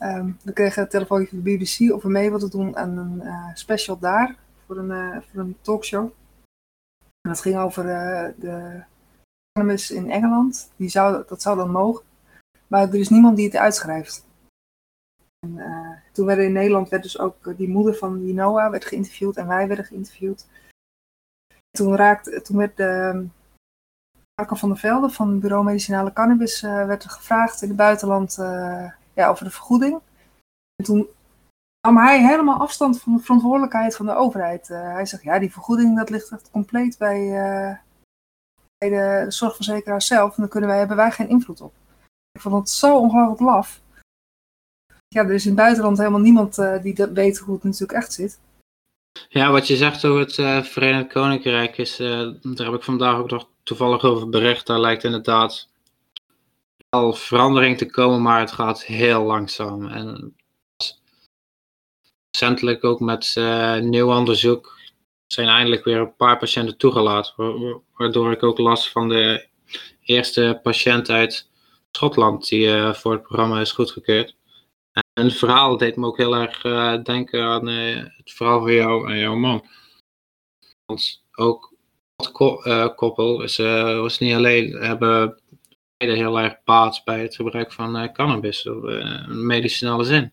Um, 0.00 0.38
we 0.44 0.52
kregen 0.52 0.82
een 0.82 0.88
telefoontje 0.88 1.28
van 1.28 1.42
de 1.42 1.56
BBC 1.56 1.92
of 1.92 2.02
we 2.02 2.08
mee 2.08 2.30
wilden 2.30 2.50
doen 2.50 2.76
aan 2.76 2.96
een 2.96 3.22
special 3.54 3.98
daar. 3.98 4.36
Voor 4.66 4.76
een, 4.76 5.22
voor 5.22 5.40
een 5.40 5.56
talkshow. 5.60 6.10
En 7.20 7.30
dat 7.30 7.40
ging 7.40 7.56
over 7.56 7.84
de 8.38 8.82
cannabis 9.52 9.90
in 9.90 10.10
Engeland. 10.10 10.70
Die 10.76 10.88
zou, 10.88 11.24
dat 11.26 11.42
zou 11.42 11.56
dan 11.56 11.70
mogen. 11.70 12.04
Maar 12.66 12.88
er 12.88 12.94
is 12.94 13.08
niemand 13.08 13.36
die 13.36 13.46
het 13.46 13.56
uitschrijft. 13.56 14.26
En, 15.46 16.02
toen 16.12 16.26
werden 16.26 16.44
in 16.44 16.52
Nederland 16.52 16.88
werd 16.88 17.02
dus 17.02 17.18
ook 17.18 17.56
die 17.56 17.68
moeder 17.68 17.94
van 17.94 18.22
die 18.22 18.34
Noah 18.34 18.70
werd 18.70 18.84
geïnterviewd 18.84 19.36
en 19.36 19.46
wij 19.46 19.66
werden 19.66 19.84
geïnterviewd. 19.84 20.46
Toen, 21.70 21.96
raakte, 21.96 22.42
toen 22.42 22.56
werd 22.56 22.76
de 22.76 23.26
Marco 24.34 24.54
van 24.54 24.68
der 24.68 24.78
Velde 24.78 25.10
van 25.10 25.30
het 25.30 25.40
Bureau 25.40 25.64
Medicinale 25.64 26.12
Cannabis 26.12 26.62
uh, 26.62 26.86
werd 26.86 27.10
gevraagd 27.10 27.62
in 27.62 27.68
het 27.68 27.76
buitenland 27.76 28.36
uh, 28.38 28.90
ja, 29.14 29.28
over 29.28 29.44
de 29.44 29.50
vergoeding. 29.50 30.00
En 30.76 30.84
toen 30.84 31.06
nam 31.80 31.96
hij 31.96 32.26
helemaal 32.26 32.60
afstand 32.60 33.00
van 33.00 33.16
de 33.16 33.22
verantwoordelijkheid 33.22 33.96
van 33.96 34.06
de 34.06 34.14
overheid. 34.14 34.68
hij 34.68 35.06
zegt, 35.06 35.22
ja, 35.22 35.38
die 35.38 35.52
vergoeding 35.52 35.96
dat 35.96 36.10
ligt 36.10 36.32
echt 36.32 36.50
compleet 36.50 36.98
bij, 36.98 37.28
bij 38.78 38.88
de, 38.88 39.24
de 39.24 39.30
zorgverzekeraar 39.30 40.02
zelf. 40.02 40.30
En 40.36 40.42
daar 40.42 40.48
kunnen 40.48 40.70
wij, 40.70 40.78
hebben 40.78 40.96
wij 40.96 41.10
geen 41.10 41.28
invloed 41.28 41.60
op. 41.60 41.72
Ik 42.32 42.40
vond 42.40 42.54
het 42.54 42.70
zo 42.70 42.98
ongelooflijk 42.98 43.40
laf. 43.40 43.80
Ja, 45.08 45.22
er 45.22 45.32
is 45.32 45.44
in 45.44 45.50
het 45.50 45.60
buitenland 45.60 45.98
helemaal 45.98 46.20
niemand 46.20 46.54
die 46.82 47.06
weet 47.12 47.38
hoe 47.38 47.54
het 47.54 47.64
natuurlijk 47.64 47.92
echt 47.92 48.12
zit. 48.12 48.38
Ja, 49.28 49.50
wat 49.50 49.66
je 49.66 49.76
zegt 49.76 50.04
over 50.04 50.20
het 50.20 50.66
Verenigd 50.66 51.12
Koninkrijk 51.12 51.78
is, 51.78 51.96
daar 51.96 52.66
heb 52.66 52.74
ik 52.74 52.82
vandaag 52.82 53.16
ook 53.16 53.30
nog 53.30 53.51
toevallig 53.62 54.02
over 54.02 54.28
bericht. 54.28 54.66
Daar 54.66 54.80
lijkt 54.80 55.04
inderdaad 55.04 55.68
al 56.88 57.12
verandering 57.12 57.78
te 57.78 57.90
komen, 57.90 58.22
maar 58.22 58.40
het 58.40 58.52
gaat 58.52 58.84
heel 58.84 59.22
langzaam. 59.22 59.86
En 59.86 60.36
recentelijk 62.30 62.84
ook 62.84 63.00
met 63.00 63.34
nieuw 63.80 64.16
onderzoek 64.16 64.80
zijn 65.26 65.48
eindelijk 65.48 65.84
weer 65.84 65.98
een 65.98 66.16
paar 66.16 66.38
patiënten 66.38 66.76
toegelaten, 66.76 67.34
waardoor 67.96 68.32
ik 68.32 68.42
ook 68.42 68.58
last 68.58 68.88
van 68.90 69.08
de 69.08 69.46
eerste 70.02 70.60
patiënt 70.62 71.10
uit 71.10 71.50
Schotland 71.90 72.48
die 72.48 72.66
uh, 72.66 72.94
voor 72.94 73.12
het 73.12 73.22
programma 73.22 73.60
is 73.60 73.72
goedgekeurd. 73.72 74.36
En 74.92 75.24
het 75.24 75.36
verhaal 75.36 75.76
deed 75.76 75.96
me 75.96 76.06
ook 76.06 76.16
heel 76.16 76.36
erg 76.36 76.64
uh, 76.64 77.02
denken 77.02 77.42
aan 77.42 77.66
het 77.66 78.32
verhaal 78.32 78.60
van 78.60 78.72
jou 78.72 79.10
en 79.10 79.18
jouw 79.18 79.34
man. 79.34 79.66
Want 80.84 81.24
ook 81.32 81.71
het 82.26 82.94
koppel 82.94 83.42
is, 83.42 83.56
was 84.00 84.18
niet 84.18 84.34
alleen, 84.34 84.72
hebben 84.72 85.40
beide 85.96 86.16
heel 86.16 86.40
erg 86.40 86.64
baat 86.64 87.02
bij 87.04 87.22
het 87.22 87.34
gebruik 87.34 87.72
van 87.72 88.12
cannabis, 88.12 88.68
op 88.68 88.82
een 88.82 89.46
medicinale 89.46 90.04
zin. 90.04 90.32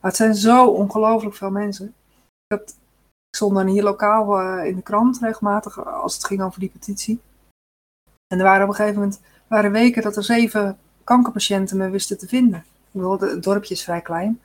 Het 0.00 0.16
zijn 0.16 0.34
zo 0.34 0.66
ongelooflijk 0.66 1.34
veel 1.34 1.50
mensen. 1.50 1.94
Dat, 2.46 2.70
ik 3.30 3.36
stond 3.36 3.54
dan 3.54 3.66
hier 3.66 3.82
lokaal 3.82 4.40
in 4.62 4.76
de 4.76 4.82
krant 4.82 5.18
regelmatig 5.20 5.84
als 5.86 6.14
het 6.14 6.24
ging 6.24 6.42
over 6.42 6.60
die 6.60 6.70
petitie. 6.70 7.20
En 8.26 8.38
er 8.38 8.44
waren 8.44 8.62
op 8.62 8.68
een 8.68 8.74
gegeven 8.74 9.00
moment 9.00 9.20
waren 9.46 9.72
weken 9.72 10.02
dat 10.02 10.16
er 10.16 10.24
zeven 10.24 10.78
kankerpatiënten 11.04 11.76
me 11.76 11.90
wisten 11.90 12.18
te 12.18 12.28
vinden. 12.28 12.64
Het 12.92 13.42
dorpje 13.42 13.74
is 13.74 13.84
vrij 13.84 14.00
klein. 14.00 14.40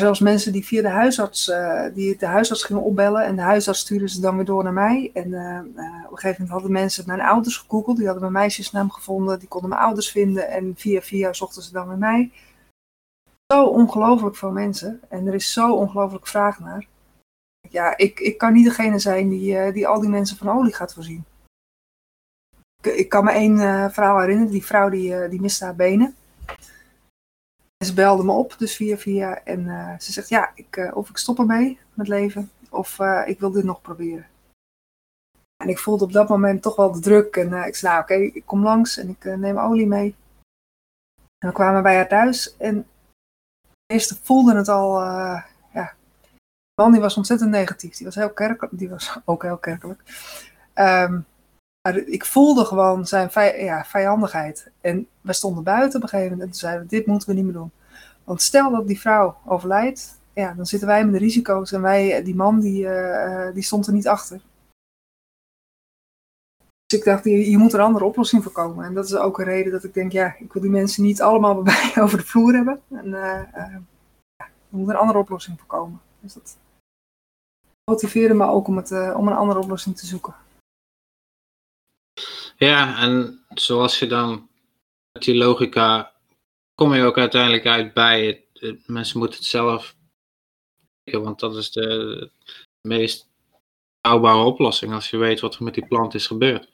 Zelfs 0.00 0.20
mensen 0.20 0.52
die 0.52 0.64
via 0.64 0.82
de 0.82 0.88
huisarts, 0.88 1.48
uh, 1.48 1.84
die 1.94 2.16
de 2.18 2.26
huisarts 2.26 2.64
gingen 2.64 2.82
opbellen 2.82 3.24
en 3.24 3.36
de 3.36 3.42
huisarts 3.42 3.80
stuurde 3.80 4.08
ze 4.08 4.20
dan 4.20 4.36
weer 4.36 4.44
door 4.44 4.62
naar 4.62 4.72
mij. 4.72 5.10
En 5.14 5.28
uh, 5.28 5.40
uh, 5.40 6.04
op 6.04 6.10
een 6.10 6.18
gegeven 6.18 6.30
moment 6.30 6.48
hadden 6.48 6.72
mensen 6.72 7.04
mijn 7.06 7.20
ouders 7.20 7.56
gegoogeld, 7.56 7.96
die 7.96 8.04
hadden 8.06 8.22
mijn 8.22 8.44
meisjesnaam 8.44 8.90
gevonden, 8.90 9.38
die 9.38 9.48
konden 9.48 9.70
mijn 9.70 9.82
ouders 9.82 10.10
vinden 10.10 10.48
en 10.48 10.72
via 10.76 11.00
via 11.00 11.32
zochten 11.32 11.62
ze 11.62 11.72
dan 11.72 11.88
naar 11.88 11.98
mij. 11.98 12.32
Zo 13.52 13.64
ongelooflijk 13.64 14.36
veel 14.36 14.50
mensen 14.50 15.00
en 15.08 15.26
er 15.26 15.34
is 15.34 15.52
zo 15.52 15.74
ongelooflijk 15.74 16.26
vraag 16.26 16.60
naar. 16.60 16.86
Ja, 17.68 17.96
ik, 17.96 18.20
ik 18.20 18.38
kan 18.38 18.52
niet 18.52 18.64
degene 18.64 18.98
zijn 18.98 19.28
die, 19.28 19.72
die 19.72 19.86
al 19.86 20.00
die 20.00 20.10
mensen 20.10 20.36
van 20.36 20.48
olie 20.48 20.74
gaat 20.74 20.94
voorzien 20.94 21.24
ik 22.82 23.08
kan 23.08 23.24
me 23.24 23.30
één 23.30 23.58
verhaal 23.92 24.20
herinneren. 24.20 24.52
Die 24.52 24.64
vrouw 24.64 24.88
die, 24.88 25.28
die 25.28 25.40
miste 25.40 25.64
haar 25.64 25.76
benen. 25.76 26.16
Ze 27.84 27.94
belde 27.94 28.24
me 28.24 28.32
op, 28.32 28.54
dus 28.58 28.76
via 28.76 28.96
via. 28.96 29.44
En 29.44 29.60
uh, 29.60 29.98
ze 29.98 30.12
zegt, 30.12 30.28
ja, 30.28 30.50
ik, 30.54 30.90
of 30.94 31.08
ik 31.08 31.16
stop 31.16 31.38
ermee 31.38 31.78
met 31.94 32.08
leven, 32.08 32.50
of 32.70 32.98
ik 33.26 33.40
wil 33.40 33.50
dit 33.50 33.64
nog 33.64 33.80
proberen. 33.80 34.26
En 35.56 35.68
ik 35.68 35.78
voelde 35.78 36.04
op 36.04 36.12
dat 36.12 36.28
moment 36.28 36.62
toch 36.62 36.76
wel 36.76 36.92
de 36.92 37.00
druk. 37.00 37.36
En 37.36 37.52
ik 37.52 37.74
zei, 37.74 37.92
nou 37.92 38.02
oké, 38.02 38.14
ik 38.14 38.46
kom 38.46 38.62
langs 38.62 38.96
en 38.96 39.08
ik 39.08 39.24
neem 39.24 39.58
olie 39.58 39.86
mee. 39.86 40.14
En 41.38 41.48
we 41.48 41.54
kwamen 41.54 41.82
bij 41.82 41.94
haar 41.94 42.08
thuis. 42.08 42.56
En 42.56 42.86
eerst 43.86 44.18
voelde 44.22 44.54
het 44.54 44.68
al, 44.68 45.00
ja. 45.72 45.94
De 46.74 46.82
man 46.82 46.92
die 46.92 47.00
was 47.00 47.16
ontzettend 47.16 47.50
negatief. 47.50 47.96
Die 47.96 48.06
was, 48.06 48.14
heel 48.14 48.32
kerkelijk, 48.32 48.78
die 48.78 48.88
was 48.88 49.18
ook 49.24 49.42
heel 49.42 49.58
kerkelijk. 49.58 50.02
Um, 50.74 51.26
maar 51.82 51.96
ik 51.96 52.24
voelde 52.24 52.64
gewoon 52.64 53.06
zijn 53.06 53.30
ja, 53.64 53.84
vijandigheid. 53.84 54.70
En 54.80 55.06
we 55.20 55.32
stonden 55.32 55.64
buiten 55.64 55.96
op 55.96 56.02
een 56.02 56.08
gegeven 56.08 56.30
moment 56.30 56.46
en 56.46 56.50
toen 56.52 56.68
zeiden 56.68 56.82
we, 56.82 56.96
dit 56.96 57.06
moeten 57.06 57.28
we 57.28 57.34
niet 57.34 57.44
meer 57.44 57.52
doen. 57.52 57.70
Want 58.24 58.42
stel 58.42 58.70
dat 58.70 58.86
die 58.86 59.00
vrouw 59.00 59.36
overlijdt, 59.46 60.20
ja, 60.32 60.52
dan 60.52 60.66
zitten 60.66 60.88
wij 60.88 61.04
met 61.04 61.12
de 61.12 61.18
risico's 61.18 61.72
en 61.72 61.82
wij, 61.82 62.22
die 62.22 62.34
man, 62.34 62.60
die, 62.60 62.84
uh, 62.84 63.52
die 63.54 63.62
stond 63.62 63.86
er 63.86 63.92
niet 63.92 64.08
achter. 64.08 64.40
Dus 66.86 66.98
ik 66.98 67.04
dacht, 67.04 67.24
je, 67.24 67.58
moet 67.58 67.72
er 67.72 67.78
een 67.78 67.84
andere 67.84 68.04
oplossing 68.04 68.42
voor 68.42 68.52
komen. 68.52 68.84
En 68.84 68.94
dat 68.94 69.04
is 69.04 69.14
ook 69.14 69.38
een 69.38 69.44
reden 69.44 69.72
dat 69.72 69.84
ik 69.84 69.94
denk, 69.94 70.12
ja, 70.12 70.36
ik 70.38 70.52
wil 70.52 70.62
die 70.62 70.70
mensen 70.70 71.02
niet 71.02 71.22
allemaal 71.22 71.62
bij 71.62 71.92
mij 71.94 72.02
over 72.04 72.18
de 72.18 72.24
vloer 72.24 72.54
hebben. 72.54 72.80
En 72.88 73.06
uh, 73.06 73.56
er 73.56 73.82
moet 74.68 74.88
een 74.88 74.96
andere 74.96 75.18
oplossing 75.18 75.58
voor 75.58 75.68
komen. 75.68 76.00
Dus 76.20 76.32
dat 76.32 76.56
motiveerde 77.90 78.34
me 78.34 78.46
ook 78.46 78.68
om, 78.68 78.76
het, 78.76 78.90
om 79.14 79.28
een 79.28 79.36
andere 79.36 79.60
oplossing 79.60 79.96
te 79.96 80.06
zoeken. 80.06 80.34
Ja, 82.62 82.98
en 82.98 83.44
zoals 83.48 83.98
je 83.98 84.06
dan 84.06 84.48
met 85.12 85.22
die 85.22 85.36
logica 85.36 86.12
kom 86.74 86.94
je 86.94 87.02
ook 87.02 87.18
uiteindelijk 87.18 87.66
uit 87.66 87.94
bij 87.94 88.46
het, 88.52 88.88
mensen 88.88 89.18
moeten 89.18 89.38
het 89.38 89.46
zelf 89.46 89.96
want 91.10 91.40
dat 91.40 91.56
is 91.56 91.70
de, 91.70 92.30
meest 92.88 93.28
houdbare 94.00 94.42
oplossing 94.42 94.92
als 94.92 95.10
je 95.10 95.16
weet 95.16 95.40
wat 95.40 95.54
er 95.54 95.62
met 95.62 95.74
die 95.74 95.86
plant 95.86 96.14
is 96.14 96.26
gebeurd. 96.26 96.68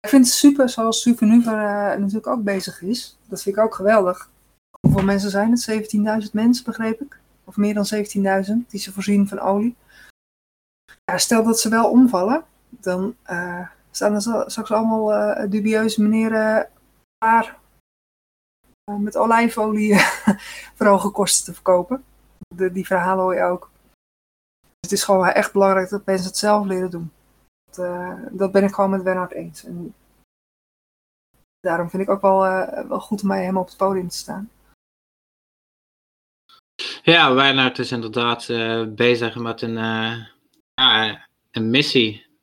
Ik 0.00 0.08
vind 0.08 0.24
het 0.24 0.34
super 0.34 0.68
zoals 0.68 1.02
Supernuver 1.02 1.52
uh, 1.52 1.98
natuurlijk 1.98 2.26
ook 2.26 2.42
bezig 2.42 2.82
is. 2.82 3.16
Dat 3.28 3.42
vind 3.42 3.56
ik 3.56 3.62
ook 3.62 3.74
geweldig. 3.74 4.30
Hoeveel 4.80 5.04
mensen 5.04 5.30
zijn 5.30 5.50
het? 5.50 6.24
17.000 6.26 6.32
mensen 6.32 6.64
begreep 6.64 7.00
ik. 7.00 7.18
Of 7.44 7.56
meer 7.56 7.74
dan 7.74 7.86
17.000 7.94 8.66
die 8.68 8.80
ze 8.80 8.92
voorzien 8.92 9.28
van 9.28 9.40
olie. 9.40 9.76
Ja, 11.04 11.18
stel 11.18 11.44
dat 11.44 11.60
ze 11.60 11.68
wel 11.68 11.90
omvallen, 11.90 12.44
dan 12.68 13.16
uh, 13.30 13.68
staan 13.96 14.14
er 14.14 14.50
straks 14.50 14.70
allemaal 14.70 15.12
uh, 15.12 15.50
dubieuze 15.50 16.02
meneren 16.02 16.70
klaar 17.18 17.58
uh, 18.90 18.96
met 18.96 19.16
olijfolie 19.16 19.98
voor 20.74 20.86
hoge 20.86 21.10
kosten 21.10 21.44
te 21.44 21.52
verkopen. 21.52 22.04
De, 22.54 22.72
die 22.72 22.86
verhalen 22.86 23.24
hoor 23.24 23.34
je 23.34 23.42
ook. 23.42 23.70
Dus 24.60 24.90
het 24.90 24.92
is 24.92 25.04
gewoon 25.04 25.26
echt 25.26 25.52
belangrijk 25.52 25.88
dat 25.88 26.06
mensen 26.06 26.26
het 26.26 26.36
zelf 26.36 26.66
leren 26.66 26.90
doen. 26.90 27.12
Dat, 27.64 27.86
uh, 27.86 28.14
dat 28.30 28.52
ben 28.52 28.64
ik 28.64 28.74
gewoon 28.74 28.90
met 28.90 29.02
Bernard 29.02 29.32
eens. 29.32 29.64
En 29.64 29.94
daarom 31.60 31.90
vind 31.90 32.02
ik 32.02 32.10
ook 32.10 32.20
wel, 32.20 32.40
wel 32.88 33.00
goed 33.00 33.22
om 33.22 33.28
mij 33.28 33.40
helemaal 33.40 33.62
op 33.62 33.68
het 33.68 33.76
podium 33.76 34.08
te 34.08 34.16
staan. 34.16 34.50
Ja, 37.02 37.34
Wijnaard 37.34 37.78
is 37.78 37.92
inderdaad 37.92 38.46
bezig 38.94 39.36
met 39.36 39.62
een, 39.62 39.76
ja, 40.74 41.26
een 41.50 41.70
missie 41.70 42.33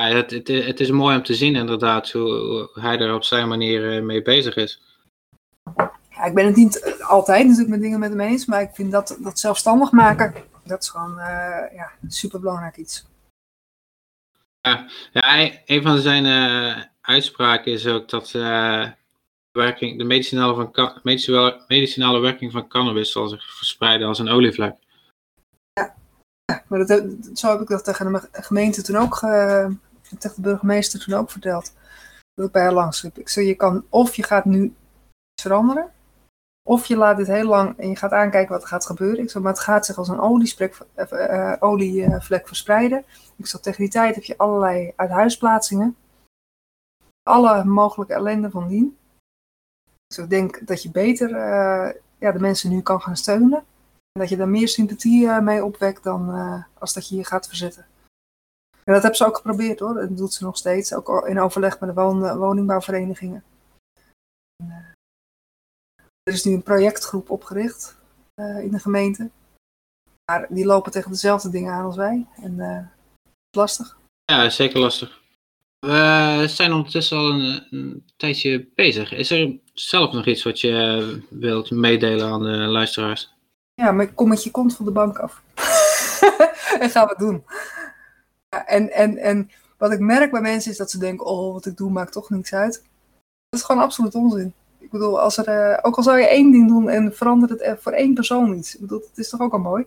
ja, 0.00 0.16
het, 0.16 0.30
het, 0.30 0.48
het, 0.48 0.80
is 0.80 0.90
mooi 0.90 1.16
om 1.16 1.22
te 1.22 1.34
zien 1.34 1.56
inderdaad 1.56 2.10
hoe 2.10 2.70
hij 2.74 2.98
er 2.98 3.14
op 3.14 3.24
zijn 3.24 3.48
manier 3.48 3.96
eh, 3.96 4.02
mee 4.02 4.22
bezig 4.22 4.56
is. 4.56 4.82
Ja, 6.10 6.24
ik 6.24 6.34
ben 6.34 6.46
het 6.46 6.56
niet 6.56 6.98
altijd 7.00 7.42
natuurlijk 7.42 7.70
met 7.70 7.80
dingen 7.80 7.98
met 7.98 8.10
hem 8.10 8.20
eens, 8.20 8.46
maar 8.46 8.62
ik 8.62 8.70
vind 8.72 8.92
dat, 8.92 9.16
dat 9.20 9.38
zelfstandig 9.38 9.90
maken, 9.90 10.34
dat 10.64 10.82
is 10.82 10.88
gewoon 10.88 11.18
uh, 11.18 11.74
ja, 11.74 11.90
super 12.08 12.40
belangrijk 12.40 12.76
iets. 12.76 13.06
Ja, 14.60 14.88
ja, 15.12 15.50
een 15.64 15.82
van 15.82 15.98
zijn 15.98 16.24
uh, 16.24 16.82
uitspraken 17.00 17.72
is 17.72 17.86
ook 17.86 18.08
dat 18.08 18.32
uh, 18.36 18.88
werking, 19.52 19.98
de 19.98 20.04
medicinale, 20.04 20.54
van, 20.54 21.00
medicinale, 21.02 21.64
medicinale 21.68 22.18
werking 22.18 22.52
van 22.52 22.68
cannabis 22.68 23.12
zal 23.12 23.28
zich 23.28 23.56
verspreiden 23.56 24.08
als 24.08 24.18
een 24.18 24.28
olievlek. 24.28 24.74
Ja, 25.72 25.94
ja 26.44 26.64
maar 26.68 26.86
dat, 26.86 27.02
zo 27.34 27.48
heb 27.50 27.60
ik 27.60 27.68
dat 27.68 27.84
tegen 27.84 28.12
de 28.12 28.28
gemeente 28.32 28.82
toen 28.82 28.96
ook 28.96 29.22
heb 30.10 30.20
tegen 30.20 30.42
de 30.42 30.48
burgemeester 30.48 31.00
toen 31.00 31.14
ook 31.14 31.30
verteld. 31.30 31.72
Dat 32.34 32.46
ik 32.46 32.52
bij 32.52 32.62
haar 32.62 32.72
langs 32.72 33.02
heb. 33.02 33.18
Ik 33.18 33.28
zei, 33.28 33.46
je 33.46 33.54
kan 33.54 33.84
of 33.88 34.14
je 34.14 34.22
gaat 34.22 34.44
nu 34.44 34.64
iets 34.64 35.42
veranderen. 35.42 35.90
Of 36.68 36.86
je 36.86 36.96
laat 36.96 37.16
dit 37.16 37.26
heel 37.26 37.46
lang 37.46 37.78
en 37.78 37.88
je 37.88 37.96
gaat 37.96 38.12
aankijken 38.12 38.52
wat 38.52 38.62
er 38.62 38.68
gaat 38.68 38.86
gebeuren. 38.86 39.22
Ik 39.22 39.30
zeg, 39.30 39.42
maar 39.42 39.52
het 39.52 39.60
gaat 39.60 39.86
zich 39.86 39.98
als 39.98 40.08
een 40.08 40.20
olievlek, 40.20 40.78
uh, 41.12 41.56
olievlek 41.58 42.46
verspreiden. 42.46 43.04
Ik 43.36 43.46
zeg, 43.46 43.60
tegen 43.60 43.80
die 43.82 43.92
tijd 43.92 44.14
heb 44.14 44.24
je 44.24 44.38
allerlei 44.38 44.92
uithuisplaatsingen. 44.96 45.96
Alle 47.22 47.64
mogelijke 47.64 48.14
ellende 48.14 48.50
van 48.50 48.68
dien. 48.68 48.98
Dus 50.06 50.18
ik 50.18 50.30
denk 50.30 50.66
dat 50.66 50.82
je 50.82 50.90
beter 50.90 51.30
uh, 51.30 51.92
ja, 52.18 52.32
de 52.32 52.40
mensen 52.40 52.70
nu 52.70 52.82
kan 52.82 53.00
gaan 53.00 53.16
steunen. 53.16 53.58
En 54.12 54.20
dat 54.20 54.28
je 54.28 54.36
daar 54.36 54.48
meer 54.48 54.68
sympathie 54.68 55.40
mee 55.40 55.64
opwekt 55.64 56.02
dan 56.02 56.30
als 56.78 56.92
dat 56.92 57.08
je 57.08 57.16
je 57.16 57.24
gaat 57.24 57.46
verzetten. 57.46 57.86
En 58.90 58.96
dat 58.96 59.04
hebben 59.04 59.20
ze 59.20 59.26
ook 59.26 59.36
geprobeerd 59.36 59.78
hoor. 59.78 59.94
Dat 59.94 60.16
doet 60.16 60.32
ze 60.32 60.44
nog 60.44 60.56
steeds. 60.56 60.94
Ook 60.94 61.26
in 61.28 61.40
overleg 61.40 61.80
met 61.80 61.88
de 61.88 62.00
won 62.00 62.36
woningbouwverenigingen. 62.38 63.44
En, 64.56 64.94
er 66.22 66.32
is 66.32 66.44
nu 66.44 66.52
een 66.52 66.62
projectgroep 66.62 67.30
opgericht 67.30 67.96
in 68.34 68.70
de 68.70 68.78
gemeente. 68.78 69.30
Maar 70.24 70.46
die 70.48 70.66
lopen 70.66 70.92
tegen 70.92 71.10
dezelfde 71.10 71.50
dingen 71.50 71.72
aan 71.72 71.84
als 71.84 71.96
wij. 71.96 72.26
En 72.42 72.58
het 72.58 72.88
is 73.50 73.56
lastig. 73.56 73.98
Ja, 74.24 74.50
zeker 74.50 74.80
lastig. 74.80 75.20
We 75.78 76.44
zijn 76.48 76.72
ondertussen 76.72 77.16
al 77.16 77.30
een, 77.30 77.66
een, 77.70 78.04
tijdje 78.16 78.68
bezig. 78.74 79.12
Is 79.12 79.30
er 79.30 79.58
zelf 79.72 80.12
nog 80.12 80.26
iets 80.26 80.42
wat 80.42 80.60
je 80.60 81.22
wilt 81.28 81.70
meedelen 81.70 82.32
aan 82.32 82.42
de 82.42 82.56
luisteraars? 82.56 83.32
Ja, 83.74 83.92
maar 83.92 84.12
kom 84.12 84.28
met 84.28 84.44
je 84.44 84.50
kont 84.50 84.76
van 84.76 84.84
de 84.84 84.90
bank 84.90 85.18
af. 85.18 85.42
en 86.80 86.90
gaan 86.90 87.04
we 87.04 87.10
het 87.10 87.18
doen. 87.18 87.44
En, 88.50 88.92
en, 88.92 89.16
en 89.18 89.50
wat 89.76 89.92
ik 89.92 90.00
merk 90.00 90.30
bij 90.30 90.40
mensen 90.40 90.70
is 90.70 90.76
dat 90.76 90.90
ze 90.90 90.98
denken, 90.98 91.26
oh, 91.26 91.52
wat 91.52 91.66
ik 91.66 91.76
doe 91.76 91.90
maakt 91.90 92.12
toch 92.12 92.30
niks 92.30 92.54
uit. 92.54 92.82
Dat 93.48 93.60
is 93.60 93.66
gewoon 93.66 93.82
absoluut 93.82 94.14
onzin. 94.14 94.54
Ik 94.78 94.90
bedoel, 94.90 95.20
als 95.20 95.36
er, 95.36 95.48
uh, 95.48 95.78
ook 95.82 95.96
al 95.96 96.02
zou 96.02 96.18
je 96.18 96.28
één 96.28 96.50
ding 96.52 96.68
doen 96.68 96.88
en 96.88 97.16
verandert 97.16 97.60
het 97.60 97.82
voor 97.82 97.92
één 97.92 98.14
persoon 98.14 98.56
iets. 98.56 98.74
Ik 98.74 98.80
bedoel, 98.80 99.00
het 99.00 99.18
is 99.18 99.28
toch 99.28 99.40
ook 99.40 99.52
al 99.52 99.58
mooi. 99.58 99.86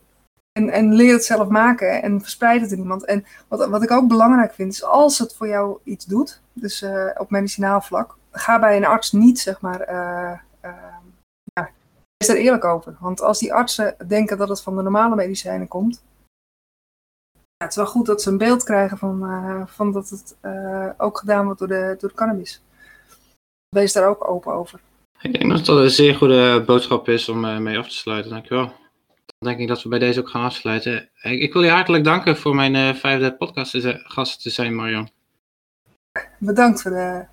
En, 0.51 0.69
en 0.69 0.93
leer 0.93 1.13
het 1.13 1.25
zelf 1.25 1.47
maken 1.47 2.01
en 2.01 2.21
verspreid 2.21 2.61
het 2.61 2.71
in 2.71 2.77
iemand. 2.79 3.05
En 3.05 3.25
wat, 3.47 3.69
wat 3.69 3.83
ik 3.83 3.91
ook 3.91 4.07
belangrijk 4.07 4.53
vind, 4.53 4.73
is 4.73 4.83
als 4.83 5.19
het 5.19 5.35
voor 5.35 5.47
jou 5.47 5.79
iets 5.83 6.05
doet, 6.05 6.41
dus 6.53 6.81
uh, 6.81 7.09
op 7.17 7.29
medicinaal 7.29 7.81
vlak, 7.81 8.15
ga 8.31 8.59
bij 8.59 8.77
een 8.77 8.85
arts 8.85 9.11
niet, 9.11 9.39
zeg 9.39 9.61
maar, 9.61 9.79
uh, 9.81 10.39
ja, 11.53 11.69
is 12.17 12.29
er 12.29 12.37
eerlijk 12.37 12.65
over. 12.65 12.95
Want 12.99 13.21
als 13.21 13.39
die 13.39 13.53
artsen 13.53 13.95
denken 14.07 14.37
dat 14.37 14.49
het 14.49 14.61
van 14.61 14.75
de 14.75 14.81
normale 14.81 15.15
medicijnen 15.15 15.67
komt, 15.67 16.03
het 17.63 17.71
is 17.71 17.77
wel 17.77 17.85
goed 17.85 18.05
dat 18.05 18.21
ze 18.21 18.29
een 18.29 18.37
beeld 18.37 18.63
krijgen 18.63 18.97
van, 18.97 19.67
van 19.67 19.91
dat 19.91 20.09
het 20.09 20.35
ook 20.97 21.17
gedaan 21.17 21.45
wordt 21.45 21.59
door 21.59 21.67
de, 21.67 21.95
door 21.99 22.09
de 22.09 22.15
cannabis. 22.15 22.61
Wees 23.69 23.93
daar 23.93 24.07
ook 24.07 24.29
open 24.29 24.53
over. 24.53 24.79
Ik 25.21 25.39
denk 25.39 25.51
dat 25.51 25.65
dat 25.65 25.77
een 25.77 25.89
zeer 25.89 26.15
goede 26.15 26.63
boodschap 26.65 27.09
is 27.09 27.29
om 27.29 27.63
mee 27.63 27.77
af 27.77 27.87
te 27.87 27.95
sluiten. 27.95 28.31
Dankjewel. 28.31 28.65
Dan 29.37 29.51
denk 29.51 29.59
ik 29.59 29.67
dat 29.67 29.83
we 29.83 29.89
bij 29.89 29.99
deze 29.99 30.19
ook 30.19 30.29
gaan 30.29 30.43
afsluiten. 30.43 31.09
Ik, 31.21 31.41
ik 31.41 31.53
wil 31.53 31.63
je 31.63 31.69
hartelijk 31.69 32.03
danken 32.03 32.37
voor 32.37 32.55
mijn 32.55 32.95
vijfde 32.95 33.35
podcast 33.35 33.71
te 33.71 34.01
gast 34.03 34.41
te 34.41 34.49
zijn, 34.49 34.75
Marion. 34.75 35.09
Bedankt 36.37 36.81
voor 36.81 36.91
de, 36.91 37.25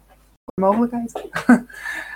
voor 0.45 0.53
de 0.55 0.61
mogelijkheid. 0.61 1.29